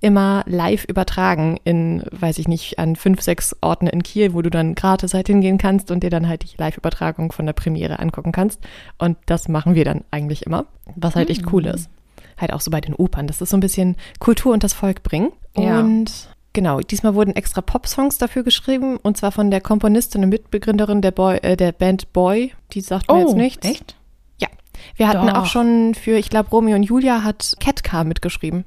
immer 0.04 0.44
live 0.46 0.84
übertragen 0.84 1.58
in, 1.64 2.02
weiß 2.12 2.38
ich 2.38 2.46
nicht, 2.46 2.78
an 2.78 2.94
fünf, 2.94 3.22
sechs 3.22 3.56
Orten 3.62 3.86
in 3.86 4.02
Kiel, 4.02 4.34
wo 4.34 4.42
du 4.42 4.50
dann 4.50 4.74
gratis 4.74 5.14
halt 5.14 5.28
hingehen 5.28 5.56
kannst 5.56 5.90
und 5.90 6.02
dir 6.02 6.10
dann 6.10 6.28
halt 6.28 6.42
die 6.42 6.56
Live-Übertragung 6.58 7.32
von 7.32 7.46
der 7.46 7.54
Premiere 7.54 8.00
angucken 8.00 8.30
kannst. 8.30 8.60
Und 8.98 9.16
das 9.24 9.48
machen 9.48 9.74
wir 9.74 9.86
dann 9.86 10.04
eigentlich 10.10 10.44
immer, 10.44 10.66
was 10.94 11.16
halt 11.16 11.30
echt 11.30 11.50
cool 11.52 11.64
ist. 11.64 11.88
Halt 12.36 12.52
auch 12.52 12.60
so 12.60 12.70
bei 12.70 12.82
den 12.82 12.94
Opern, 12.94 13.26
dass 13.26 13.38
das 13.38 13.48
so 13.48 13.56
ein 13.56 13.60
bisschen 13.60 13.96
Kultur 14.18 14.52
und 14.52 14.62
das 14.62 14.74
Volk 14.74 15.02
bringen. 15.02 15.32
Ja. 15.56 15.80
Und 15.80 16.28
genau, 16.52 16.80
diesmal 16.80 17.14
wurden 17.14 17.34
extra 17.34 17.62
Pop-Songs 17.62 18.18
dafür 18.18 18.42
geschrieben 18.42 18.98
und 18.98 19.16
zwar 19.16 19.32
von 19.32 19.50
der 19.50 19.62
Komponistin 19.62 20.22
und 20.22 20.28
Mitbegründerin 20.28 21.00
der, 21.00 21.12
Boy, 21.12 21.38
äh, 21.38 21.56
der 21.56 21.72
Band 21.72 22.12
Boy. 22.12 22.52
Die 22.72 22.82
sagt 22.82 23.10
mir 23.10 23.20
jetzt 23.20 23.36
nichts. 23.36 23.66
Oh, 23.66 23.70
echt? 23.70 23.96
Ja. 24.38 24.48
Wir 24.96 25.08
hatten 25.08 25.28
Doch. 25.28 25.38
auch 25.38 25.46
schon 25.46 25.94
für, 25.94 26.18
ich 26.18 26.28
glaube, 26.28 26.50
Romeo 26.50 26.76
und 26.76 26.82
Julia 26.82 27.22
hat 27.24 27.54
Catcar 27.58 28.04
mitgeschrieben. 28.04 28.66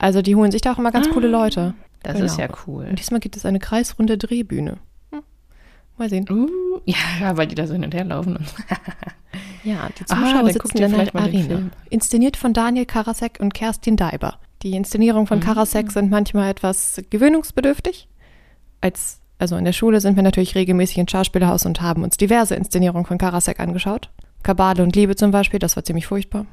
Also 0.00 0.22
die 0.22 0.34
holen 0.34 0.50
sich 0.50 0.62
da 0.62 0.72
auch 0.72 0.78
immer 0.78 0.90
ganz 0.90 1.06
Ah. 1.08 1.10
coole 1.12 1.28
Leute. 1.28 1.74
Das 2.02 2.14
Genau. 2.14 2.24
ist 2.26 2.38
ja 2.38 2.48
cool. 2.66 2.86
Und 2.86 2.98
diesmal 2.98 3.20
gibt 3.20 3.36
es 3.36 3.44
eine 3.44 3.58
kreisrunde 3.58 4.16
Drehbühne. 4.18 4.78
Hm. 5.12 5.20
Mal 5.98 6.08
sehen. 6.08 6.26
Uh, 6.30 6.48
ja, 6.86 6.96
weil 7.36 7.46
die 7.46 7.54
da 7.54 7.66
so 7.66 7.74
hin 7.74 7.84
und 7.84 7.94
her 7.94 8.04
laufen. 8.04 8.36
Und 8.36 8.46
Ja, 9.62 9.88
die 9.98 10.04
Ah, 10.04 10.06
Zuschauer 10.06 10.42
dann 10.44 10.52
sitzen 10.54 10.78
ihr 10.78 10.86
in 10.86 10.92
der 10.92 11.14
Arena. 11.14 11.62
Inszeniert 11.90 12.38
von 12.38 12.54
Daniel 12.54 12.86
Karasek 12.86 13.38
und 13.40 13.52
Kerstin 13.52 13.96
Daiber. 13.96 14.38
Die 14.62 14.72
Inszenierungen 14.72 15.26
von 15.26 15.38
Mhm. 15.38 15.42
Karasek 15.42 15.92
sind 15.92 16.10
manchmal 16.10 16.50
etwas 16.50 17.00
gewöhnungsbedürftig. 17.10 18.08
Als, 18.80 19.20
also 19.38 19.56
in 19.56 19.66
der 19.66 19.74
Schule 19.74 20.00
sind 20.00 20.16
wir 20.16 20.22
natürlich 20.22 20.54
regelmäßig 20.54 20.96
ins 20.96 21.10
Schauspielhaus 21.10 21.66
und 21.66 21.82
haben 21.82 22.02
uns 22.02 22.16
diverse 22.16 22.54
Inszenierungen 22.54 23.04
von 23.04 23.18
Karasek 23.18 23.60
angeschaut. 23.60 24.08
Kabale 24.42 24.82
und 24.82 24.96
Liebe 24.96 25.16
zum 25.16 25.30
Beispiel, 25.30 25.58
das 25.58 25.76
war 25.76 25.84
ziemlich 25.84 26.06
furchtbar. 26.06 26.46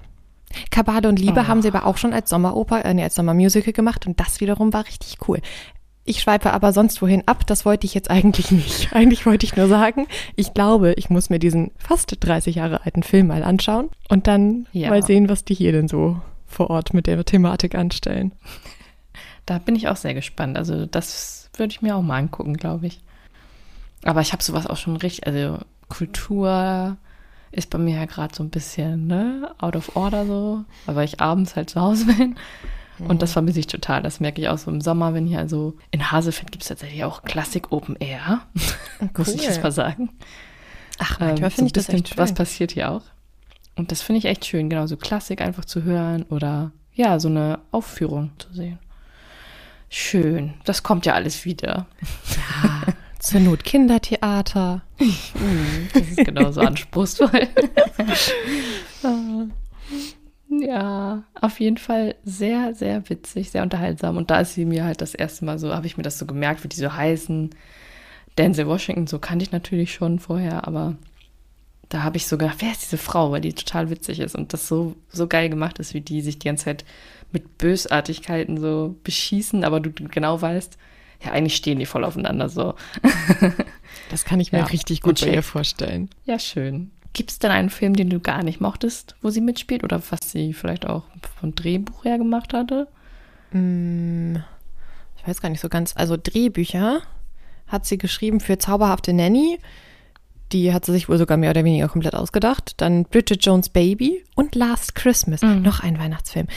Kabale 0.71 1.09
und 1.09 1.19
Liebe 1.19 1.41
Oh. 1.41 1.47
haben 1.47 1.61
sie 1.61 1.67
aber 1.67 1.85
auch 1.85 1.97
schon 1.97 2.13
als 2.13 2.29
Sommeroper, 2.29 2.83
äh, 2.85 2.93
nee, 2.93 3.03
als 3.03 3.15
Sommermusical 3.15 3.73
gemacht 3.73 4.07
und 4.07 4.19
das 4.19 4.39
wiederum 4.39 4.73
war 4.73 4.85
richtig 4.85 5.17
cool. 5.27 5.39
Ich 6.09 6.21
schweife 6.21 6.53
aber 6.53 6.71
sonst 6.71 7.01
wohin 7.01 7.23
ab, 7.27 7.45
das 7.47 7.65
wollte 7.65 7.85
ich 7.85 7.93
jetzt 7.93 8.09
eigentlich 8.09 8.49
nicht. 8.51 8.93
Eigentlich 8.95 9.25
wollte 9.25 9.45
ich 9.45 9.55
nur 9.57 9.67
sagen, 9.67 10.07
ich 10.37 10.53
glaube, 10.53 10.93
ich 10.93 11.09
muss 11.09 11.29
mir 11.29 11.37
diesen 11.39 11.71
fast 11.77 12.15
30 12.19 12.55
Jahre 12.55 12.85
alten 12.85 13.03
Film 13.03 13.27
mal 13.27 13.43
anschauen 13.43 13.89
und 14.07 14.25
dann 14.27 14.67
Ja. 14.71 14.89
mal 14.89 15.03
sehen, 15.03 15.27
was 15.27 15.43
die 15.43 15.53
hier 15.53 15.73
denn 15.73 15.89
so 15.89 16.21
vor 16.47 16.69
Ort 16.69 16.93
mit 16.93 17.07
der 17.07 17.23
Thematik 17.25 17.75
anstellen. 17.75 18.31
da 19.45 19.57
bin 19.59 19.75
ich 19.75 19.89
auch 19.89 19.97
sehr 19.97 20.13
gespannt. 20.13 20.57
Also 20.57 20.85
das 20.85 21.49
würde 21.57 21.71
ich 21.71 21.81
mir 21.81 21.95
auch 21.97 22.01
mal 22.01 22.17
angucken, 22.17 22.55
glaube 22.55 22.87
ich. 22.87 23.01
Aber 24.03 24.21
ich 24.21 24.31
habe 24.31 24.43
sowas 24.43 24.65
auch 24.67 24.77
schon 24.77 24.95
richtig, 24.95 25.27
also 25.27 25.57
Kultur 25.89 26.95
ist 27.51 27.69
bei 27.69 27.77
mir 27.77 27.95
ja 27.97 28.05
gerade 28.05 28.33
so 28.35 28.43
ein 28.43 28.49
bisschen, 28.49 29.07
ne, 29.07 29.51
out 29.57 29.75
of 29.75 29.95
order 29.95 30.25
so, 30.25 30.65
weil 30.85 31.05
ich 31.05 31.19
abends 31.21 31.55
halt 31.55 31.69
zu 31.69 31.81
Hause 31.81 32.05
bin. 32.13 32.35
Und 32.99 33.21
das 33.21 33.33
vermisse 33.33 33.59
ich 33.59 33.67
total. 33.67 34.01
Das 34.01 34.19
merke 34.19 34.41
ich 34.41 34.49
auch 34.49 34.57
so 34.57 34.71
im 34.71 34.81
Sommer, 34.81 35.13
wenn 35.13 35.27
hier 35.27 35.37
also 35.37 35.75
in 35.91 36.11
Hasefeld 36.11 36.51
gibt 36.51 36.63
es 36.63 36.69
tatsächlich 36.69 37.03
auch 37.03 37.21
Klassik 37.23 37.71
Open 37.71 37.95
Air. 37.97 38.41
Muss 39.17 39.27
ich 39.35 39.41
Cool. 39.41 39.45
jetzt 39.45 39.61
mal 39.61 39.71
sagen. 39.71 40.09
Ach, 40.97 41.19
Ähm, 41.21 41.27
manchmal 41.27 41.51
so 41.51 41.55
finde 41.57 41.65
ein 41.65 41.67
ich 41.67 41.73
das 41.73 41.89
echt 41.89 42.17
Was 42.17 42.29
schön. 42.29 42.35
passiert 42.35 42.71
hier 42.71 42.89
auch? 42.91 43.03
Und 43.75 43.91
das 43.91 44.01
finde 44.01 44.17
ich 44.17 44.25
echt 44.25 44.45
schön, 44.47 44.67
genau, 44.71 44.87
so 44.87 44.97
Klassik 44.97 45.41
einfach 45.41 45.63
zu 45.65 45.83
hören 45.83 46.23
oder 46.31 46.71
ja, 46.95 47.19
so 47.19 47.27
eine 47.27 47.59
Aufführung 47.69 48.31
zu 48.39 48.51
sehen. 48.51 48.79
Schön. 49.89 50.55
Das 50.65 50.81
kommt 50.81 51.05
ja 51.05 51.13
alles 51.13 51.45
wieder. 51.45 51.85
Zur 53.27 53.41
Not 53.41 53.65
Kindertheater. 53.65 54.83
Das 55.93 56.01
ist 56.01 56.23
genauso 56.23 56.61
anspruchsvoll. 56.61 57.49
ja, 60.49 61.23
auf 61.41 61.59
jeden 61.59 61.77
Fall 61.77 62.15
sehr, 62.23 62.73
sehr 62.73 63.09
witzig, 63.09 63.51
sehr 63.51 63.63
unterhaltsam. 63.63 64.15
Und 64.15 64.31
da 64.31 64.39
ist 64.39 64.53
sie 64.53 64.63
mir 64.63 64.85
halt 64.85 65.01
das 65.01 65.13
erste 65.13 65.43
Mal 65.43 65.59
so, 65.59 65.75
habe 65.75 65.87
ich 65.87 65.97
mir 65.97 66.03
das 66.03 66.17
so 66.17 66.25
gemerkt, 66.25 66.63
wie 66.63 66.69
die 66.69 66.77
so 66.77 66.93
heißen. 66.93 67.49
Denzel 68.37 68.65
Washington, 68.65 69.07
so 69.07 69.19
kannte 69.19 69.43
ich 69.43 69.51
natürlich 69.51 69.93
schon 69.93 70.19
vorher, 70.19 70.65
aber 70.65 70.95
da 71.89 72.03
habe 72.03 72.15
ich 72.15 72.27
so 72.27 72.37
gedacht, 72.37 72.57
wer 72.59 72.71
ist 72.71 72.83
diese 72.83 72.97
Frau, 72.97 73.31
weil 73.31 73.41
die 73.41 73.51
total 73.51 73.89
witzig 73.89 74.21
ist 74.21 74.35
und 74.35 74.53
das 74.53 74.69
so, 74.69 74.95
so 75.09 75.27
geil 75.27 75.49
gemacht 75.49 75.79
ist, 75.79 75.93
wie 75.93 76.01
die 76.01 76.21
sich 76.21 76.39
die 76.39 76.47
ganze 76.47 76.63
Zeit 76.63 76.85
mit 77.33 77.57
Bösartigkeiten 77.57 78.57
so 78.57 78.95
beschießen, 79.03 79.65
aber 79.65 79.81
du 79.81 79.91
genau 79.91 80.41
weißt, 80.41 80.77
ja, 81.23 81.31
eigentlich 81.31 81.55
stehen 81.55 81.79
die 81.79 81.85
voll 81.85 82.03
aufeinander 82.03 82.49
so. 82.49 82.75
Das 84.09 84.23
kann 84.23 84.39
ich 84.39 84.51
mir 84.51 84.59
Ja, 84.59 84.65
richtig 84.65 85.01
gut 85.01 85.19
bei 85.21 85.27
ihr 85.33 85.43
vorstellen. 85.43 86.09
Ja, 86.25 86.39
schön. 86.39 86.91
Gibt 87.13 87.31
es 87.31 87.39
denn 87.39 87.51
einen 87.51 87.69
Film, 87.69 87.93
den 87.95 88.09
du 88.09 88.19
gar 88.19 88.41
nicht 88.43 88.61
mochtest, 88.61 89.15
wo 89.21 89.29
sie 89.29 89.41
mitspielt 89.41 89.83
oder 89.83 90.01
was 90.11 90.31
sie 90.31 90.53
vielleicht 90.53 90.85
auch 90.85 91.03
vom 91.39 91.55
Drehbuch 91.55 92.05
her 92.05 92.17
gemacht 92.17 92.53
hatte? 92.53 92.87
Mm, 93.51 94.35
Ich 95.17 95.27
weiß 95.27 95.41
gar 95.41 95.49
nicht 95.49 95.59
so 95.59 95.67
ganz. 95.67 95.93
Also 95.97 96.15
Drehbücher 96.21 97.01
hat 97.67 97.85
sie 97.85 97.97
geschrieben 97.97 98.39
für 98.39 98.57
Zauberhafte 98.59 99.11
Nanny. 99.13 99.59
Die 100.53 100.73
hat 100.73 100.85
sie 100.85 100.93
sich 100.93 101.09
wohl 101.09 101.17
sogar 101.17 101.35
mehr 101.37 101.49
oder 101.49 101.65
weniger 101.65 101.89
komplett 101.89 102.15
ausgedacht. 102.15 102.75
Dann 102.77 103.03
Bridget 103.05 103.43
Jones 103.45 103.67
Baby 103.69 104.23
und 104.35 104.55
Last 104.55 104.95
Christmas. 104.95 105.41
Mhm. 105.41 105.63
Noch 105.63 105.81
ein 105.81 105.99
Weihnachtsfilm. 105.99 106.47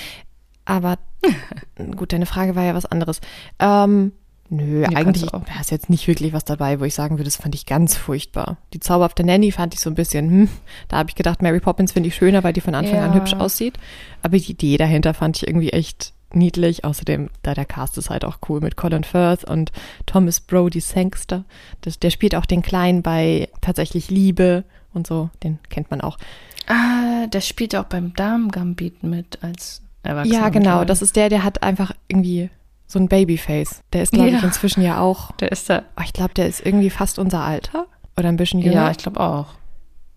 Aber 0.67 0.99
gut, 1.97 2.13
deine 2.13 2.27
Frage 2.27 2.55
war 2.55 2.63
ja 2.65 2.75
was 2.75 2.87
anderes. 2.87 3.21
Ähm, 3.59 4.13
nö, 4.51 4.83
kannst 4.83 4.97
eigentlich 4.97 5.31
da 5.31 5.61
ist 5.61 5.71
jetzt 5.71 5.89
nicht 5.91 6.07
wirklich 6.07 6.33
was 6.33 6.45
dabei, 6.45 6.79
wo 6.81 6.85
ich 6.85 6.95
sagen 6.95 7.17
würde, 7.17 7.25
das 7.25 7.37
fand 7.37 7.55
ich 7.55 7.67
ganz 7.67 7.97
furchtbar. 7.97 8.59
Die 8.75 8.81
Zauberhafte 8.81 9.25
Nanny 9.25 9.53
fand 9.53 9.75
ich 9.75 9.81
so 9.81 9.89
ein 9.91 9.95
bisschen, 9.95 10.29
hm, 10.31 10.49
da 10.89 10.99
habe 10.99 11.09
ich 11.11 11.15
gedacht, 11.15 11.41
Mary 11.43 11.61
Poppins 11.61 11.93
finde 11.93 12.09
ich 12.09 12.15
schöner, 12.15 12.45
weil 12.45 12.53
die 12.53 12.61
von 12.61 12.75
Anfang 12.75 12.99
an 12.99 13.13
Ja. 13.13 13.15
hübsch 13.19 13.35
aussieht. 13.35 13.79
Aber 14.23 14.37
die 14.37 14.51
Idee 14.53 14.77
dahinter 14.77 15.15
fand 15.15 15.37
ich 15.39 15.47
irgendwie 15.49 15.71
echt 15.71 16.13
niedlich. 16.33 16.85
Außerdem, 16.85 17.31
da 17.43 17.55
der 17.55 17.65
Cast 17.65 17.99
ist 17.99 18.11
halt 18.11 18.25
auch 18.25 18.39
cool 18.49 18.61
mit 18.61 18.77
Colin 18.77 19.05
Firth 19.05 19.45
und 19.45 19.73
Thomas 20.07 20.41
Brody 20.41 20.81
Sangster. 20.81 21.45
Das, 21.81 21.99
der 21.99 22.11
spielt 22.11 22.35
auch 22.35 22.47
den 22.47 22.63
Kleinen 22.63 23.03
bei 23.03 23.49
tatsächlich 23.61 24.11
Liebe 24.11 24.65
und 24.93 25.07
so. 25.07 25.31
Den 25.43 25.59
kennt 25.71 25.91
man 25.91 26.01
auch. 26.01 26.19
Ah, 26.67 27.27
der 27.27 27.41
spielt 27.41 27.75
auch 27.75 27.85
beim 27.85 28.15
Damen-Gambit 28.15 29.03
mit 29.03 29.39
als 29.43 29.83
Erwachsener. 30.03 30.35
ja, 30.35 30.49
genau. 30.51 30.85
Das 30.85 31.03
ist 31.03 31.17
der, 31.17 31.29
der 31.29 31.43
hat 31.43 31.63
einfach 31.63 31.93
irgendwie 32.09 32.49
so 32.91 32.99
ein 32.99 33.09
Babyface. 33.09 33.83
Der 33.93 34.03
ist, 34.03 34.13
glaube 34.13 34.29
ich, 34.31 34.35
Ja. 34.35 34.45
inzwischen 34.45 34.83
ja 34.83 35.01
auch. 35.01 35.31
Der 35.37 35.53
ist 35.53 35.71
da. 35.71 35.83
Oh, 35.97 36.03
ich 36.05 36.13
glaube, 36.13 36.35
der 36.35 36.47
ist 36.49 36.65
irgendwie 36.67 36.91
fast 36.91 37.19
unser 37.19 37.41
Alter 37.43 37.87
oder 38.17 38.29
ein 38.29 38.37
bisschen 38.37 38.61
jünger. 38.61 38.75
Ja, 38.75 38.91
ich 38.91 38.99
glaube 38.99 39.21
auch. 39.21 39.47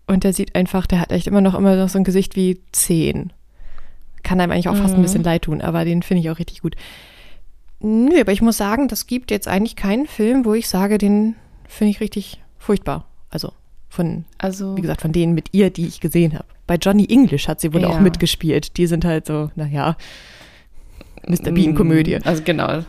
Und 0.06 0.24
der 0.24 0.32
sieht 0.32 0.54
einfach, 0.54 0.86
der 0.86 1.00
hat 1.00 1.12
echt 1.12 1.26
immer 1.28 1.40
noch 1.40 1.54
immer 1.54 1.76
noch 1.76 1.88
so 1.88 1.98
ein 1.98 2.04
Gesicht 2.04 2.36
wie 2.36 2.60
zehn. 2.72 3.32
Kann 4.22 4.40
einem 4.40 4.52
eigentlich 4.52 4.68
auch 4.68 4.76
fast 4.76 4.94
ein 4.94 4.98
Mhm. 5.00 5.04
bisschen 5.04 5.22
leid 5.22 5.42
tun, 5.42 5.60
aber 5.60 5.84
den 5.84 6.02
finde 6.02 6.22
ich 6.22 6.30
auch 6.30 6.38
richtig 6.38 6.62
gut. 6.62 6.74
Nö, 7.80 8.20
aber 8.20 8.32
ich 8.32 8.42
muss 8.42 8.56
sagen, 8.56 8.88
das 8.88 9.06
gibt 9.06 9.30
jetzt 9.30 9.46
eigentlich 9.48 9.76
keinen 9.76 10.06
Film, 10.06 10.44
wo 10.44 10.54
ich 10.54 10.68
sage, 10.68 10.98
den 10.98 11.36
finde 11.68 11.90
ich 11.90 12.00
richtig 12.00 12.42
furchtbar. 12.58 13.06
Also 13.30 13.52
von, 13.88 14.24
Also, 14.38 14.76
wie 14.76 14.80
gesagt, 14.80 15.02
von 15.02 15.12
denen 15.12 15.34
mit 15.34 15.50
ihr, 15.52 15.70
die 15.70 15.86
ich 15.86 16.00
gesehen 16.00 16.34
habe. 16.34 16.44
Bei 16.66 16.76
Johnny 16.76 17.06
English 17.08 17.46
hat 17.46 17.60
sie 17.60 17.72
wohl 17.74 17.82
Ja. 17.82 17.88
auch 17.88 18.00
mitgespielt. 18.00 18.76
Die 18.78 18.86
sind 18.86 19.04
halt 19.04 19.26
so, 19.26 19.50
naja, 19.54 19.96
Mr. 21.28 21.52
Bean-Komödie. 21.52 22.18
Also 22.24 22.42
genau. 22.44 22.84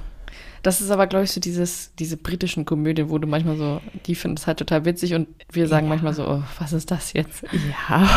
Das 0.63 0.81
ist 0.81 0.89
aber, 0.89 1.05
glaube 1.07 1.25
ich, 1.25 1.31
so 1.31 1.39
dieses, 1.39 1.93
diese 1.99 2.17
britischen 2.17 2.65
Komödien, 2.65 3.09
wo 3.09 3.19
du 3.19 3.27
manchmal 3.27 3.55
so, 3.55 3.81
die 4.07 4.15
finden 4.15 4.37
es 4.37 4.47
halt 4.47 4.57
total 4.57 4.83
witzig 4.85 5.13
und 5.13 5.27
wir 5.51 5.67
sagen 5.67 5.85
Ja. 5.85 5.89
manchmal 5.89 6.13
so, 6.13 6.27
oh, 6.27 6.41
was 6.59 6.73
ist 6.73 6.89
das 6.89 7.13
jetzt? 7.13 7.43
Ja. 7.89 8.09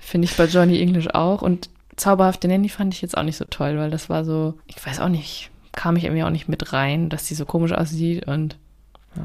Finde 0.00 0.24
ich 0.26 0.36
bei 0.36 0.46
Johnny 0.46 0.80
English 0.80 1.08
auch. 1.08 1.42
Und 1.42 1.68
Zauberhafte 1.96 2.48
Nanny 2.48 2.70
fand 2.70 2.94
ich 2.94 3.02
jetzt 3.02 3.18
auch 3.18 3.22
nicht 3.22 3.36
so 3.36 3.44
toll, 3.44 3.76
weil 3.76 3.90
das 3.90 4.08
war 4.08 4.24
so, 4.24 4.54
ich 4.66 4.84
weiß 4.84 5.00
auch 5.00 5.10
nicht, 5.10 5.50
kam 5.72 5.96
ich 5.96 6.04
irgendwie 6.04 6.22
auch 6.22 6.30
nicht 6.30 6.48
mit 6.48 6.72
rein, 6.72 7.10
dass 7.10 7.24
die 7.26 7.34
so 7.34 7.44
komisch 7.44 7.72
aussieht 7.72 8.26
und 8.26 8.56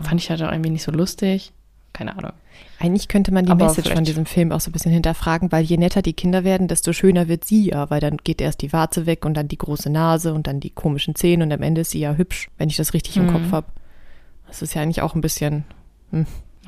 fand 0.01 0.19
ich 0.19 0.29
halt 0.29 0.41
auch 0.43 0.51
irgendwie 0.51 0.71
nicht 0.71 0.83
so 0.83 0.91
lustig. 0.91 1.53
Keine 1.93 2.17
Ahnung. 2.17 2.33
Eigentlich 2.79 3.07
könnte 3.07 3.31
man 3.31 3.45
die 3.45 3.51
Aber 3.51 3.65
Message 3.65 3.87
von 3.87 3.91
vielleicht- 3.97 4.07
diesem 4.07 4.25
Film 4.25 4.51
auch 4.51 4.59
so 4.59 4.69
ein 4.69 4.73
bisschen 4.73 4.91
hinterfragen, 4.91 5.51
weil 5.51 5.63
je 5.63 5.77
netter 5.77 6.01
die 6.01 6.13
Kinder 6.13 6.43
werden, 6.43 6.67
desto 6.67 6.91
schöner 6.91 7.27
wird 7.27 7.45
sie 7.45 7.69
ja, 7.69 7.89
weil 7.91 7.99
dann 8.01 8.17
geht 8.17 8.41
erst 8.41 8.61
die 8.61 8.73
Warze 8.73 9.05
weg 9.05 9.25
und 9.25 9.35
dann 9.35 9.47
die 9.47 9.57
große 9.59 9.89
Nase 9.91 10.33
und 10.33 10.47
dann 10.47 10.59
die 10.59 10.71
komischen 10.71 11.13
Zähne 11.15 11.43
und 11.45 11.51
am 11.51 11.61
Ende 11.61 11.81
ist 11.81 11.91
sie 11.91 11.99
ja 11.99 12.15
hübsch, 12.15 12.49
wenn 12.57 12.69
ich 12.69 12.75
das 12.77 12.93
richtig 12.93 13.15
im 13.17 13.27
Mhm. 13.27 13.31
Kopf 13.31 13.51
habe. 13.51 13.67
Das 14.47 14.61
ist 14.63 14.73
ja 14.73 14.81
eigentlich 14.81 15.01
auch 15.03 15.13
ein 15.15 15.21
bisschen, 15.21 15.65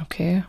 Okay. 0.01 0.43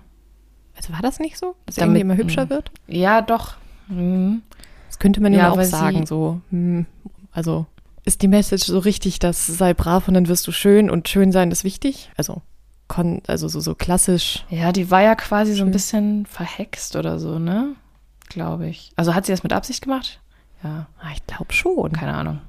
also 0.76 0.92
war 0.92 1.00
das 1.02 1.20
nicht 1.20 1.38
so, 1.38 1.54
dass 1.64 1.74
sie 1.76 1.80
Damit- 1.80 1.96
irgendwie 2.02 2.12
immer 2.12 2.22
hübscher 2.22 2.44
Mhm. 2.44 2.50
wird? 2.50 2.70
Ja, 2.86 3.22
doch. 3.22 3.56
Mhm. 3.88 4.42
Das 4.88 4.98
könnte 4.98 5.20
man 5.22 5.32
Ja, 5.32 5.50
auch 5.50 5.62
sagen, 5.62 6.06
so, 6.06 6.40
hm, 6.50 6.86
also 7.32 7.66
ist 8.04 8.20
die 8.22 8.28
Message 8.28 8.64
so 8.64 8.78
richtig, 8.78 9.18
dass 9.18 9.46
sei 9.46 9.74
brav 9.74 10.06
und 10.08 10.14
dann 10.14 10.28
wirst 10.28 10.46
du 10.46 10.52
schön 10.52 10.90
und 10.90 11.08
schön 11.08 11.32
sein 11.32 11.50
ist 11.50 11.64
wichtig? 11.64 12.10
Also, 12.16 12.42
kon, 12.88 13.22
also 13.26 13.48
so, 13.48 13.60
so 13.60 13.74
klassisch. 13.74 14.44
Ja, 14.50 14.72
die 14.72 14.90
war 14.90 15.02
ja 15.02 15.14
quasi 15.14 15.54
so 15.54 15.64
ein 15.64 15.70
bisschen 15.72 16.26
verhext 16.26 16.96
oder 16.96 17.18
so, 17.18 17.38
ne? 17.38 17.74
Glaube 18.28 18.68
ich. 18.68 18.92
Also 18.96 19.14
hat 19.14 19.26
sie 19.26 19.32
das 19.32 19.42
mit 19.42 19.52
Absicht 19.52 19.82
gemacht? 19.82 20.20
Ja, 20.62 20.86
Ah, 21.00 21.10
ich 21.14 21.26
glaube 21.26 21.52
schon. 21.52 21.92
keine 21.92 22.14
Ahnung. 22.14 22.40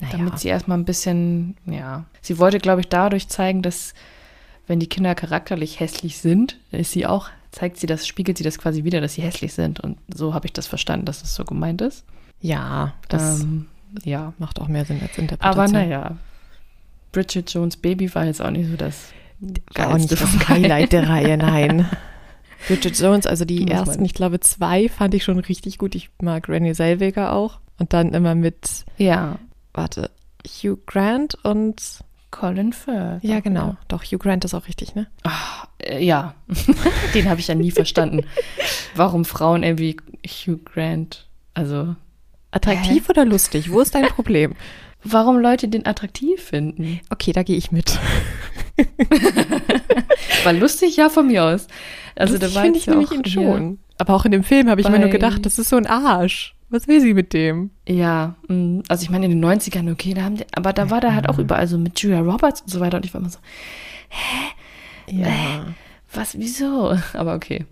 Naja. 0.00 0.16
Damit 0.16 0.38
sie 0.38 0.48
erstmal 0.48 0.78
ein 0.78 0.84
bisschen, 0.84 1.56
ja. 1.66 2.04
Sie 2.22 2.38
wollte, 2.38 2.58
glaube 2.58 2.80
ich, 2.80 2.88
dadurch 2.88 3.28
zeigen, 3.28 3.62
dass 3.62 3.94
wenn 4.66 4.80
die 4.80 4.88
Kinder 4.88 5.14
charakterlich 5.14 5.80
hässlich 5.80 6.18
sind, 6.18 6.58
ist 6.72 6.92
sie 6.92 7.06
auch, 7.06 7.28
zeigt 7.52 7.78
sie 7.78 7.86
das, 7.86 8.06
spiegelt 8.06 8.36
sie 8.38 8.44
das 8.44 8.58
quasi 8.58 8.84
wieder, 8.84 9.00
dass 9.00 9.14
sie 9.14 9.22
hässlich 9.22 9.54
sind. 9.54 9.80
Und 9.80 9.98
so 10.12 10.34
habe 10.34 10.46
ich 10.46 10.52
das 10.52 10.66
verstanden, 10.66 11.06
dass 11.06 11.22
es 11.22 11.34
so 11.34 11.44
gemeint 11.44 11.80
ist. 11.80 12.04
ja, 12.40 12.94
das 13.08 13.40
ähm, 13.40 13.66
ja. 14.04 14.32
macht 14.38 14.60
auch 14.60 14.68
mehr 14.68 14.84
Sinn 14.84 15.00
als 15.00 15.16
Interpretation. 15.18 15.64
Aber 15.64 15.72
naja. 15.72 16.16
Bridget 17.12 17.50
Jones 17.52 17.76
Baby 17.76 18.14
war 18.14 18.24
jetzt 18.26 18.42
auch 18.42 18.50
nicht 18.50 18.68
so 18.70 18.76
das 18.76 19.12
War 19.74 19.90
auch 19.90 19.96
nicht 19.96 20.10
das 20.10 20.20
vom 20.20 20.48
Highlight 20.48 20.92
der 20.92 21.08
Reihe, 21.08 21.36
nein. 21.36 21.88
Bridget 22.66 22.98
Jones, 22.98 23.26
also 23.26 23.44
die 23.44 23.60
Muss 23.60 23.68
man. 23.68 23.78
ersten, 23.78 24.04
ich 24.04 24.14
glaube 24.14 24.40
zwei 24.40 24.88
fand 24.88 25.14
ich 25.14 25.22
schon 25.24 25.38
richtig 25.38 25.78
gut. 25.78 25.94
Ich 25.94 26.10
mag 26.20 26.48
Renée 26.48 26.74
Zellweger 26.74 27.32
auch. 27.32 27.60
Und 27.78 27.92
dann 27.92 28.12
immer 28.12 28.34
mit, 28.34 28.84
Ja, 28.96 29.38
warte, 29.72 30.10
Hugh 30.44 30.78
Grant 30.86 31.36
und, 31.44 31.80
Colin 32.32 32.72
Firth. 32.72 33.22
ja 33.22 33.38
genau, 33.40 33.76
doch, 33.86 34.02
Hugh 34.02 34.18
Grant 34.18 34.44
ist 34.44 34.54
auch 34.54 34.66
richtig, 34.66 34.94
ne? 34.96 35.06
Äh, 35.78 36.04
ja, 36.04 36.34
den 37.14 37.30
habe 37.30 37.38
ich 37.40 37.46
ja 37.46 37.54
nie 37.54 37.70
verstanden. 37.70 38.24
Warum 38.96 39.24
Frauen 39.24 39.62
irgendwie 39.62 39.96
Hugh 40.26 40.58
Grant, 40.64 41.28
also 41.54 41.94
Attraktiv 42.50 43.08
oder 43.08 43.24
lustig? 43.24 43.70
Wo 43.70 43.80
ist 43.80 43.94
dein 43.94 44.08
Problem? 44.08 44.54
warum 45.04 45.38
Leute 45.38 45.68
den 45.68 45.86
attraktiv 45.86 46.42
finden. 46.42 47.00
Okay, 47.08 47.32
da 47.32 47.44
gehe 47.44 47.56
ich 47.56 47.70
mit. 47.70 47.98
War 50.44 50.52
lustig, 50.52 50.96
ja, 50.96 51.08
von 51.08 51.26
mir 51.26 51.44
aus. 51.44 51.66
Also 52.16 52.34
Lustig 52.34 52.50
da 52.50 52.54
war 52.56 52.62
finde 52.64 52.78
ich 52.78 52.86
nämlich 52.86 53.10
ihn 53.12 53.24
schon. 53.24 53.78
Aber 53.98 54.14
auch 54.14 54.24
in 54.24 54.32
dem 54.32 54.44
Film 54.44 54.68
habe 54.70 54.80
ich 54.80 54.88
mir 54.88 54.98
nur 54.98 55.08
gedacht, 55.08 55.44
das 55.46 55.58
ist 55.58 55.68
so 55.70 55.76
ein 55.76 55.86
Arsch. 55.86 56.54
Was 56.70 56.86
will 56.86 57.00
sie 57.00 57.14
mit 57.14 57.32
dem? 57.32 57.70
Ja, 57.88 58.34
mh, 58.48 58.82
also 58.88 59.02
ich 59.02 59.10
meine 59.10 59.24
in 59.26 59.32
den 59.40 59.44
90ern, 59.44 59.90
okay, 59.90 60.12
da 60.14 60.22
haben 60.22 60.36
die, 60.36 60.44
aber 60.54 60.72
da 60.72 60.90
war 60.90 61.00
der 61.00 61.14
halt 61.14 61.28
auch 61.28 61.38
überall 61.38 61.66
so 61.66 61.78
mit 61.78 61.98
Julia 61.98 62.20
Roberts 62.20 62.60
und 62.60 62.68
so 62.68 62.78
weiter 62.80 62.98
und 62.98 63.06
ich 63.06 63.14
war 63.14 63.20
immer 63.22 63.30
so, 63.30 63.38
Ja. 65.10 65.64
was, 66.12 66.38
wieso? 66.38 66.94
Aber 67.14 67.34
okay. 67.34 67.64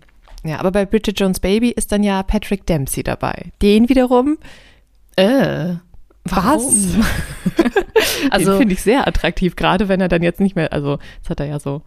Ja, 0.43 0.59
aber 0.59 0.71
bei 0.71 0.85
Bridget 0.85 1.19
Jones 1.19 1.39
Baby 1.39 1.71
ist 1.71 1.91
dann 1.91 2.03
ja 2.03 2.23
Patrick 2.23 2.65
Dempsey 2.65 3.03
dabei. 3.03 3.51
Den 3.61 3.89
wiederum, 3.89 4.37
Äh, 5.15 5.75
was? 6.31 6.43
warum? 6.45 7.05
Also, 8.31 8.57
finde 8.57 8.73
ich 8.73 8.81
sehr 8.81 9.07
attraktiv, 9.07 9.55
gerade 9.55 9.87
wenn 9.89 10.01
er 10.01 10.07
dann 10.07 10.21
jetzt 10.23 10.39
nicht 10.39 10.55
mehr, 10.55 10.71
also 10.73 10.99
jetzt 11.17 11.29
hat 11.29 11.39
er 11.39 11.45
ja 11.47 11.59
so 11.59 11.81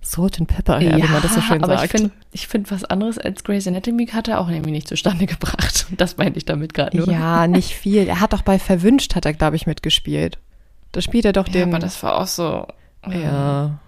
Salt 0.00 0.38
and 0.40 0.48
Pepper 0.48 0.78
her, 0.80 0.96
wie 0.96 1.02
man 1.02 1.22
das 1.22 1.34
so 1.34 1.40
schön 1.40 1.62
aber 1.62 1.76
sagt. 1.78 1.94
ich 1.94 2.00
finde, 2.48 2.66
find, 2.66 2.70
was 2.70 2.84
anderes 2.84 3.18
als 3.18 3.44
Grey's 3.44 3.66
Anatomy 3.66 4.06
hat 4.06 4.28
er 4.28 4.40
auch 4.40 4.48
irgendwie 4.48 4.70
nicht 4.72 4.88
zustande 4.88 5.26
gebracht. 5.26 5.86
Das 5.96 6.16
meinte 6.16 6.38
ich 6.38 6.44
damit 6.44 6.74
gerade 6.74 6.96
nur. 6.96 7.08
ja, 7.08 7.46
nicht 7.46 7.74
viel. 7.74 8.06
Er 8.08 8.20
hat 8.20 8.32
doch 8.32 8.42
bei 8.42 8.58
Verwünscht, 8.58 9.14
hat 9.14 9.26
er, 9.26 9.32
glaube 9.32 9.56
ich, 9.56 9.66
mitgespielt. 9.66 10.38
Da 10.92 11.00
spielt 11.00 11.24
er 11.24 11.32
doch 11.32 11.46
Ja, 11.46 11.52
den. 11.52 11.68
aber 11.70 11.78
das 11.78 12.02
war 12.02 12.18
auch 12.20 12.26
so. 12.26 12.66
ja. 13.08 13.78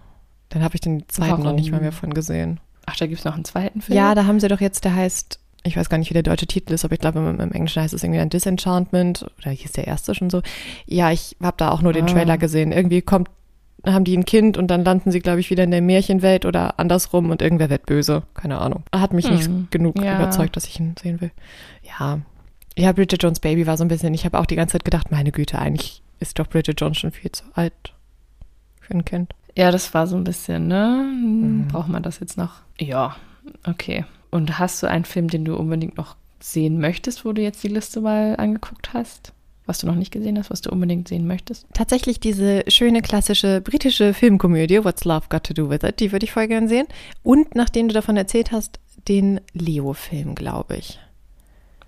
Dann 0.50 0.62
habe 0.62 0.74
ich 0.76 0.80
den 0.80 1.08
zweiten 1.08 1.42
noch 1.42 1.52
nicht 1.52 1.66
mal 1.70 1.78
Warum? 1.78 1.82
mehr 1.82 1.92
von 1.92 2.14
gesehen. 2.14 2.60
Ach, 2.86 2.96
da 2.96 3.06
gibt 3.06 3.18
es 3.18 3.24
noch 3.24 3.34
einen 3.34 3.44
zweiten 3.44 3.80
Film? 3.80 3.96
Ja, 3.96 4.14
da 4.14 4.24
haben 4.26 4.38
sie 4.38 4.46
doch 4.48 4.60
jetzt, 4.60 4.84
der 4.84 4.94
heißt 4.94 5.40
ich 5.64 5.76
weiß 5.76 5.88
gar 5.88 5.98
nicht, 5.98 6.10
wie 6.10 6.14
der 6.14 6.22
deutsche 6.22 6.46
Titel 6.46 6.72
ist, 6.74 6.84
aber 6.84 6.94
ich 6.94 7.00
glaube, 7.00 7.18
im, 7.20 7.40
im 7.40 7.52
Englischen 7.52 7.82
heißt 7.82 7.94
es 7.94 8.02
irgendwie 8.04 8.20
ein 8.20 8.28
Disenchantment 8.30 9.26
oder 9.38 9.50
hieß 9.50 9.72
der 9.72 9.86
erste 9.86 10.14
schon 10.14 10.30
so. 10.30 10.42
Ja, 10.86 11.10
ich 11.10 11.36
habe 11.42 11.56
da 11.56 11.70
auch 11.70 11.82
nur 11.82 11.92
den 11.92 12.04
Ah. 12.04 12.08
Trailer 12.08 12.38
gesehen. 12.38 12.70
Irgendwie 12.72 13.00
kommt, 13.02 13.28
haben 13.86 14.04
die 14.04 14.16
ein 14.16 14.24
Kind 14.24 14.56
und 14.58 14.68
dann 14.68 14.84
landen 14.84 15.10
sie, 15.10 15.20
glaube 15.20 15.40
ich, 15.40 15.50
wieder 15.50 15.64
in 15.64 15.70
der 15.70 15.80
Märchenwelt 15.82 16.44
oder 16.44 16.78
andersrum 16.78 17.30
und 17.30 17.42
irgendwer 17.42 17.70
wird 17.70 17.86
böse. 17.86 18.22
Keine 18.34 18.58
Ahnung. 18.58 18.82
Hat 18.94 19.12
mich 19.12 19.30
nicht 19.30 19.46
Hm. 19.46 19.68
genug 19.70 20.02
Ja. 20.02 20.16
überzeugt, 20.16 20.56
dass 20.56 20.66
ich 20.66 20.78
ihn 20.78 20.94
sehen 21.00 21.20
will. 21.20 21.30
Ja. 21.98 22.20
Ja, 22.76 22.92
Bridget 22.92 23.22
Jones 23.22 23.40
Baby 23.40 23.66
war 23.66 23.76
so 23.76 23.84
ein 23.84 23.88
bisschen, 23.88 24.12
ich 24.14 24.24
habe 24.24 24.38
auch 24.38 24.46
die 24.46 24.56
ganze 24.56 24.72
Zeit 24.72 24.84
gedacht, 24.84 25.10
meine 25.10 25.32
Güte, 25.32 25.58
eigentlich 25.58 26.02
ist 26.20 26.38
doch 26.38 26.46
Bridget 26.48 26.80
Jones 26.80 26.98
schon 26.98 27.12
viel 27.12 27.30
zu 27.32 27.44
alt 27.54 27.94
für 28.80 28.94
ein 28.94 29.04
Kind. 29.04 29.32
Ja, 29.56 29.70
das 29.70 29.94
war 29.94 30.06
so 30.08 30.16
ein 30.16 30.24
bisschen, 30.24 30.66
ne? 30.66 31.04
Mhm. 31.22 31.68
Braucht 31.68 31.88
man 31.88 32.02
das 32.02 32.18
jetzt 32.20 32.36
noch? 32.36 32.50
Ja, 32.80 33.14
okay. 33.66 34.04
Und 34.34 34.58
hast 34.58 34.82
du 34.82 34.88
einen 34.88 35.04
Film, 35.04 35.28
den 35.28 35.44
du 35.44 35.54
unbedingt 35.56 35.96
noch 35.96 36.16
sehen 36.40 36.80
möchtest, 36.80 37.24
wo 37.24 37.32
du 37.32 37.40
jetzt 37.40 37.62
die 37.62 37.68
Liste 37.68 38.00
mal 38.00 38.34
angeguckt 38.36 38.92
hast? 38.92 39.32
Was 39.64 39.78
du 39.78 39.86
noch 39.86 39.94
nicht 39.94 40.10
gesehen 40.10 40.36
hast, 40.38 40.50
was 40.50 40.60
du 40.60 40.70
unbedingt 40.70 41.06
sehen 41.06 41.24
möchtest? 41.26 41.66
Tatsächlich 41.72 42.18
diese 42.18 42.64
schöne 42.66 43.00
klassische 43.00 43.60
britische 43.60 44.12
Filmkomödie, 44.12 44.82
What's 44.84 45.04
Love 45.04 45.26
Got 45.30 45.44
to 45.44 45.54
Do 45.54 45.70
with 45.70 45.84
It, 45.84 46.00
die 46.00 46.10
würde 46.10 46.24
ich 46.24 46.32
voll 46.32 46.48
gern 46.48 46.66
sehen. 46.68 46.86
Und 47.22 47.54
nachdem 47.54 47.86
du 47.86 47.94
davon 47.94 48.16
erzählt 48.16 48.50
hast, 48.50 48.80
den 49.06 49.40
Leo-Film, 49.52 50.34
glaube 50.34 50.78
ich. 50.78 50.98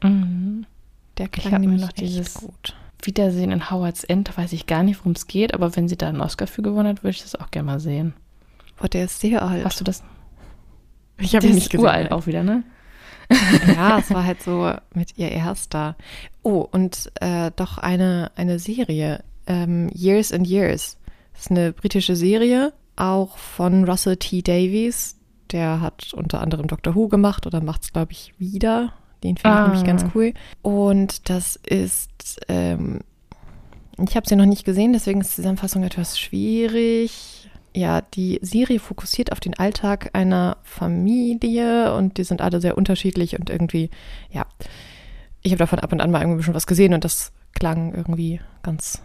Der 0.03 1.25
Ich 1.25 1.31
klang 1.33 1.53
hab 1.53 1.61
mir 1.61 1.67
noch 1.79 1.93
dieses- 1.93 2.35
gut. 2.35 2.77
Wiedersehen 3.03 3.51
in 3.51 3.71
Howard's 3.71 4.05
End, 4.05 4.29
da 4.29 4.37
weiß 4.37 4.53
ich 4.53 4.67
gar 4.67 4.83
nicht, 4.85 5.01
worum 5.01 5.13
es 5.13 5.27
geht, 5.27 5.53
aber 5.53 5.75
wenn 5.77 5.89
sie 5.89 5.97
da 5.99 6.09
einen 6.09 6.21
Oscar 6.23 6.47
für 6.47 6.63
gewonnen 6.63 6.89
hat, 6.89 7.03
würde 7.03 7.17
ich 7.17 7.23
das 7.23 7.35
auch 7.35 7.51
gerne 7.51 7.67
mal 7.67 7.81
sehen. 7.81 8.15
Boah, 8.79 8.89
der 8.89 9.05
ist 9.05 9.21
sehr 9.21 9.43
alt. 9.43 9.65
Hast 9.65 9.81
du 9.81 9.85
das? 9.85 10.03
Ich 11.19 11.35
habe 11.35 11.47
ihn 11.47 11.55
nicht 11.55 11.71
gesehen. 11.71 11.85
uralt 11.85 12.13
auch 12.13 12.27
wieder, 12.27 12.43
ne? 12.43 12.63
Ja, 13.75 13.99
es 13.99 14.11
war 14.11 14.25
halt 14.25 14.43
so 14.43 14.73
mit 14.95 15.19
ihr 15.19 15.31
erster. 15.33 15.97
Oh, 16.43 16.67
und 16.71 17.11
äh, 17.21 17.51
doch 17.57 17.79
eine, 17.79 18.31
eine 18.37 18.59
Serie, 18.59 19.25
ähm, 19.49 19.91
Years 19.93 20.33
and 20.33 20.47
Years. 20.47 20.97
Das 21.33 21.43
ist 21.43 21.51
eine 21.51 21.73
britische 21.73 22.15
Serie, 22.17 22.73
auch 22.95 23.37
von 23.37 23.85
Russell 23.85 24.17
T. 24.17 24.43
Davies. 24.43 25.17
Der 25.51 25.81
hat 25.81 26.13
unter 26.15 26.41
anderem 26.41 26.67
Doctor 26.69 26.95
Who 26.95 27.09
gemacht 27.09 27.47
oder 27.47 27.61
macht 27.61 27.83
es, 27.83 27.93
glaube 27.93 28.13
ich, 28.13 28.33
wieder. 28.39 28.93
Den 29.25 29.37
finde 29.37 29.57
ich 29.57 29.61
Ah. 29.61 29.67
nämlich 29.69 29.85
ganz 29.85 30.05
cool. 30.15 30.33
Und 30.63 31.29
das 31.29 31.57
ist, 31.57 32.41
ähm, 32.49 33.01
ich 34.07 34.15
habe 34.17 34.29
sie 34.29 34.37
noch 34.37 34.47
nicht 34.47 34.65
gesehen, 34.65 34.93
deswegen 34.93 35.21
ist 35.21 35.31
die 35.33 35.37
Zusammenfassung 35.37 35.83
etwas 35.83 36.19
schwierig. 36.21 37.46
Ja, 37.77 38.01
die 38.01 38.39
Serie 38.41 38.81
fokussiert 38.81 39.33
auf 39.33 39.41
den 39.41 39.53
Alltag 39.59 40.11
einer 40.15 40.57
Familie 40.63 41.95
und 41.95 42.17
die 42.17 42.25
sind 42.25 42.41
alle 42.41 42.61
sehr 42.61 42.79
unterschiedlich 42.79 43.39
und 43.39 43.51
irgendwie, 43.51 43.91
ja, 44.31 44.47
ich 45.43 45.53
habe 45.53 45.59
davon 45.59 45.81
ab 45.81 45.93
und 45.93 46.01
an 46.01 46.11
mal 46.11 46.23
irgendwie 46.23 46.43
schon 46.43 46.55
was 46.55 46.67
gesehen 46.67 46.95
und 46.95 47.05
das 47.05 47.33
klang 47.55 47.95
irgendwie 47.95 48.41
ganz, 48.63 49.03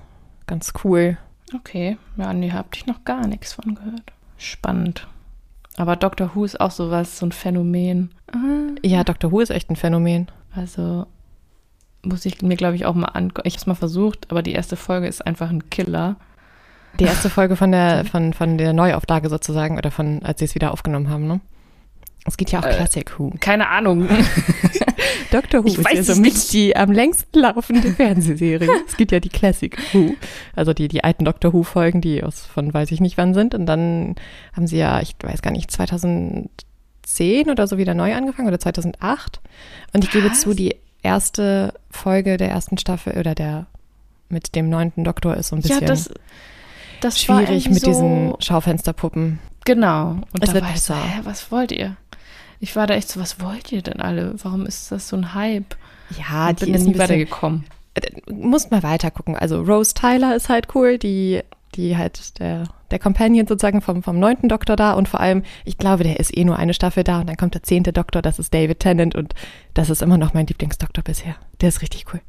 ganz 0.48 0.72
cool. 0.84 1.18
Okay, 1.54 1.98
ja, 2.16 2.32
nee, 2.34 2.52
hab 2.52 2.74
ich 2.76 2.86
noch 2.86 3.04
gar 3.04 3.28
nichts 3.28 3.54
von 3.54 3.76
gehört. 3.76 4.14
Spannend. 4.38 5.08
Aber 5.76 5.98
Doctor 5.98 6.32
Who 6.34 6.46
ist 6.46 6.60
auch 6.62 6.72
sowas, 6.72 7.18
so 7.18 7.26
ein 7.26 7.32
Phänomen. 7.34 8.12
Ah, 8.32 8.72
Ja, 8.84 9.04
Doctor 9.04 9.32
Who 9.32 9.42
ist 9.42 9.50
echt 9.52 9.70
ein 9.70 9.76
Phänomen. 9.76 10.28
Also 10.56 11.08
muss 12.04 12.26
ich 12.26 12.42
mir, 12.42 12.56
glaube 12.56 12.76
ich, 12.76 12.86
auch 12.86 12.96
mal 12.96 13.08
angucken. 13.08 13.48
Ich 13.48 13.56
habe 13.56 13.62
es 13.62 13.68
mal 13.68 13.76
versucht, 13.76 14.32
aber 14.32 14.42
die 14.42 14.54
erste 14.54 14.76
Folge 14.78 15.08
ist 15.08 15.26
einfach 15.26 15.50
ein 15.50 15.70
Killer. 15.70 16.16
Die 17.00 17.06
erste 17.06 17.30
Folge 17.30 17.56
von 17.56 17.72
der, 17.72 18.06
von, 18.06 18.34
von 18.34 18.58
der 18.58 18.74
Neuauflage 18.74 19.30
sozusagen 19.30 19.78
oder 19.78 19.92
von, 19.92 20.22
als 20.24 20.40
sie 20.40 20.46
es 20.46 20.56
wieder 20.56 20.72
aufgenommen 20.72 21.10
haben, 21.10 21.28
ne? 21.28 21.42
Es 22.26 22.38
geht 22.38 22.52
ja 22.52 22.60
auch 22.60 22.66
Äh, 22.66 22.76
Classic 22.76 23.20
Who. 23.20 23.34
Keine 23.40 23.68
Ahnung. 23.70 24.08
Doctor 25.32 25.64
Who 25.64 25.68
ich 25.68 25.78
ist 25.80 25.86
weiß 25.86 26.08
ja 26.08 26.16
somit 26.16 26.34
nicht. 26.34 26.54
die 26.54 26.76
am 26.76 26.92
längsten 26.92 27.40
laufende 27.40 27.92
Fernsehserie. 27.96 28.70
es 28.88 28.96
gibt 28.98 29.12
ja 29.12 29.20
die 29.20 29.30
Classic 29.30 29.76
Who, 29.94 30.14
also 30.56 30.74
die, 30.74 30.88
die 30.88 31.04
alten 31.04 31.26
Doctor 31.26 31.54
Who 31.54 31.64
Folgen, 31.64 32.02
die 32.02 32.24
aus 32.24 32.46
von 32.46 32.74
weiß 32.74 32.92
ich 32.92 33.00
nicht 33.02 33.18
wann 33.18 33.34
sind. 33.34 33.56
Und 33.56 33.66
dann 33.66 34.16
haben 34.54 34.68
sie 34.68 34.78
ja, 34.78 35.02
ich 35.02 35.16
weiß 35.22 35.42
gar 35.42 35.52
nicht, 35.52 35.72
2010 35.72 36.50
oder 37.50 37.66
so 37.66 37.78
wieder 37.78 37.96
neu 37.96 38.14
angefangen 38.14 38.48
oder 38.48 38.60
2008. 38.60 39.40
Und 39.94 40.04
ich 40.04 40.12
gebe 40.12 40.30
Was? 40.30 40.42
zu, 40.42 40.54
die 40.54 40.76
erste 41.02 41.74
Folge 41.90 42.38
der 42.38 42.50
ersten 42.50 42.78
Staffel 42.78 43.18
oder 43.18 43.34
der 43.34 43.66
mit 44.30 44.56
dem 44.56 44.70
neunten 44.70 45.04
Doktor 45.04 45.36
ist 45.36 45.50
so 45.50 45.56
ein 45.56 45.62
ja, 45.62 45.80
bisschen 45.80 45.88
das, 45.88 46.10
das 47.04 47.22
schwierig 47.22 47.70
mit 47.70 47.80
so, 47.82 47.88
diesen 47.88 48.34
Schaufensterpuppen. 48.40 49.40
Genau. 49.66 50.12
Und 50.12 50.26
Es 50.42 50.50
da 50.50 50.54
wird 50.56 50.64
war 50.66 50.72
ich 50.74 50.82
so, 50.82 50.94
besser. 50.94 51.06
hä, 51.06 51.20
was 51.24 51.52
wollt 51.52 51.72
ihr? 51.72 51.96
Ich 52.60 52.76
war 52.76 52.88
da 52.88 52.94
echt 52.94 53.10
so, 53.10 53.20
was 53.20 53.40
wollt 53.42 53.72
ihr 53.72 53.82
denn 53.82 54.02
alle? 54.02 54.36
Warum 54.44 54.66
ist 54.66 54.92
das 54.92 55.08
so 55.08 55.16
ein 55.18 55.34
Hype? 55.34 55.76
Ja, 56.18 56.50
Und 56.50 56.62
die 56.62 56.66
bin 56.66 56.76
ist 56.76 56.86
nie 56.88 56.98
weitergekommen. 56.98 57.66
äh, 57.96 58.02
muss 58.32 58.70
mal 58.72 58.84
weiter 58.84 59.12
gucken. 59.12 59.36
Also 59.36 59.62
Rose 59.62 59.94
Tyler 59.94 60.36
ist 60.36 60.50
halt 60.50 60.68
cool, 60.76 60.98
die, 60.98 61.42
die 61.76 61.98
halt 61.98 62.38
der, 62.40 62.66
der 62.92 63.00
Companion 63.00 63.48
sozusagen 63.48 63.82
vom, 63.82 64.04
vom 64.04 64.20
neunten 64.20 64.48
Doktor 64.50 64.76
da 64.76 64.94
und 64.94 65.08
vor 65.08 65.20
allem, 65.22 65.44
ich 65.66 65.78
glaube, 65.78 66.04
der 66.04 66.20
ist 66.20 66.36
eh 66.38 66.44
nur 66.44 66.58
eine 66.58 66.74
Staffel 66.74 67.04
da 67.04 67.22
und 67.22 67.28
dann 67.30 67.38
kommt 67.38 67.54
der 67.56 67.64
zehnte 67.64 67.94
Doktor, 67.94 68.22
das 68.22 68.40
ist 68.40 68.54
David 68.54 68.80
Tennant 68.80 69.16
und 69.16 69.34
das 69.74 69.90
ist 69.90 70.02
immer 70.02 70.18
noch 70.18 70.34
mein 70.34 70.46
Lieblingsdoktor 70.48 71.04
bisher. 71.04 71.36
Der 71.62 71.70
ist 71.70 71.82
richtig 71.82 72.06
cool. 72.14 72.22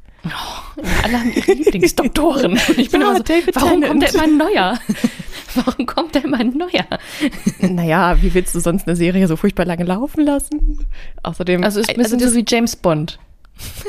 Alle 1.03 1.19
haben 1.19 1.31
ihre 1.35 1.51
Lieblingsdoktoren. 1.53 2.53
Und 2.53 2.77
ich 2.77 2.89
bin 2.91 3.01
Ja, 3.01 3.07
immer 3.09 3.17
so, 3.17 3.23
David 3.23 3.55
warum 3.55 3.81
Tennant. 3.81 3.87
kommt 3.87 4.03
da 4.03 4.07
immer 4.09 4.23
ein 4.23 4.37
neuer? 4.37 4.79
Warum 5.55 5.85
kommt 5.85 6.15
da 6.15 6.19
immer 6.21 6.39
ein 6.39 6.57
neuer? 6.57 6.87
naja, 7.59 8.17
wie 8.23 8.33
willst 8.33 8.55
du 8.55 8.59
sonst 8.59 8.87
eine 8.87 8.95
Serie 8.95 9.27
so 9.27 9.35
furchtbar 9.35 9.65
lange 9.65 9.83
laufen 9.83 10.25
lassen? 10.25 10.79
Außerdem. 11.21 11.63
Also 11.63 11.79
ist 11.79 11.89
ein 11.91 11.95
bisschen 11.97 12.17
das- 12.17 12.31
so 12.31 12.37
wie 12.37 12.43
James 12.47 12.75
Bond, 12.75 13.19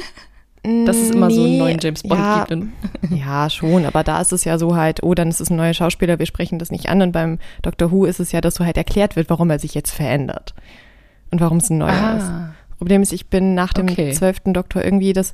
dass 0.63 0.97
es 0.97 1.11
immer 1.13 1.31
so 1.31 1.43
einen 1.43 1.57
neuen 1.57 1.79
James 1.81 2.03
Bond 2.03 2.21
ja, 2.21 2.45
gibt. 2.47 2.67
Ja, 3.11 3.49
schon, 3.49 3.87
aber 3.87 4.05
da 4.05 4.21
ist 4.21 4.33
es 4.33 4.45
ja 4.45 4.59
so 4.59 4.77
halt, 4.77 5.03
oh, 5.03 5.15
dann 5.15 5.29
ist 5.29 5.41
es 5.41 5.49
ein 5.49 5.57
neuer 5.57 5.73
Schauspieler, 5.73 6.19
wir 6.19 6.27
sprechen 6.27 6.59
das 6.59 6.71
nicht 6.71 6.91
an. 6.91 7.01
Und 7.01 7.13
beim 7.13 7.39
Doctor 7.63 7.91
Who 7.91 8.05
ist 8.05 8.21
es 8.21 8.31
ja, 8.33 8.43
dass 8.43 8.57
so 8.57 8.65
halt 8.67 8.77
erklärt 8.77 9.17
wird, 9.17 9.31
warum 9.31 9.49
er 9.49 9.59
sich 9.59 9.73
jetzt 9.75 9.91
verändert. 9.93 10.55
Und 11.31 11.41
warum 11.41 11.59
es 11.59 11.71
ein 11.71 11.79
neuer 11.79 12.17
ist. 12.19 12.25
ah, 12.25 12.55
Problem 12.77 13.01
ist, 13.01 13.13
ich 13.15 13.29
bin 13.29 13.55
nach 13.55 13.73
dem 13.73 13.89
Okay. 13.89 14.13
zwölften 14.13 14.53
Doktor 14.53 14.85
irgendwie 14.85 15.15
das, 15.15 15.33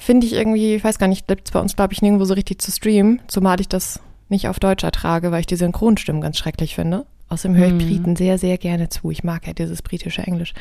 finde 0.00 0.26
ich 0.26 0.32
irgendwie, 0.32 0.74
ich 0.74 0.84
weiß 0.84 0.98
gar 0.98 1.06
nicht, 1.06 1.28
gibt 1.28 1.48
es 1.48 1.52
bei 1.52 1.60
uns, 1.60 1.76
glaube 1.76 1.92
ich, 1.92 2.02
nirgendwo 2.02 2.24
so 2.24 2.34
richtig 2.34 2.60
zu 2.60 2.70
streamen, 2.72 3.20
zumal 3.28 3.60
ich 3.60 3.68
das 3.68 4.00
nicht 4.28 4.48
auf 4.48 4.58
Deutsch 4.58 4.84
ertrage, 4.84 5.30
weil 5.30 5.40
ich 5.40 5.46
die 5.46 5.56
Synchronstimmen 5.56 6.22
ganz 6.22 6.38
schrecklich 6.38 6.74
finde. 6.74 7.06
Außerdem 7.28 7.56
höre 7.56 7.68
ich 7.68 7.72
Mhm. 7.74 7.78
Briten 7.78 8.16
sehr, 8.16 8.38
sehr 8.38 8.58
gerne 8.58 8.88
zu. 8.88 9.10
Ich 9.10 9.22
mag 9.22 9.46
ja 9.46 9.52
dieses 9.52 9.82
britische 9.82 10.22
Englisch. 10.22 10.52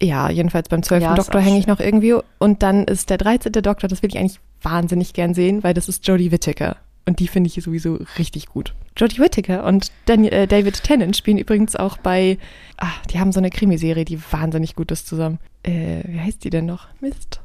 Ja, 0.00 0.30
jedenfalls 0.30 0.68
beim 0.68 0.82
zwölften 0.82 1.04
Ja, 1.04 1.14
ist 1.14 1.26
Doktor 1.26 1.40
hänge 1.40 1.58
ich 1.58 1.66
noch 1.66 1.80
irgendwie. 1.80 2.14
Und 2.38 2.62
dann 2.62 2.84
ist 2.84 3.10
der 3.10 3.18
13. 3.18 3.52
Doktor, 3.52 3.88
das 3.88 4.02
will 4.02 4.10
ich 4.10 4.18
eigentlich 4.18 4.40
wahnsinnig 4.60 5.12
gern 5.14 5.34
sehen, 5.34 5.62
weil 5.62 5.74
das 5.74 5.88
ist 5.88 6.06
Jodie 6.06 6.32
Whittaker. 6.32 6.76
Und 7.06 7.18
die 7.18 7.28
finde 7.28 7.48
ich 7.48 7.62
sowieso 7.62 7.98
richtig 8.18 8.46
gut. 8.46 8.74
Jodie 8.96 9.18
Whittaker 9.18 9.64
und 9.64 9.90
Daniel, 10.06 10.32
äh, 10.32 10.46
David 10.46 10.82
Tennant 10.82 11.16
spielen 11.16 11.38
übrigens 11.38 11.76
auch 11.76 11.96
bei, 11.98 12.38
ah, 12.78 12.92
die 13.10 13.18
haben 13.18 13.32
so 13.32 13.40
eine 13.40 13.50
Krimiserie, 13.50 14.04
die 14.04 14.20
wahnsinnig 14.30 14.76
gut 14.76 14.90
ist 14.92 15.06
zusammen. 15.08 15.38
Äh, 15.64 16.02
wie 16.06 16.20
heißt 16.20 16.44
die 16.44 16.50
denn 16.50 16.66
noch? 16.66 16.88
Mist. 17.00 17.40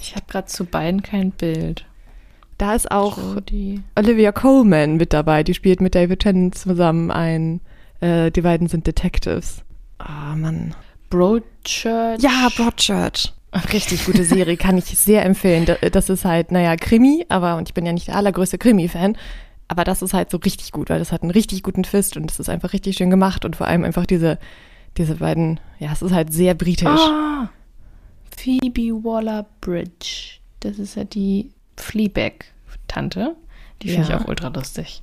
Ich 0.00 0.14
habe 0.14 0.26
gerade 0.28 0.46
zu 0.46 0.64
beiden 0.64 1.02
kein 1.02 1.30
Bild. 1.32 1.84
Da 2.58 2.74
ist 2.74 2.90
auch 2.90 3.18
Jodie. 3.18 3.82
Olivia 3.96 4.32
Coleman 4.32 4.96
mit 4.96 5.12
dabei. 5.12 5.42
Die 5.42 5.52
spielt 5.54 5.80
mit 5.80 5.94
David 5.94 6.20
Tennant 6.20 6.54
zusammen 6.56 7.10
ein, 7.10 7.60
äh, 8.00 8.30
die 8.30 8.40
beiden 8.40 8.68
sind 8.68 8.86
Detectives. 8.86 9.62
Ah, 9.98 10.34
Mann. 10.34 10.74
Broadchurch. 11.10 12.20
Ja, 12.22 12.48
Broadchurch. 12.56 13.32
Richtig 13.72 14.04
gute 14.06 14.24
Serie, 14.24 14.56
kann 14.56 14.76
ich 14.76 14.84
sehr 14.86 15.24
empfehlen. 15.24 15.64
Da- 15.66 15.76
Das 15.90 16.08
ist 16.10 16.24
halt, 16.24 16.50
naja, 16.52 16.76
Krimi, 16.76 17.24
aber, 17.28 17.56
und 17.56 17.68
ich 17.68 17.74
bin 17.74 17.86
ja 17.86 17.92
nicht 17.92 18.08
der 18.08 18.16
allergrößte 18.16 18.58
Krimi-Fan, 18.58 19.16
aber 19.68 19.84
das 19.84 20.02
ist 20.02 20.12
halt 20.14 20.30
so 20.30 20.36
richtig 20.38 20.72
gut, 20.72 20.90
weil 20.90 20.98
das 20.98 21.12
hat 21.12 21.22
einen 21.22 21.30
richtig 21.30 21.62
guten 21.62 21.82
Twist 21.82 22.16
und 22.16 22.30
es 22.30 22.38
ist 22.38 22.48
einfach 22.50 22.72
richtig 22.72 22.96
schön 22.96 23.08
gemacht 23.10 23.44
und 23.44 23.56
vor 23.56 23.66
allem 23.66 23.84
einfach 23.84 24.04
diese, 24.04 24.38
diese 24.98 25.14
beiden, 25.16 25.58
ja, 25.78 25.90
es 25.92 26.02
ist 26.02 26.12
halt 26.12 26.32
sehr 26.34 26.54
britisch. 26.54 26.86
Ah, 27.00 27.48
Phoebe 28.36 28.92
Waller-Bridge. 29.04 30.38
Das 30.60 30.78
ist 30.78 30.94
ja 30.96 31.04
die 31.04 31.50
Fleabag-Tante. 31.76 33.36
Die 33.82 33.88
finde 33.90 34.08
Ja. 34.08 34.16
ich 34.16 34.22
auch 34.22 34.28
ultra 34.28 34.48
lustig. 34.48 35.02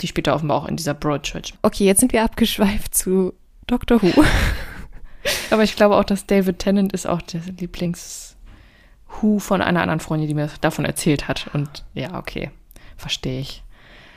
Die 0.00 0.06
spielt 0.06 0.26
da 0.26 0.34
offenbar 0.34 0.58
auch 0.62 0.66
in 0.68 0.76
dieser 0.76 0.94
Broadchurch. 0.94 1.54
Okay, 1.62 1.84
jetzt 1.84 2.00
sind 2.00 2.12
wir 2.12 2.22
abgeschweift 2.24 2.94
zu 2.94 3.32
Doctor 3.66 4.02
Who. 4.02 4.12
Aber 5.50 5.62
ich 5.64 5.74
glaube 5.76 5.96
auch, 5.96 6.04
dass 6.04 6.26
David 6.26 6.58
Tennant 6.60 6.92
ist 6.92 7.06
auch 7.06 7.20
der 7.22 7.40
Lieblings-Who 7.58 9.38
von 9.38 9.62
einer 9.62 9.80
anderen 9.80 10.00
Freundin, 10.00 10.28
die 10.28 10.34
mir 10.34 10.50
davon 10.60 10.84
erzählt 10.84 11.28
hat. 11.28 11.48
Und 11.52 11.84
ja, 11.94 12.18
okay, 12.18 12.50
verstehe 12.96 13.40
ich. 13.40 13.62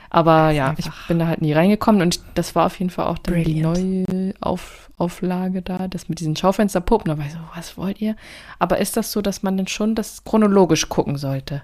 Aber 0.08 0.50
ja, 0.50 0.74
ich 0.76 0.88
bin 1.06 1.20
da 1.20 1.28
halt 1.28 1.40
nie 1.40 1.52
reingekommen 1.52 2.02
und 2.02 2.20
das 2.34 2.54
war 2.56 2.66
auf 2.66 2.78
jeden 2.80 2.90
Fall 2.90 3.06
auch 3.06 3.18
dann 3.18 3.34
Brilliant. 3.34 3.76
die 3.76 4.04
neue 4.08 4.34
Auf, 4.40 4.89
Auflage 5.00 5.62
da, 5.62 5.88
das 5.88 6.08
mit 6.08 6.20
diesen 6.20 6.36
Schaufensterpuppen. 6.36 7.10
Da 7.10 7.18
war 7.18 7.26
ich 7.26 7.32
so, 7.32 7.38
was 7.54 7.76
wollt 7.76 8.00
ihr? 8.00 8.16
Aber 8.58 8.78
ist 8.78 8.96
das 8.96 9.12
so, 9.12 9.22
dass 9.22 9.42
man 9.42 9.56
denn 9.56 9.66
schon 9.66 9.94
das 9.94 10.24
chronologisch 10.24 10.88
gucken 10.88 11.16
sollte? 11.16 11.62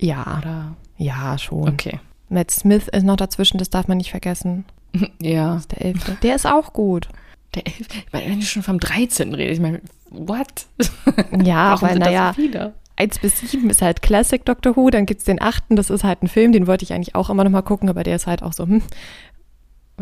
Ja, 0.00 0.38
Oder? 0.38 0.76
ja, 0.96 1.38
schon. 1.38 1.68
Okay. 1.68 2.00
Matt 2.28 2.50
Smith 2.50 2.88
ist 2.88 3.04
noch 3.04 3.16
dazwischen, 3.16 3.58
das 3.58 3.70
darf 3.70 3.88
man 3.88 3.98
nicht 3.98 4.10
vergessen. 4.10 4.64
Ja. 5.20 5.54
Das 5.54 5.62
ist 5.62 5.72
der 5.72 5.82
Elfte. 5.82 6.16
Der 6.22 6.34
ist 6.34 6.46
auch 6.46 6.74
gut. 6.74 7.08
Der 7.54 7.66
11. 7.66 7.78
Ich 7.80 8.12
meine, 8.12 8.30
wenn 8.30 8.40
du 8.40 8.46
schon 8.46 8.62
vom 8.62 8.78
13. 8.78 9.34
redest, 9.34 9.54
ich 9.54 9.60
meine, 9.60 9.80
what? 10.10 10.66
Ja, 11.42 11.72
Warum 11.72 11.88
weil, 11.88 11.98
naja, 11.98 12.34
so 12.36 12.42
viele? 12.42 12.74
1 12.96 13.18
bis 13.20 13.40
7 13.40 13.70
ist 13.70 13.82
halt 13.82 14.02
Classic 14.02 14.44
Doctor 14.44 14.76
Who, 14.76 14.90
dann 14.90 15.06
gibt's 15.06 15.24
den 15.24 15.40
8. 15.40 15.64
Das 15.70 15.90
ist 15.90 16.04
halt 16.04 16.22
ein 16.22 16.28
Film, 16.28 16.52
den 16.52 16.66
wollte 16.66 16.84
ich 16.84 16.92
eigentlich 16.92 17.14
auch 17.14 17.30
immer 17.30 17.44
noch 17.44 17.50
mal 17.50 17.62
gucken, 17.62 17.88
aber 17.88 18.04
der 18.04 18.16
ist 18.16 18.26
halt 18.26 18.42
auch 18.42 18.52
so, 18.52 18.64
hm, 18.64 18.82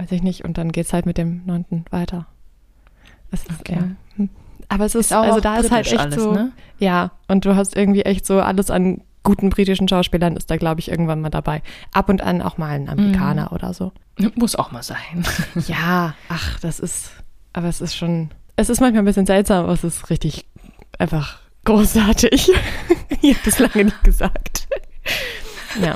weiß 0.01 0.13
ich 0.13 0.23
nicht. 0.23 0.45
Und 0.45 0.59
dann 0.59 0.73
geht's 0.73 0.93
halt 0.93 1.07
mit 1.07 1.19
dem 1.19 1.43
9. 1.47 1.85
weiter. 1.91 2.27
Das 3.31 3.41
ist, 3.47 3.61
Okay. 3.61 3.75
ja, 3.77 3.89
hm. 4.17 4.29
Aber 4.69 4.85
es 4.87 4.95
ist, 4.95 5.07
Ist 5.07 5.13
auch 5.15 5.23
also 5.25 5.41
da 5.41 5.57
ist 5.57 5.71
halt 5.71 5.87
echt 5.87 5.99
alles, 5.99 6.15
so, 6.15 6.33
ne? 6.33 6.53
ja, 6.79 7.11
und 7.29 7.45
du 7.45 7.57
hast 7.57 7.77
irgendwie 7.77 8.03
echt 8.03 8.25
so 8.27 8.41
alles 8.41 8.71
an 8.71 9.03
guten 9.23 9.51
britischen 9.51 9.87
Schauspielern 9.89 10.37
ist 10.37 10.51
da, 10.51 10.57
glaube 10.57 10.81
ich, 10.81 10.91
irgendwann 10.91 11.21
mal 11.21 11.29
dabei. 11.29 11.63
Ab 11.93 12.09
und 12.09 12.23
an 12.23 12.41
auch 12.41 12.57
mal 12.57 12.71
ein 12.71 12.89
Amerikaner 12.89 13.49
Mhm. 13.51 13.55
oder 13.57 13.75
so. 13.75 13.93
Muss 14.37 14.55
auch 14.57 14.71
mal 14.73 14.83
sein. 14.83 15.25
Ja, 15.67 16.15
ach, 16.29 16.59
das 16.61 16.81
ist, 16.81 17.11
aber 17.53 17.69
es 17.69 17.81
ist 17.81 17.95
schon, 17.97 18.31
es 18.57 18.71
ist 18.71 18.81
manchmal 18.81 19.03
ein 19.03 19.07
bisschen 19.07 19.27
seltsam, 19.27 19.65
aber 19.65 19.73
es 19.75 19.85
ist 19.85 20.09
richtig 20.09 20.47
einfach 20.99 21.41
großartig. 21.65 22.51
ich 23.23 23.35
habe 23.35 23.45
das 23.45 23.59
lange 23.59 23.85
nicht 23.87 24.05
gesagt. 24.05 24.69
ja. 25.83 25.95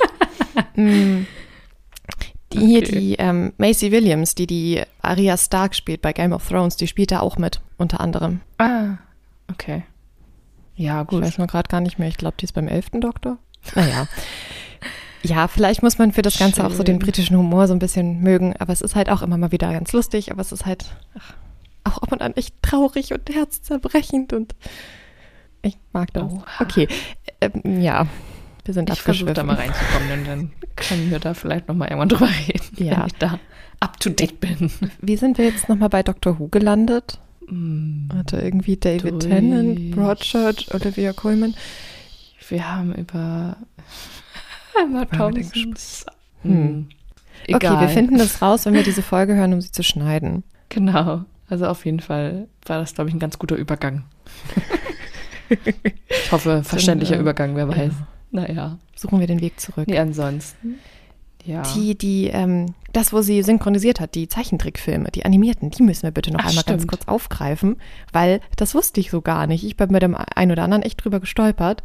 Mm. 0.75 1.25
Die, 2.55 2.65
Hier 2.65 2.79
Okay. 2.83 2.99
die 2.99 3.13
ähm, 3.15 3.53
Macy 3.57 3.91
Williams, 3.91 4.35
die 4.35 4.47
die 4.47 4.81
Arya 5.01 5.37
Stark 5.37 5.75
spielt 5.75 6.01
bei 6.01 6.13
Game 6.13 6.33
of 6.33 6.47
Thrones, 6.47 6.75
die 6.75 6.87
spielt 6.87 7.11
da 7.11 7.19
auch 7.19 7.37
mit, 7.37 7.61
unter 7.77 7.99
anderem. 7.99 8.41
Ah, 8.57 8.97
okay. 9.51 9.83
Ja, 10.75 11.01
Ich 11.03 11.07
gut. 11.07 11.23
weiß 11.23 11.37
nur 11.37 11.47
gerade 11.47 11.69
gar 11.69 11.81
nicht 11.81 11.99
mehr, 11.99 12.07
ich 12.07 12.17
glaube, 12.17 12.35
die 12.39 12.45
ist 12.45 12.53
beim 12.53 12.67
elften 12.67 13.01
Doktor. 13.01 13.37
Naja. 13.75 14.07
Ja, 15.23 15.47
vielleicht 15.47 15.81
muss 15.81 15.97
man 15.97 16.11
für 16.11 16.21
das 16.21 16.37
Ganze 16.37 16.65
auch 16.65 16.71
so 16.71 16.83
den 16.83 16.95
Schön. 16.95 16.99
britischen 16.99 17.35
Humor 17.37 17.67
so 17.67 17.73
ein 17.73 17.79
bisschen 17.79 18.19
mögen, 18.21 18.55
aber 18.59 18.73
es 18.73 18.81
ist 18.81 18.93
halt 18.95 19.09
auch 19.09 19.21
immer 19.23 19.37
mal 19.37 19.51
wieder 19.51 19.71
ganz 19.71 19.91
lustig, 19.91 20.31
aber 20.31 20.41
es 20.41 20.51
ist 20.51 20.65
halt 20.67 20.85
ach, 21.17 21.33
auch 21.83 21.97
ab 22.03 22.11
und 22.11 22.21
an 22.21 22.33
echt 22.35 22.53
traurig 22.61 23.11
und 23.11 23.27
herzzerbrechend 23.33 24.33
und 24.33 24.53
ich 25.63 25.77
mag 25.93 26.13
das. 26.13 26.31
Oha. 26.31 26.45
Okay, 26.61 26.87
ähm, 27.41 27.81
ja, 27.81 28.05
wir 28.65 28.73
sind 28.73 28.89
Ich 28.89 29.01
versuche 29.01 29.33
da 29.33 29.43
mal 29.43 29.55
reinzukommen 29.55 30.11
und 30.19 30.27
dann 30.27 30.51
können 30.75 31.09
wir 31.11 31.19
da 31.19 31.33
vielleicht 31.33 31.67
noch 31.67 31.75
mal 31.75 31.85
irgendwann 31.85 32.09
drüber 32.09 32.29
reden, 32.47 32.65
Ja. 32.83 32.97
wenn 32.99 33.05
ich 33.07 33.13
da 33.13 33.39
up 33.79 33.99
to 33.99 34.09
date 34.09 34.39
bin. 34.39 34.71
Wie 35.01 35.17
sind 35.17 35.37
wir 35.37 35.45
jetzt 35.45 35.69
nochmal 35.69 35.89
bei 35.89 36.03
Dr. 36.03 36.39
Who 36.39 36.47
gelandet? 36.49 37.19
Mm, 37.47 38.09
Hatte 38.15 38.37
irgendwie 38.37 38.75
David 38.77 39.11
Durch- 39.13 39.25
Tennant, 39.27 39.91
Broadchurch, 39.91 40.73
Olivia 40.73 41.13
Colman. 41.13 41.55
Wir 42.49 42.71
haben 42.71 42.93
über 42.95 43.57
Emma 44.81 45.05
Thompsons. 45.05 46.05
Hm. 46.41 46.51
Hm. 46.51 46.87
Okay, 47.43 47.55
Egal. 47.57 47.81
wir 47.81 47.89
finden 47.89 48.17
das 48.17 48.41
raus, 48.41 48.65
wenn 48.65 48.73
wir 48.73 48.83
diese 48.83 49.01
Folge 49.03 49.35
hören, 49.35 49.53
um 49.53 49.61
sie 49.61 49.71
zu 49.71 49.83
schneiden. 49.83 50.43
Genau. 50.69 51.25
Also 51.47 51.67
auf 51.67 51.85
jeden 51.85 51.99
Fall 51.99 52.47
war 52.65 52.79
das, 52.79 52.95
glaube 52.95 53.09
ich, 53.09 53.15
ein 53.15 53.19
ganz 53.19 53.37
guter 53.37 53.55
Übergang. 53.55 54.05
Ich 56.07 56.31
hoffe, 56.31 56.63
verständlicher 56.63 57.17
äh, 57.17 57.19
Übergang, 57.19 57.55
wer 57.55 57.67
weiß. 57.69 57.77
ja. 57.93 58.07
Naja. 58.35 58.77
Suchen 58.95 59.19
wir 59.19 59.27
den 59.27 59.41
Weg 59.41 59.59
zurück. 59.59 59.87
Nee, 59.87 59.97
ansonsten. 59.97 60.79
Ja. 61.45 61.61
Die, 61.75 61.95
die, 61.95 62.27
ähm, 62.27 62.73
das, 62.91 63.13
wo 63.13 63.21
sie 63.21 63.43
synchronisiert 63.43 63.99
hat, 63.99 64.15
die 64.15 64.27
Zeichentrickfilme, 64.27 65.11
die 65.11 65.25
animierten, 65.25 65.69
die 65.69 65.83
müssen 65.83 66.03
wir 66.03 66.11
bitte 66.11 66.31
noch 66.31 66.39
Ach, 66.39 66.49
einmal 66.49 66.63
ganz 66.63 66.81
stimmt. 66.81 66.91
kurz 66.91 67.07
aufgreifen, 67.07 67.77
weil 68.11 68.41
das 68.55 68.73
wusste 68.73 68.99
ich 68.99 69.11
so 69.11 69.21
gar 69.21 69.45
nicht. 69.45 69.63
Ich 69.63 69.77
bin 69.77 69.89
bei 69.89 69.99
dem 69.99 70.15
einen 70.15 70.51
oder 70.51 70.63
anderen 70.63 70.81
echt 70.83 71.03
drüber 71.03 71.19
gestolpert. 71.19 71.83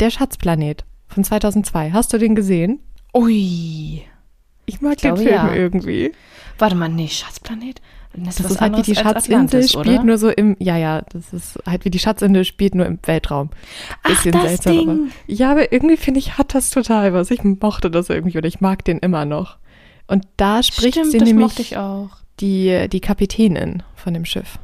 Der 0.00 0.10
Schatzplanet 0.10 0.84
von 1.06 1.24
2002. 1.24 1.92
Hast 1.92 2.12
du 2.12 2.18
den 2.18 2.34
gesehen? 2.34 2.80
Ui. 3.14 4.02
Ich 4.66 4.80
mag 4.80 4.94
Ich 4.96 5.02
den 5.02 5.16
Film 5.16 5.28
ja. 5.28 5.54
irgendwie. 5.54 6.12
Warte 6.58 6.74
mal, 6.74 6.88
nee, 6.88 7.08
Schatzplanet? 7.08 7.80
Das 8.24 8.40
ist 8.40 8.60
halt 8.60 8.76
wie 8.76 8.82
die 8.82 8.94
Schatzinsel 8.94 9.68
spielt 9.68 10.04
nur 10.04 10.18
so 10.18 10.28
im, 10.30 10.56
ja, 10.58 10.76
ja, 10.76 11.02
das 11.02 11.32
ist 11.32 11.58
halt 11.66 11.84
wie 11.84 11.90
die 11.90 11.98
Schatzinsel 11.98 12.44
spielt 12.44 12.74
nur 12.74 12.86
im 12.86 12.98
Weltraum. 13.04 13.50
Ach, 14.02 14.24
das 14.24 14.60
Ding. 14.60 15.10
Ja, 15.26 15.52
aber 15.52 15.72
irgendwie 15.72 15.96
finde 15.96 16.20
ich, 16.20 16.38
hat 16.38 16.54
das 16.54 16.70
total 16.70 17.12
was. 17.12 17.30
Ich 17.30 17.44
mochte 17.44 17.90
das 17.90 18.10
irgendwie 18.10 18.38
oder 18.38 18.48
ich 18.48 18.60
mag 18.60 18.84
den 18.84 18.98
immer 18.98 19.24
noch. 19.24 19.58
Und 20.06 20.26
da 20.36 20.62
spricht 20.62 20.94
Stimmt, 20.94 21.12
sie 21.12 21.18
das 21.18 21.28
nämlich 21.28 21.76
die, 22.40 22.88
die 22.88 23.00
Kapitänin 23.00 23.82
von 23.94 24.14
dem 24.14 24.24
Schiff. 24.24 24.58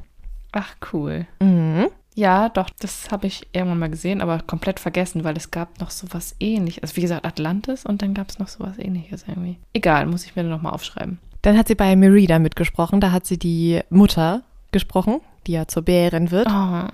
Ach, 0.52 0.74
cool. 0.92 1.26
Mhm. 1.40 1.88
Ja, 2.14 2.50
doch, 2.50 2.68
das 2.78 3.10
habe 3.10 3.26
ich 3.26 3.46
irgendwann 3.52 3.78
mal 3.78 3.90
gesehen, 3.90 4.20
aber 4.20 4.38
komplett 4.40 4.78
vergessen, 4.78 5.24
weil 5.24 5.36
es 5.36 5.50
gab 5.50 5.80
noch 5.80 5.90
sowas 5.90 6.36
ähnliches. 6.40 6.82
Also 6.82 6.96
wie 6.96 7.00
gesagt, 7.00 7.24
Atlantis 7.24 7.86
und 7.86 8.02
dann 8.02 8.12
gab 8.12 8.28
es 8.28 8.38
noch 8.38 8.48
sowas 8.48 8.78
ähnliches 8.78 9.24
irgendwie. 9.26 9.58
Egal, 9.72 10.06
muss 10.06 10.24
ich 10.24 10.36
mir 10.36 10.42
dann 10.42 10.50
nochmal 10.50 10.74
aufschreiben. 10.74 11.18
Dann 11.42 11.58
hat 11.58 11.68
sie 11.68 11.74
bei 11.74 11.94
Merida 11.96 12.38
mitgesprochen. 12.38 13.00
Da 13.00 13.12
hat 13.12 13.26
sie 13.26 13.38
die 13.38 13.80
Mutter 13.90 14.42
gesprochen, 14.70 15.20
die 15.46 15.52
ja 15.52 15.66
zur 15.68 15.82
Bärin 15.82 16.30
wird. 16.30 16.48
Oh, 16.48 16.84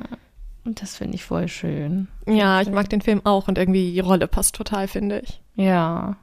und 0.65 0.83
das 0.83 0.97
finde 0.97 1.15
ich 1.15 1.25
voll 1.25 1.49
schön. 1.49 2.09
ja, 2.27 2.61
ich 2.61 2.71
mag 2.71 2.91
den 2.91 3.01
Film 3.01 3.23
auch 3.25 3.49
und 3.49 3.57
irgendwie 3.57 3.93
die 3.93 4.01
Rolle 4.01 4.27
passt 4.27 4.55
total, 4.55 4.89
finde 4.89 5.21
ich. 5.21 5.41
Ja. 5.55 6.17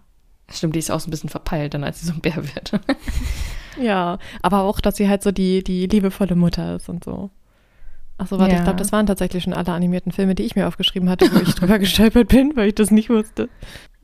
Stimmt, 0.52 0.76
die 0.76 0.80
ist 0.80 0.92
auch 0.92 1.00
so 1.00 1.08
ein 1.08 1.12
bisschen 1.12 1.30
verpeilt, 1.30 1.74
dann 1.74 1.84
als 1.84 2.02
sie 2.02 2.06
so 2.08 2.14
ein 2.14 2.22
Bär 2.22 2.36
wird. 2.36 2.72
Ja, 3.78 4.20
aber 4.42 4.62
auch, 4.62 4.80
dass 4.80 4.96
sie 4.96 5.10
halt 5.10 5.22
so 5.22 5.32
die, 5.32 5.64
die 5.64 5.88
liebevolle 5.88 6.36
Mutter 6.36 6.76
ist 6.78 6.88
und 6.88 7.04
so. 7.04 7.30
Ach 8.18 8.28
so, 8.28 8.40
warte, 8.40 8.54
Ja. 8.54 8.60
ich 8.60 8.64
glaube, 8.64 8.80
das 8.80 8.92
waren 8.94 9.06
tatsächlich 9.06 9.44
schon 9.44 9.54
alle 9.54 9.74
animierten 9.74 10.12
Filme, 10.14 10.36
die 10.36 10.44
ich 10.44 10.56
mir 10.56 10.68
aufgeschrieben 10.68 11.10
hatte, 11.10 11.30
wo 11.34 11.40
ich 11.40 11.54
drüber 11.56 11.80
gestolpert 11.80 12.30
bin, 12.30 12.56
weil 12.56 12.70
ich 12.70 12.76
das 12.76 12.90
nicht 12.92 13.10
wusste. 13.10 13.50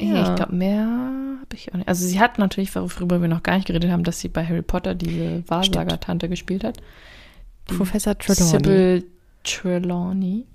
Ja, 0.01 0.29
ich 0.29 0.35
glaube, 0.35 0.53
mehr 0.55 0.85
habe 0.85 1.55
ich 1.55 1.71
auch 1.71 1.77
nicht. 1.77 1.87
Also 1.87 2.05
sie 2.05 2.19
hat 2.19 2.37
natürlich, 2.37 2.75
worüber 2.75 3.21
wir 3.21 3.29
noch 3.29 3.43
gar 3.43 3.55
nicht 3.55 3.67
geredet 3.67 3.89
haben, 3.89 4.03
dass 4.03 4.19
sie 4.19 4.27
bei 4.27 4.45
Harry 4.45 4.61
Potter 4.63 4.95
diese 4.95 5.43
Wahrsager-Tante 5.47 6.27
gespielt 6.27 6.63
hat. 6.65 6.77
Die 7.69 7.75
Professor 7.75 8.17
Trelawney. 8.17 8.49
Sybil 8.49 9.03
Trelawney. 9.43 10.45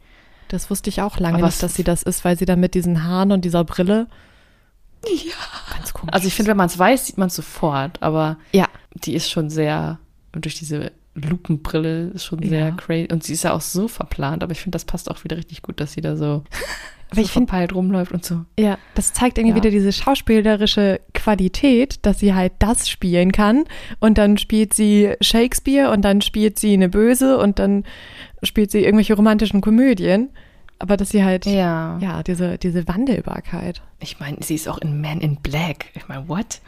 Das 0.49 0.69
wusste 0.71 0.91
ich 0.91 1.01
auch 1.01 1.19
lange 1.19 1.37
Aber 1.39 1.47
nicht, 1.47 1.55
was- 1.55 1.59
dass 1.61 1.75
sie 1.75 1.85
das 1.85 2.03
ist, 2.03 2.25
weil 2.25 2.37
sie 2.39 2.45
dann 2.45 2.61
mit 2.61 2.75
diesen 2.75 3.05
Haaren 3.05 3.33
und 3.33 3.45
dieser 3.45 3.65
Brille. 3.65 4.07
Ja. 5.07 5.33
Ganz 5.75 5.93
komisch. 5.93 6.13
Also 6.13 6.27
ich 6.29 6.35
finde, 6.35 6.51
wenn 6.51 6.57
man 6.57 6.67
es 6.67 6.79
weiß, 6.79 7.07
sieht 7.07 7.19
man 7.19 7.29
es 7.29 7.35
sofort, 7.37 8.03
aber 8.03 8.37
Ja. 8.53 8.67
die 8.95 9.15
ist 9.15 9.31
schon 9.31 9.51
sehr, 9.51 9.99
durch 10.33 10.57
diese 10.57 10.93
Lupenbrille 11.17 12.09
ist 12.09 12.25
schon 12.25 12.43
Ja. 12.43 12.49
sehr 12.49 12.73
crazy. 12.73 13.09
Und 13.11 13.25
sie 13.25 13.33
ist 13.33 13.45
ja 13.45 13.53
auch 13.53 13.61
so 13.61 13.89
verplant, 13.89 14.43
aber 14.43 14.53
ich 14.53 14.61
finde, 14.61 14.77
das 14.77 14.85
passt 14.85 15.11
auch 15.11 15.25
wieder 15.25 15.37
richtig 15.37 15.63
gut, 15.63 15.81
dass 15.81 15.93
sie 15.95 16.01
da 16.01 16.17
so, 16.17 16.45
Aber 17.11 17.21
so 17.21 17.23
ich 17.23 17.31
verpeilt 17.31 17.75
rumläuft 17.75 18.13
und 18.13 18.25
so. 18.25 18.45
ja, 18.59 18.79
das 18.95 19.13
zeigt 19.13 19.39
irgendwie 19.39 19.57
Ja. 19.57 19.63
wieder 19.63 19.71
diese 19.71 19.93
schauspielerische 19.93 21.01
Qualität, 21.15 21.99
dass 22.05 22.19
sie 22.19 22.35
halt 22.35 22.53
das 22.59 22.89
spielen 22.89 23.33
kann. 23.33 23.65
Und 24.01 24.19
dann 24.19 24.39
spielt 24.39 24.75
sie 24.75 25.15
Shakespeare 25.21 25.91
und 25.91 26.03
dann 26.05 26.21
spielt 26.21 26.59
sie 26.59 26.73
eine 26.75 26.89
Böse 26.89 27.39
und 27.39 27.59
dann 27.59 27.85
spielt 28.43 28.71
sie 28.71 28.85
irgendwelche 28.85 29.15
romantischen 29.15 29.61
Komödien. 29.61 30.31
Aber 30.79 30.97
dass 30.99 31.09
sie 31.11 31.25
halt, 31.25 31.47
Ja. 31.47 31.99
ja, 32.03 32.23
diese, 32.23 32.59
diese 32.59 32.87
Wandelbarkeit. 32.87 33.81
Ich 34.01 34.21
meine, 34.21 34.37
sie 34.43 34.55
ist 34.57 34.69
auch 34.69 34.77
in 34.79 35.01
Man 35.01 35.21
in 35.23 35.37
Black. 35.37 35.87
Ich 35.95 36.07
meine, 36.09 36.29
what? 36.29 36.61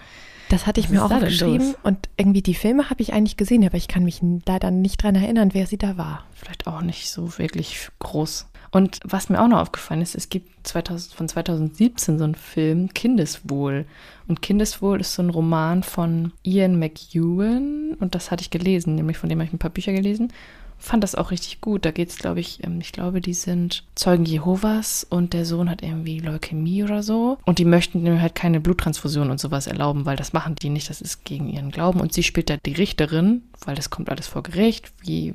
Das 0.49 0.67
hatte 0.67 0.81
ich 0.81 0.87
Was 0.87 0.93
mir 0.93 1.05
auch 1.05 1.11
los? 1.21 1.77
und 1.83 2.09
irgendwie 2.17 2.43
die 2.43 2.55
Filme 2.55 2.89
habe 2.91 3.03
ich 3.03 3.13
eigentlich 3.13 3.37
gesehen, 3.37 3.65
aber 3.65 3.77
ich 3.77 3.89
kann 3.89 4.05
mich 4.05 4.21
leider 4.47 4.71
nicht 4.71 5.03
dran 5.03 5.15
erinnern, 5.15 5.51
wer 5.53 5.67
sie 5.67 5.79
da 5.79 5.97
war. 5.97 6.25
Vielleicht 6.35 6.67
auch 6.67 6.81
nicht 6.81 7.11
so 7.11 7.39
wirklich 7.39 7.89
groß. 7.99 8.47
Und 8.71 9.01
was 9.03 9.31
mir 9.31 9.41
auch 9.41 9.49
noch 9.49 9.61
aufgefallen 9.61 10.03
ist, 10.03 10.15
es 10.15 10.29
gibt 10.29 10.67
2000, 10.67 11.15
von 11.15 11.29
2017 11.29 12.19
so 12.19 12.25
einen 12.25 12.35
Film, 12.35 12.93
Kindeswohl. 12.93 13.87
Und 14.27 14.43
Kindeswohl 14.43 15.01
ist 15.01 15.15
so 15.15 15.23
ein 15.23 15.31
Roman 15.31 15.83
von 15.83 16.33
Ian 16.43 16.79
McEwan. 16.79 17.95
Und 17.99 18.15
das 18.15 18.31
hatte 18.31 18.43
ich 18.43 18.51
gelesen, 18.51 18.95
nämlich 18.95 19.17
von 19.17 19.29
dem 19.29 19.39
habe 19.39 19.47
ich 19.47 19.55
ein 19.55 19.59
paar 19.59 19.71
Bücher 19.71 19.93
gelesen. 19.93 20.33
Fand 20.81 21.03
das 21.03 21.17
auch 21.17 21.31
richtig 21.33 21.61
gut. 21.61 21.85
Da 21.85 21.91
geht 21.91 22.09
es, 22.09 22.17
glaube 22.19 22.39
ich, 22.41 22.63
ähm, 22.65 22.81
ich 22.81 22.93
glaube, 22.93 23.21
die 23.21 23.35
sind 23.35 23.85
Zeugen 23.97 24.25
Jehovas 24.25 25.05
und 25.09 25.33
der 25.33 25.45
Sohn 25.45 25.69
hat 25.69 25.83
irgendwie 25.83 26.21
Leukämie 26.21 26.85
oder 26.85 27.03
so. 27.03 27.39
Und 27.45 27.59
die 27.59 27.65
möchten 27.65 28.07
ihm 28.07 28.21
halt 28.21 28.35
keine 28.37 28.61
Bluttransfusion 28.61 29.31
und 29.31 29.41
sowas 29.41 29.67
erlauben, 29.67 30.07
weil 30.07 30.17
das 30.17 30.33
machen 30.33 30.55
die 30.55 30.69
nicht. 30.71 30.89
Das 30.89 31.01
ist 31.01 31.25
gegen 31.25 31.49
ihren 31.49 31.71
Glauben. 31.73 32.01
Und 32.01 32.13
sie 32.13 32.23
spielt 32.23 32.49
da 32.49 32.57
die 32.57 32.75
Richterin, 32.75 33.43
weil 33.65 33.75
das 33.75 33.91
kommt 33.91 34.09
alles 34.09 34.29
vor 34.29 34.43
Gericht, 34.45 34.93
wie, 35.03 35.35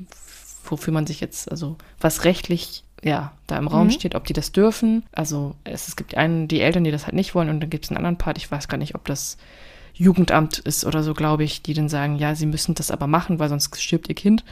wofür 0.65 0.93
man 0.93 1.05
sich 1.05 1.19
jetzt, 1.19 1.51
also 1.51 1.75
was 1.99 2.23
rechtlich 2.23 2.83
ja, 3.03 3.33
da 3.47 3.57
im 3.57 3.67
Raum 3.67 3.87
Mhm. 3.87 3.91
steht, 3.91 4.15
ob 4.15 4.23
die 4.25 4.31
das 4.33 4.53
dürfen. 4.53 5.03
Also 5.11 5.55
es, 5.65 5.89
es 5.89 5.97
gibt 5.97 6.15
einen, 6.15 6.47
die 6.47 6.61
Eltern, 6.61 6.85
die 6.85 6.91
das 6.91 7.03
halt 7.03 7.15
nicht 7.15 7.35
wollen 7.35 7.49
und 7.49 7.59
dann 7.59 7.69
gibt 7.69 7.83
es 7.83 7.91
einen 7.91 7.97
anderen 7.97 8.17
Part, 8.17 8.37
ich 8.37 8.49
weiß 8.49 8.69
gar 8.69 8.77
nicht, 8.77 8.95
ob 8.95 9.03
das 9.03 9.37
Jugendamt 9.93 10.59
ist 10.59 10.85
oder 10.85 11.03
so, 11.03 11.13
glaube 11.13 11.43
ich, 11.43 11.61
die 11.61 11.73
dann 11.73 11.89
sagen, 11.89 12.15
ja, 12.17 12.33
sie 12.33 12.45
müssen 12.45 12.75
das 12.75 12.91
aber 12.91 13.07
machen, 13.07 13.39
weil 13.39 13.49
sonst 13.49 13.79
stirbt 13.81 14.07
ihr 14.07 14.15
Kind. 14.15 14.43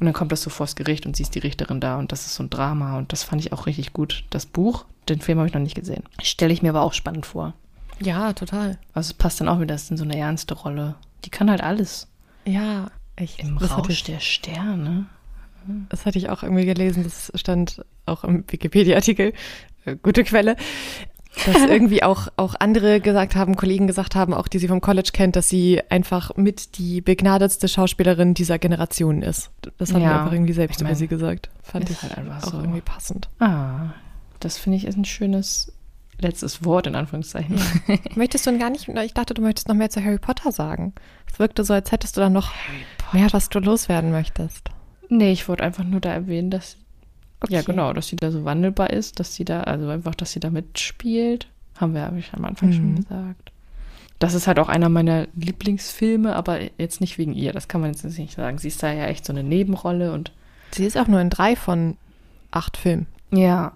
Und 0.00 0.06
dann 0.06 0.14
kommt 0.14 0.30
das 0.30 0.42
so 0.42 0.50
vors 0.50 0.76
Gericht 0.76 1.06
und 1.06 1.16
sie 1.16 1.24
ist 1.24 1.34
die 1.34 1.40
Richterin 1.40 1.80
da 1.80 1.98
und 1.98 2.12
das 2.12 2.26
ist 2.26 2.34
so 2.34 2.44
ein 2.44 2.50
Drama 2.50 2.98
und 2.98 3.12
das 3.12 3.24
fand 3.24 3.40
ich 3.40 3.52
auch 3.52 3.66
richtig 3.66 3.92
gut. 3.92 4.24
Das 4.30 4.46
Buch, 4.46 4.84
den 5.08 5.20
Film 5.20 5.38
habe 5.38 5.48
ich 5.48 5.54
noch 5.54 5.60
nicht 5.60 5.74
gesehen. 5.74 6.04
Stelle 6.22 6.52
ich 6.52 6.62
mir 6.62 6.70
aber 6.70 6.82
auch 6.82 6.92
spannend 6.92 7.26
vor. 7.26 7.54
Ja, 8.00 8.32
total. 8.32 8.78
Also 8.94 9.08
es 9.08 9.14
passt 9.14 9.40
dann 9.40 9.48
auch 9.48 9.58
wieder, 9.58 9.74
das 9.74 9.84
ist 9.84 9.90
in 9.90 9.96
so 9.96 10.04
eine 10.04 10.16
ernste 10.16 10.54
Rolle. 10.54 10.94
Die 11.24 11.30
kann 11.30 11.50
halt 11.50 11.62
alles. 11.62 12.06
Ja, 12.44 12.90
echt. 13.16 13.40
Im 13.40 13.58
das, 13.58 13.76
Rausch 13.76 13.88
ich, 13.88 14.04
der 14.04 14.20
Sterne. 14.20 15.06
das 15.88 16.06
hatte 16.06 16.18
ich 16.18 16.30
auch 16.30 16.44
irgendwie 16.44 16.64
gelesen, 16.64 17.02
das 17.02 17.32
stand 17.34 17.84
auch 18.06 18.22
im 18.22 18.44
Wikipedia-Artikel. 18.46 19.32
Äh, 19.84 19.96
Gute 19.96 20.22
Quelle. 20.22 20.56
Dass 21.46 21.56
irgendwie 21.68 22.02
auch, 22.02 22.28
auch 22.36 22.54
andere 22.58 23.00
gesagt 23.00 23.36
haben, 23.36 23.56
Kollegen 23.56 23.86
gesagt 23.86 24.14
haben, 24.14 24.34
auch 24.34 24.48
die 24.48 24.58
sie 24.58 24.68
vom 24.68 24.80
College 24.80 25.10
kennt, 25.12 25.36
dass 25.36 25.48
sie 25.48 25.80
einfach 25.90 26.36
mit 26.36 26.78
die 26.78 27.00
begnadetste 27.00 27.68
Schauspielerin 27.68 28.34
dieser 28.34 28.58
Generation 28.58 29.22
ist. 29.22 29.50
Das 29.78 29.92
haben 29.92 30.02
Ja. 30.02 30.08
wir 30.10 30.20
einfach 30.20 30.32
irgendwie 30.32 30.52
selbst 30.54 30.76
Ich 30.76 30.82
mein, 30.82 30.92
über 30.92 30.98
sie 30.98 31.08
gesagt. 31.08 31.50
Fand 31.62 31.88
ich 31.90 32.02
halt 32.02 32.16
einfach 32.18 32.42
auch 32.46 32.52
so. 32.52 32.58
irgendwie 32.58 32.80
passend. 32.80 33.28
Ah, 33.38 33.90
das 34.40 34.58
finde 34.58 34.78
ich 34.78 34.86
ist 34.86 34.96
ein 34.96 35.04
schönes 35.04 35.72
letztes 36.20 36.64
Wort 36.64 36.88
in 36.88 36.96
Anführungszeichen. 36.96 37.60
Möchtest 38.16 38.44
du 38.46 38.50
denn 38.50 38.58
gar 38.58 38.70
nicht, 38.70 38.88
ich 38.88 39.14
dachte, 39.14 39.34
du 39.34 39.42
möchtest 39.42 39.68
noch 39.68 39.76
mehr 39.76 39.88
zu 39.90 40.04
Harry 40.04 40.18
Potter 40.18 40.50
sagen. 40.50 40.92
Es 41.32 41.38
wirkte 41.38 41.62
so, 41.62 41.74
als 41.74 41.92
hättest 41.92 42.16
du 42.16 42.20
da 42.20 42.28
noch 42.28 42.52
mehr, 43.12 43.28
was 43.32 43.48
du 43.50 43.60
loswerden 43.60 44.10
möchtest. 44.10 44.68
Nee, 45.08 45.30
ich 45.30 45.48
wollte 45.48 45.62
einfach 45.62 45.84
nur 45.84 46.00
da 46.00 46.12
erwähnen, 46.12 46.50
dass 46.50 46.76
ja 47.48 47.60
Okay. 47.60 47.70
genau, 47.72 47.92
dass 47.92 48.08
sie 48.08 48.16
da 48.16 48.30
so 48.30 48.44
wandelbar 48.44 48.90
ist, 48.90 49.20
dass 49.20 49.34
sie 49.34 49.44
da, 49.44 49.62
also 49.62 49.88
einfach, 49.88 50.14
dass 50.14 50.32
sie 50.32 50.40
da 50.40 50.50
mitspielt. 50.50 51.48
Haben 51.76 51.94
wir, 51.94 52.02
habe 52.02 52.18
ich 52.18 52.32
am 52.34 52.44
Anfang 52.44 52.72
schon 52.72 52.92
Mhm. 52.92 52.96
gesagt. 52.96 53.52
Das 54.18 54.34
ist 54.34 54.48
halt 54.48 54.58
auch 54.58 54.68
einer 54.68 54.88
meiner 54.88 55.28
Lieblingsfilme, 55.36 56.34
aber 56.34 56.58
jetzt 56.80 57.00
nicht 57.00 57.18
wegen 57.18 57.34
ihr. 57.34 57.52
Das 57.52 57.68
kann 57.68 57.80
man 57.80 57.90
jetzt 57.92 58.02
nicht 58.04 58.34
sagen. 58.34 58.58
Sie 58.58 58.66
ist 58.68 58.82
da 58.82 58.92
ja 58.92 59.06
echt 59.06 59.24
so 59.24 59.32
eine 59.32 59.44
Nebenrolle 59.44 60.12
und 60.12 60.32
Sie 60.72 60.84
ist 60.84 60.98
auch 60.98 61.06
nur 61.06 61.20
in 61.20 61.30
drei 61.30 61.54
von 61.56 61.96
acht 62.50 62.76
Filmen. 62.76 63.06
ja, 63.30 63.72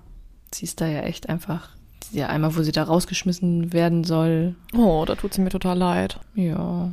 sie 0.53 0.65
ist 0.65 0.81
da 0.81 0.87
ja 0.87 1.01
echt 1.03 1.29
einfach. 1.31 1.71
Ja, 2.11 2.27
einmal, 2.27 2.55
wo 2.57 2.63
sie 2.63 2.73
da 2.73 2.83
rausgeschmissen 2.83 3.73
werden 3.73 4.05
soll. 4.05 4.55
Oh, 4.77 5.05
da 5.07 5.15
tut 5.15 5.33
sie 5.33 5.41
mir 5.41 5.49
total 5.49 5.79
leid. 5.79 6.19
Ja, 6.35 6.93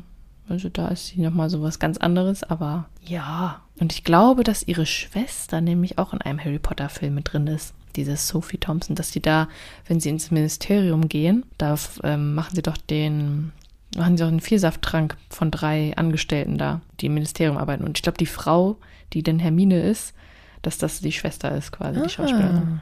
also 0.50 0.70
da 0.70 0.88
ist 0.90 1.08
sie 1.08 1.22
nochmal 1.22 1.50
so 1.50 1.62
was 1.62 1.80
ganz 1.80 1.98
anderes, 1.98 2.44
aber 2.44 2.90
ja. 3.06 3.62
Und 3.80 3.94
ich 3.94 4.04
glaube, 4.04 4.44
dass 4.44 4.68
ihre 4.68 4.86
Schwester 4.86 5.62
nämlich 5.62 5.98
auch 5.98 6.14
in 6.14 6.22
einem 6.22 6.44
Harry 6.44 6.60
Potter-Film 6.60 7.16
mit 7.16 7.32
drin 7.32 7.48
ist. 7.48 7.74
Diese 7.96 8.18
Sophie 8.18 8.58
Thompson, 8.58 8.96
dass 8.96 9.12
die 9.12 9.22
da, 9.22 9.48
wenn 9.88 10.00
sie 10.00 10.10
ins 10.10 10.32
Ministerium 10.32 11.08
gehen, 11.08 11.46
da 11.58 11.76
ähm, 12.04 12.36
machen 12.36 12.56
sie 12.56 12.62
doch 12.62 12.78
den, 12.78 13.52
machen 13.98 14.18
sie 14.18 14.24
doch 14.24 14.30
einen 14.30 14.42
Vielsafttrank 14.42 15.18
von 15.30 15.50
drei 15.52 15.96
Angestellten 15.96 16.58
da, 16.58 16.82
die 17.00 17.08
im 17.08 17.14
Ministerium 17.14 17.58
arbeiten. 17.58 17.84
Und 17.84 17.98
ich 17.98 18.04
glaube, 18.04 18.18
die 18.18 18.26
Frau, 18.26 18.78
die 19.14 19.24
denn 19.24 19.40
Hermine 19.40 19.82
ist, 19.82 20.14
dass 20.62 20.78
das 20.78 21.00
die 21.00 21.12
Schwester 21.12 21.56
ist 21.56 21.72
quasi, 21.72 22.02
die 22.02 22.10
Schauspielerin. 22.10 22.82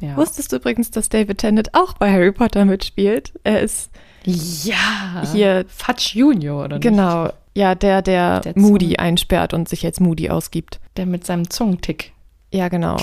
Ja. 0.00 0.16
Wusstest 0.16 0.52
du 0.52 0.56
übrigens, 0.56 0.90
dass 0.90 1.08
David 1.08 1.38
Tennant 1.38 1.74
auch 1.74 1.94
bei 1.94 2.12
Harry 2.12 2.32
Potter 2.32 2.64
mitspielt? 2.64 3.32
Er 3.44 3.60
ist 3.60 3.90
ja. 4.24 5.22
hier, 5.32 5.64
Fudge 5.68 6.10
Junior, 6.14 6.64
oder 6.64 6.76
nicht? 6.76 6.82
genau, 6.82 7.30
ja, 7.54 7.74
der, 7.74 8.02
der, 8.02 8.40
Der 8.40 8.52
Moody 8.56 8.96
einsperrt 8.96 9.52
und 9.54 9.68
sich 9.68 9.84
als 9.84 10.00
Moody 10.00 10.30
ausgibt. 10.30 10.80
Der 10.96 11.06
mit 11.06 11.24
seinem 11.26 11.50
Zungentick. 11.50 12.12
Ja, 12.52 12.68
genau. 12.68 12.96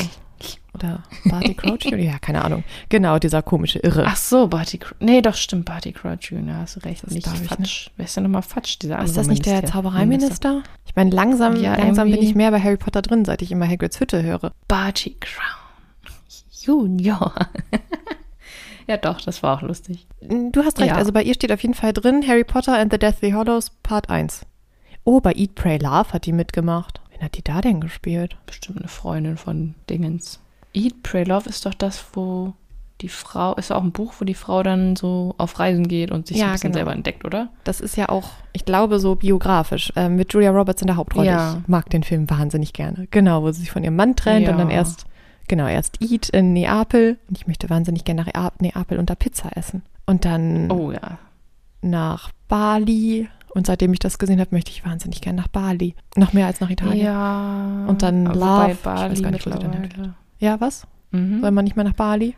Oder 0.73 1.03
Barty 1.25 1.53
Crouch? 1.55 1.85
ja, 1.85 2.19
keine 2.19 2.43
Ahnung. 2.43 2.63
Genau, 2.89 3.17
dieser 3.19 3.41
komische 3.41 3.79
Irre. 3.79 4.03
Ach 4.07 4.17
so, 4.17 4.47
Barty 4.47 4.77
Crouch. 4.77 4.97
Nee, 4.99 5.21
doch, 5.21 5.35
stimmt, 5.35 5.65
Barty 5.65 5.93
Crouch 5.93 6.19
Jr., 6.31 6.55
hast 6.57 6.75
du 6.75 6.79
recht. 6.81 7.03
Das 7.03 7.11
nicht 7.11 7.25
Fatsch. 7.27 7.89
Wer 7.95 8.05
ist 8.05 8.15
denn 8.17 8.23
nochmal 8.23 8.41
Fatsch, 8.41 8.77
dieser 8.81 8.95
ist 8.95 9.01
andere 9.09 9.15
das 9.15 9.27
nicht 9.27 9.45
der 9.45 9.53
Minister- 9.55 9.73
Zaubereiminister? 9.73 10.63
Ich 10.85 10.95
meine, 10.95 11.11
langsam, 11.11 11.55
Ja, 11.55 11.75
langsam 11.75 12.09
bin 12.11 12.21
ich 12.21 12.35
mehr 12.35 12.51
bei 12.51 12.59
Harry 12.61 12.77
Potter 12.77 13.01
drin, 13.01 13.23
seit 13.25 13.41
ich 13.41 13.51
immer 13.51 13.67
Hagrids 13.67 13.99
Hütte 13.99 14.21
höre. 14.23 14.51
Barty 14.67 15.15
Crown 15.19 16.13
Junior. 16.61 17.33
ja, 18.87 18.97
doch, 18.97 19.21
das 19.21 19.41
war 19.43 19.57
auch 19.57 19.61
lustig. 19.61 20.07
Du 20.21 20.63
hast 20.63 20.79
recht, 20.79 20.89
Ja. 20.91 20.95
also 20.95 21.11
bei 21.11 21.23
ihr 21.23 21.33
steht 21.33 21.51
auf 21.51 21.61
jeden 21.61 21.73
Fall 21.73 21.93
drin 21.93 22.23
Harry 22.27 22.43
Potter 22.43 22.77
and 22.77 22.91
the 22.91 22.99
Deathly 22.99 23.31
Hollows 23.31 23.71
Part 23.83 24.09
1. 24.09 24.45
Oh, 25.03 25.19
bei 25.21 25.33
Eat, 25.33 25.55
Pray, 25.55 25.77
Love 25.77 26.13
hat 26.13 26.25
die 26.25 26.31
mitgemacht. 26.33 26.99
Wen 27.11 27.21
hat 27.23 27.37
die 27.37 27.43
da 27.43 27.61
denn 27.61 27.79
gespielt? 27.81 28.37
Bestimmt 28.45 28.79
eine 28.79 28.87
Freundin 28.87 29.37
von 29.37 29.75
Dingens. 29.89 30.39
Eat, 30.73 31.03
Pray, 31.03 31.23
Love 31.23 31.47
ist 31.49 31.65
doch 31.65 31.73
das, 31.73 32.03
wo 32.13 32.53
die 33.01 33.09
Frau, 33.09 33.53
ist 33.55 33.71
auch 33.73 33.83
ein 33.83 33.91
Buch, 33.91 34.13
wo 34.19 34.25
die 34.25 34.33
Frau 34.33 34.63
dann 34.63 34.95
so 34.95 35.35
auf 35.37 35.59
Reisen 35.59 35.87
geht 35.87 36.11
und 36.11 36.27
sich 36.27 36.37
Ja, 36.37 36.45
ein 36.47 36.51
bisschen 36.53 36.71
genau. 36.71 36.79
selber 36.79 36.93
entdeckt, 36.93 37.25
oder? 37.25 37.49
Das 37.65 37.81
ist 37.81 37.97
ja 37.97 38.07
auch, 38.09 38.29
ich 38.53 38.63
glaube, 38.65 38.99
so 38.99 39.15
biografisch, 39.15 39.91
äh, 39.97 40.07
mit 40.09 40.31
Julia 40.33 40.51
Roberts 40.51 40.81
in 40.81 40.87
der 40.87 40.95
Hauptrolle. 40.95 41.27
Ja. 41.27 41.57
Ich 41.61 41.67
mag 41.67 41.89
den 41.89 42.03
Film 42.03 42.29
wahnsinnig 42.29 42.71
gerne. 42.73 43.07
Genau, 43.11 43.43
wo 43.43 43.51
sie 43.51 43.59
sich 43.61 43.71
von 43.71 43.83
ihrem 43.83 43.97
Mann 43.97 44.15
trennt 44.15 44.45
Ja. 44.45 44.51
und 44.53 44.57
dann 44.59 44.69
erst, 44.69 45.05
genau, 45.47 45.67
erst 45.67 46.01
Eat 46.01 46.29
in 46.29 46.53
Neapel. 46.53 47.17
Und 47.29 47.37
ich 47.37 47.47
möchte 47.47 47.69
wahnsinnig 47.69 48.03
gerne 48.05 48.23
nach 48.23 48.33
Ea- 48.33 48.51
Neapel 48.59 48.99
unter 48.99 49.15
Pizza 49.15 49.55
essen. 49.57 49.83
Und 50.05 50.25
dann 50.25 50.71
Oh 50.71 50.91
ja. 50.91 51.17
nach 51.81 52.31
Bali. 52.47 53.27
Und 53.53 53.65
seitdem 53.67 53.93
ich 53.93 53.99
das 53.99 54.17
gesehen 54.19 54.39
habe, 54.39 54.49
möchte 54.53 54.71
ich 54.71 54.85
wahnsinnig 54.85 55.21
gerne 55.21 55.41
nach 55.41 55.47
Bali. 55.47 55.95
Noch 56.17 56.33
mehr 56.33 56.45
als 56.47 56.59
nach 56.59 56.69
Italien. 56.69 57.05
Ja, 57.05 57.81
Ja. 57.83 57.85
Und 57.87 58.01
dann 58.03 58.27
aber 58.27 58.35
Love. 58.39 58.65
Bei 58.65 58.71
Ich 58.73 58.79
Bali 58.79 59.11
weiß 59.11 59.21
gar 59.23 59.31
nicht, 59.31 59.45
wo 59.45 59.51
sie 59.51 59.59
denn 59.59 59.81
mittlerweile. 59.81 60.13
was? 60.59 60.85
Mhm. 61.11 61.41
Soll 61.41 61.51
man 61.51 61.63
nicht 61.63 61.75
mehr 61.75 61.85
nach 61.85 61.93
Bali? 61.93 62.35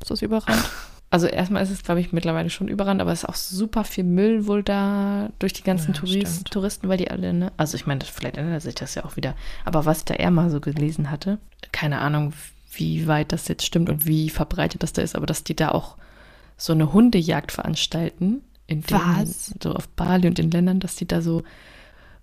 Ist 0.00 0.10
das 0.10 0.22
überrannt? 0.22 0.70
Also 1.10 1.26
erstmal 1.26 1.62
ist 1.62 1.70
es, 1.70 1.82
glaube 1.82 2.00
ich, 2.00 2.12
mittlerweile 2.12 2.50
schon 2.50 2.68
überrannt, 2.68 3.00
aber 3.00 3.12
es 3.12 3.22
ist 3.22 3.28
auch 3.28 3.34
super 3.34 3.84
viel 3.84 4.04
Müll 4.04 4.46
wohl 4.46 4.62
da 4.62 5.30
durch 5.38 5.54
die 5.54 5.62
ganzen 5.62 5.94
Ja, 5.94 6.00
Touris. 6.00 6.44
Touristen, 6.44 6.88
weil 6.88 6.98
die 6.98 7.10
alle, 7.10 7.32
ne? 7.32 7.50
Also 7.56 7.76
ich 7.76 7.86
meine, 7.86 8.00
vielleicht 8.04 8.36
ändert 8.36 8.60
sich 8.60 8.74
das 8.74 8.94
ja 8.94 9.04
auch 9.06 9.16
wieder. 9.16 9.34
Aber 9.64 9.86
was 9.86 9.98
ich 10.00 10.04
da 10.04 10.14
eher 10.14 10.30
mal 10.30 10.50
so 10.50 10.60
gelesen 10.60 11.10
hatte, 11.10 11.38
keine 11.72 12.00
Ahnung, 12.00 12.34
wie 12.72 13.06
weit 13.06 13.32
das 13.32 13.48
jetzt 13.48 13.64
stimmt 13.64 13.88
und 13.88 14.06
wie 14.06 14.28
verbreitet 14.28 14.82
das 14.82 14.92
da 14.92 15.00
ist, 15.00 15.16
aber 15.16 15.24
dass 15.26 15.44
die 15.44 15.56
da 15.56 15.70
auch 15.70 15.96
so 16.58 16.72
eine 16.74 16.92
Hundejagd 16.92 17.52
veranstalten. 17.52 18.42
In 18.66 18.82
den? 18.82 19.34
So 19.62 19.72
auf 19.72 19.88
Bali 19.88 20.28
und 20.28 20.38
in 20.38 20.50
Ländern, 20.50 20.78
dass 20.78 20.94
die 20.94 21.08
da 21.08 21.22
so 21.22 21.42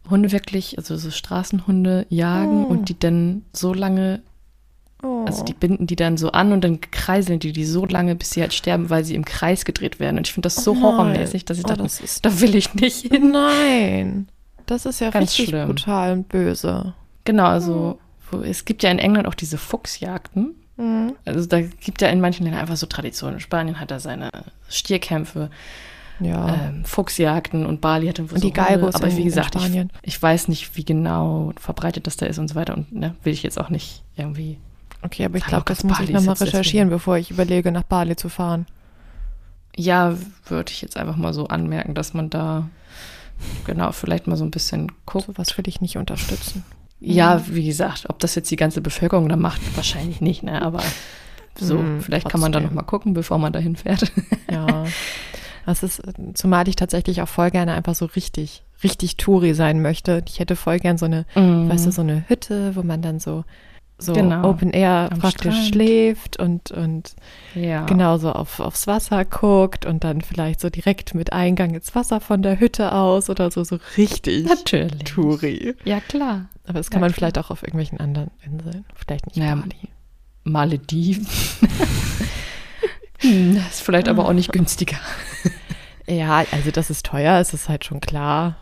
Hunde 0.07 0.31
wirklich, 0.31 0.77
also 0.77 0.95
so 0.95 1.09
Straßenhunde 1.09 2.05
jagen 2.09 2.65
Oh. 2.65 2.67
und 2.67 2.89
die 2.89 2.99
dann 2.99 3.41
so 3.51 3.73
lange 3.73 4.21
Oh. 5.05 5.23
also 5.25 5.43
die 5.43 5.53
binden 5.53 5.85
die 5.87 5.95
dann 5.95 6.17
so 6.17 6.31
an 6.31 6.51
und 6.51 6.63
dann 6.63 6.81
kreiseln 6.81 7.39
die 7.39 7.51
die 7.53 7.65
so 7.65 7.85
lange, 7.85 8.15
bis 8.15 8.31
sie 8.31 8.41
halt 8.41 8.53
sterben, 8.53 8.89
weil 8.89 9.03
sie 9.05 9.13
im 9.15 9.23
Kreis 9.25 9.63
gedreht 9.65 9.99
werden. 9.99 10.17
Und 10.17 10.27
ich 10.27 10.33
finde 10.33 10.47
das 10.47 10.55
so 10.63 10.71
Oh 10.73 10.81
horrormäßig, 10.81 11.45
dass 11.45 11.59
ich 11.59 11.65
Oh, 11.65 11.67
dachte, 11.67 11.83
das 11.83 11.99
ist- 11.99 12.25
da 12.25 12.39
will 12.41 12.55
ich 12.55 12.73
nicht 12.73 13.01
hin. 13.11 13.31
Nein. 13.31 14.27
Das 14.65 14.85
ist 14.87 14.99
ja 15.01 15.11
Ganz 15.11 15.29
richtig 15.31 15.49
schlimm. 15.49 15.67
brutal 15.67 16.13
und 16.13 16.27
böse. 16.29 16.95
Genau, 17.23 17.45
also 17.45 17.99
wo, 18.31 18.39
es 18.39 18.65
gibt 18.65 18.81
ja 18.81 18.89
in 18.89 18.97
England 18.99 19.27
auch 19.27 19.35
diese 19.35 19.57
Fuchsjagden. 19.59 20.55
Mhm. 20.77 21.13
Also 21.25 21.45
da 21.47 21.61
gibt 21.61 22.01
ja 22.01 22.07
in 22.09 22.19
manchen 22.19 22.43
Ländern 22.43 22.61
einfach 22.61 22.75
so 22.77 22.87
Traditionen. 22.87 23.39
Spanien 23.39 23.79
hat 23.79 23.91
da 23.91 23.99
seine 23.99 24.31
Stierkämpfe, 24.69 25.49
Ja. 26.19 26.67
ähm, 26.69 26.83
Fuchsjagden 26.85 27.65
und 27.65 27.79
Bali 27.81 28.07
hat 28.07 28.17
irgendwo 28.19 28.35
Und 28.35 28.41
so 28.41 28.47
die 28.47 28.53
Galgos 28.53 28.95
Aber 28.95 29.07
in- 29.07 29.17
wie 29.17 29.21
in 29.21 29.27
gesagt, 29.27 29.55
ich, 29.55 29.85
ich 30.01 30.21
weiß 30.21 30.47
nicht, 30.47 30.75
wie 30.77 30.83
genau 30.85 31.51
verbreitet 31.57 32.07
das 32.07 32.17
da 32.17 32.25
ist 32.25 32.39
und 32.39 32.47
so 32.47 32.55
weiter. 32.55 32.75
Und 32.75 32.91
ne, 32.91 33.15
will 33.23 33.33
ich 33.33 33.43
jetzt 33.43 33.59
auch 33.59 33.69
nicht 33.69 34.03
irgendwie 34.17 34.57
Okay, 35.05 35.25
aber 35.25 35.37
ich 35.37 35.45
glaube, 35.45 35.65
das 35.67 35.83
muss 35.83 35.97
Bali 35.97 36.09
ich 36.09 36.13
nochmal 36.13 36.33
deswegen- 36.35 36.51
recherchieren, 36.51 36.89
bevor 36.89 37.17
ich 37.17 37.29
überlege, 37.31 37.71
nach 37.71 37.83
Bali 37.83 38.15
zu 38.15 38.27
fahren. 38.29 38.65
Ja, 39.75 40.15
würde 40.47 40.71
ich 40.71 40.81
jetzt 40.81 40.97
einfach 40.97 41.15
mal 41.17 41.33
so 41.33 41.47
anmerken, 41.47 41.93
dass 41.95 42.13
man 42.13 42.29
da 42.29 42.67
genau 43.65 43.91
vielleicht 43.91 44.25
mal 44.27 44.35
so 44.37 44.45
ein 44.45 44.51
bisschen 44.51 44.91
guckt. 45.05 45.25
Sowas 45.27 45.57
will 45.57 45.67
ich 45.67 45.81
nicht 45.81 45.97
unterstützen. 45.97 46.63
Ja, 47.01 47.43
wie 47.49 47.65
gesagt, 47.65 48.05
ob 48.09 48.19
das 48.19 48.35
jetzt 48.35 48.49
die 48.49 48.55
ganze 48.55 48.81
Bevölkerung 48.81 49.27
da 49.29 49.35
macht, 49.35 49.59
wahrscheinlich 49.75 50.21
nicht, 50.21 50.43
ne? 50.43 50.61
Aber 50.61 50.81
so, 51.59 51.77
Hm, 51.77 52.01
vielleicht 52.01 52.29
kann 52.29 52.39
man 52.39 52.51
da 52.51 52.59
trotzdem. 52.59 52.75
noch 52.75 52.81
mal 52.83 52.87
gucken, 52.87 53.13
bevor 53.13 53.37
man 53.37 53.53
dahin 53.53 53.75
fährt. 53.75 54.11
Ja. 54.51 54.85
Das 55.65 55.81
ist, 55.83 56.01
zumal 56.35 56.67
ich 56.67 56.75
tatsächlich 56.75 57.21
auch 57.23 57.27
voll 57.27 57.49
gerne 57.49 57.73
einfach 57.73 57.95
so 57.95 58.05
richtig, 58.05 58.63
richtig 58.83 59.17
Touri 59.17 59.55
sein 59.55 59.81
möchte. 59.81 60.23
Ich 60.27 60.39
hätte 60.39 60.55
voll 60.55 60.77
gern 60.79 60.97
so 60.99 61.05
eine, 61.07 61.25
weißt 61.33 61.87
du, 61.87 61.91
so 61.91 62.01
eine 62.01 62.23
Hütte, 62.29 62.75
wo 62.75 62.83
man 62.83 63.01
dann 63.01 63.19
so, 63.19 63.43
so 63.97 64.13
Genau. 64.13 64.49
Open 64.49 64.71
Air 64.71 65.09
Am 65.11 65.19
praktisch 65.19 65.53
Strand. 65.55 65.67
schläft 65.69 66.37
und, 66.37 66.71
und 66.71 67.15
ja. 67.53 67.85
genau 67.85 68.17
so 68.17 68.31
auf, 68.31 68.59
aufs 68.59 68.87
Wasser 68.87 69.23
guckt 69.25 69.85
und 69.85 70.03
dann 70.03 70.21
vielleicht 70.21 70.59
so 70.59 70.69
direkt 70.69 71.15
mit 71.15 71.31
Eingang 71.33 71.73
ins 71.73 71.95
Wasser 71.95 72.19
von 72.19 72.41
der 72.41 72.59
Hütte 72.59 72.91
aus 72.91 73.29
oder 73.29 73.51
so, 73.51 73.63
so 73.63 73.79
richtig 73.97 74.45
Natürlich. 74.45 75.03
Touri. 75.05 75.75
Ja, 75.85 75.99
klar. 76.01 76.49
Aber 76.65 76.79
das 76.79 76.89
kann 76.89 76.99
Ja, 76.99 77.05
man 77.07 77.11
klar. 77.13 77.31
vielleicht 77.31 77.37
auch 77.37 77.51
auf 77.51 77.61
irgendwelchen 77.63 77.99
anderen 77.99 78.31
Inseln. 78.43 78.83
Vielleicht 78.95 79.27
nicht 79.27 79.37
Naja, 79.37 79.55
Bali. 79.55 79.75
Malediven. 80.43 81.25
Hm, 83.19 83.55
das 83.55 83.75
ist 83.75 83.81
vielleicht 83.81 84.09
aber 84.09 84.27
auch 84.27 84.33
nicht 84.33 84.51
günstiger. 84.51 84.97
Ja, 86.05 86.43
also 86.51 86.69
das 86.71 86.89
ist 86.89 87.05
teuer, 87.05 87.39
es 87.39 87.53
ist 87.53 87.69
halt 87.69 87.85
schon 87.85 88.01
klar. 88.01 88.57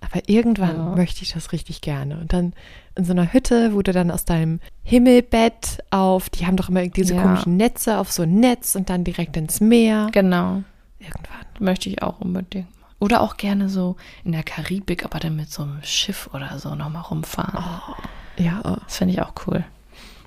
Aber 0.00 0.20
irgendwann 0.28 0.76
Ja. 0.76 0.94
möchte 0.96 1.22
ich 1.22 1.32
das 1.32 1.52
richtig 1.52 1.80
gerne. 1.80 2.18
Und 2.18 2.32
dann 2.32 2.52
in 2.94 3.04
so 3.04 3.12
einer 3.12 3.32
Hütte, 3.32 3.74
wo 3.74 3.82
du 3.82 3.92
dann 3.92 4.10
aus 4.10 4.24
deinem 4.24 4.60
Himmelbett 4.84 5.78
auf, 5.90 6.30
die 6.30 6.46
haben 6.46 6.56
doch 6.56 6.68
immer 6.68 6.86
diese 6.86 7.14
Ja. 7.14 7.22
komischen 7.22 7.56
Netze, 7.56 7.98
auf 7.98 8.10
so 8.12 8.22
ein 8.22 8.40
Netz 8.40 8.74
und 8.74 8.90
dann 8.90 9.04
direkt 9.04 9.36
ins 9.36 9.60
Meer. 9.60 10.08
Genau. 10.12 10.62
Irgendwann. 11.00 11.46
Möchte 11.60 11.88
ich 11.88 12.02
auch 12.02 12.20
unbedingt. 12.20 12.68
Oder 13.00 13.20
auch 13.20 13.36
gerne 13.36 13.68
so 13.68 13.96
in 14.24 14.32
der 14.32 14.42
Karibik, 14.42 15.04
aber 15.04 15.20
dann 15.20 15.36
mit 15.36 15.50
so 15.50 15.62
einem 15.62 15.78
Schiff 15.82 16.28
oder 16.32 16.58
so 16.58 16.74
nochmal 16.74 17.02
rumfahren. 17.02 17.64
Ja. 18.38 18.60
Das 18.84 18.96
finde 18.96 19.14
ich 19.14 19.22
auch 19.22 19.32
cool. 19.46 19.64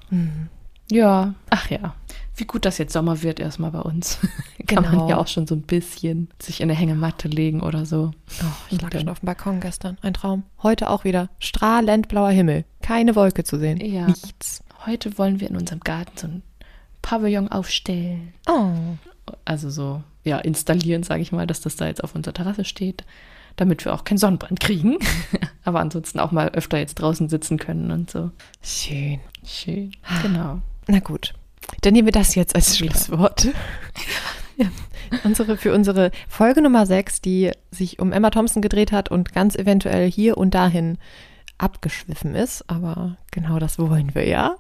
Mhm. 0.10 0.48
Ja, 0.90 1.34
ach 1.50 1.70
ja. 1.70 1.94
Wie 2.42 2.46
gut, 2.48 2.66
dass 2.66 2.80
jetzt 2.80 2.94
Sommer 2.94 3.22
wird 3.22 3.40
erstmal 3.40 3.70
bei 3.70 3.82
uns. 3.82 4.18
Kann 4.66 4.84
Genau. 4.84 4.98
man 4.98 5.08
ja 5.10 5.18
auch 5.18 5.28
schon 5.28 5.46
so 5.46 5.54
ein 5.54 5.62
bisschen 5.62 6.28
sich 6.42 6.60
in 6.60 6.72
eine 6.72 6.80
Hängematte 6.80 7.28
legen 7.28 7.62
oder 7.62 7.86
so. 7.86 8.10
Oh, 8.42 8.46
ich 8.72 8.82
lag 8.82 8.92
schon 8.92 9.10
auf 9.10 9.20
dem 9.20 9.28
Balkon 9.28 9.60
gestern. 9.60 10.00
Ein 10.02 10.16
Traum. 10.16 10.42
Heute 10.64 10.90
auch 10.90 11.04
wieder. 11.04 11.30
Strahlend 11.38 12.08
blauer 12.08 12.32
Himmel. 12.32 12.66
Keine 12.82 13.16
Wolke 13.16 13.44
zu 13.44 13.60
sehen. 13.60 13.78
Ja. 13.80 14.08
Nichts. 14.08 14.64
Heute 14.88 15.20
wollen 15.20 15.40
wir 15.40 15.52
in 15.52 15.56
unserem 15.56 15.82
Garten 15.82 16.18
so 16.18 16.26
einen 16.26 16.42
Pavillon 17.04 17.48
aufstellen. 17.50 18.34
Oh. 18.50 18.72
Also 19.46 19.70
so, 19.70 20.02
ja, 20.24 20.40
installieren, 20.40 21.04
sage 21.04 21.22
ich 21.22 21.32
mal, 21.32 21.46
dass 21.46 21.62
das 21.62 21.76
da 21.76 21.86
jetzt 21.86 22.04
auf 22.04 22.16
unserer 22.16 22.34
Terrasse 22.34 22.66
steht, 22.66 23.04
damit 23.56 23.86
wir 23.86 23.94
auch 23.94 24.04
keinen 24.04 24.18
Sonnenbrand 24.18 24.60
kriegen. 24.60 24.98
Aber 25.64 25.80
ansonsten 25.80 26.20
auch 26.20 26.32
mal 26.32 26.50
öfter 26.50 26.80
jetzt 26.80 26.96
draußen 26.96 27.30
sitzen 27.30 27.58
können 27.60 27.92
und 27.92 28.10
so. 28.10 28.32
Schön. 28.64 29.20
Schön. 29.46 29.92
Genau. 30.24 30.60
Na 30.88 30.98
gut. 30.98 31.36
Dann 31.82 31.94
nehmen 31.94 32.08
wir 32.08 32.12
das 32.12 32.36
jetzt 32.36 32.56
als 32.56 32.78
Schlusswort. 32.78 33.46
ja. 34.58 34.68
unsere, 35.24 35.58
für 35.58 35.74
unsere 35.74 36.12
Folge 36.28 36.62
Nummer 36.62 36.86
6, 36.86 37.22
die 37.22 37.52
sich 37.72 38.00
um 38.00 38.12
Emma 38.12 38.30
Thompson 38.30 38.62
gedreht 38.62 38.92
hat 38.92 39.10
und 39.10 39.34
ganz 39.34 39.56
eventuell 39.56 40.10
hier 40.12 40.38
und 40.38 40.54
dahin 40.54 40.98
abgeschwiffen 41.58 42.36
ist. 42.36 42.70
Aber 42.70 43.18
genau 43.32 43.60
das 43.60 43.80
wollen 43.80 44.14
wir 44.16 44.28
ja. 44.28 44.56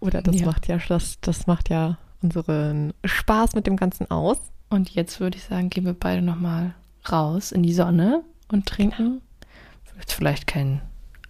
Oder 0.00 0.22
das 0.22 0.40
Ja. 0.40 0.46
macht 0.46 0.66
ja 0.68 0.78
das, 0.88 1.18
das 1.20 1.46
macht 1.46 1.68
ja 1.68 1.98
unseren 2.22 2.92
Spaß 3.04 3.54
mit 3.54 3.66
dem 3.66 3.76
Ganzen 3.76 4.10
aus. 4.10 4.38
Und 4.68 4.90
jetzt 4.90 5.20
würde 5.20 5.36
ich 5.36 5.44
sagen, 5.44 5.68
gehen 5.70 5.84
wir 5.84 5.94
beide 5.94 6.22
nochmal 6.22 6.74
raus 7.10 7.52
in 7.52 7.62
die 7.62 7.72
Sonne 7.74 8.22
und 8.48 8.66
trinken. 8.66 9.20
Jetzt 9.98 10.12
vielleicht 10.12 10.46
kein, 10.46 10.80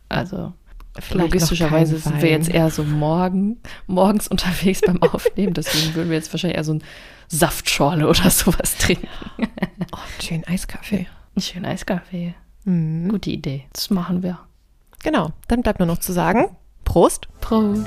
also 0.08 0.52
Vielleicht 0.98 1.32
logistischerweise 1.32 1.98
sind 1.98 2.20
wir 2.20 2.30
jetzt 2.30 2.48
eher 2.48 2.70
so 2.70 2.82
morgen, 2.82 3.58
morgens 3.86 4.28
unterwegs 4.28 4.80
beim 4.84 5.02
Aufnehmen. 5.02 5.54
Deswegen 5.54 5.94
würden 5.94 6.10
wir 6.10 6.16
jetzt 6.16 6.32
wahrscheinlich 6.32 6.56
eher 6.56 6.64
so 6.64 6.74
ein 6.74 6.84
Saftschorle 7.28 8.08
oder 8.08 8.28
sowas 8.30 8.76
trinken. 8.76 9.08
Oh, 9.92 9.98
schön 10.20 10.44
Eiskaffee. 10.44 11.06
Ein 11.36 11.40
schöner 11.40 11.68
Eiskaffee. 11.68 12.34
Mhm. 12.64 13.08
Gute 13.08 13.30
Idee. 13.30 13.66
Das 13.72 13.90
machen 13.90 14.22
wir. 14.22 14.40
Genau, 15.02 15.32
dann 15.48 15.62
bleibt 15.62 15.78
nur 15.78 15.86
noch 15.86 15.98
zu 15.98 16.12
sagen, 16.12 16.56
Prost. 16.84 17.28
Prost. 17.40 17.86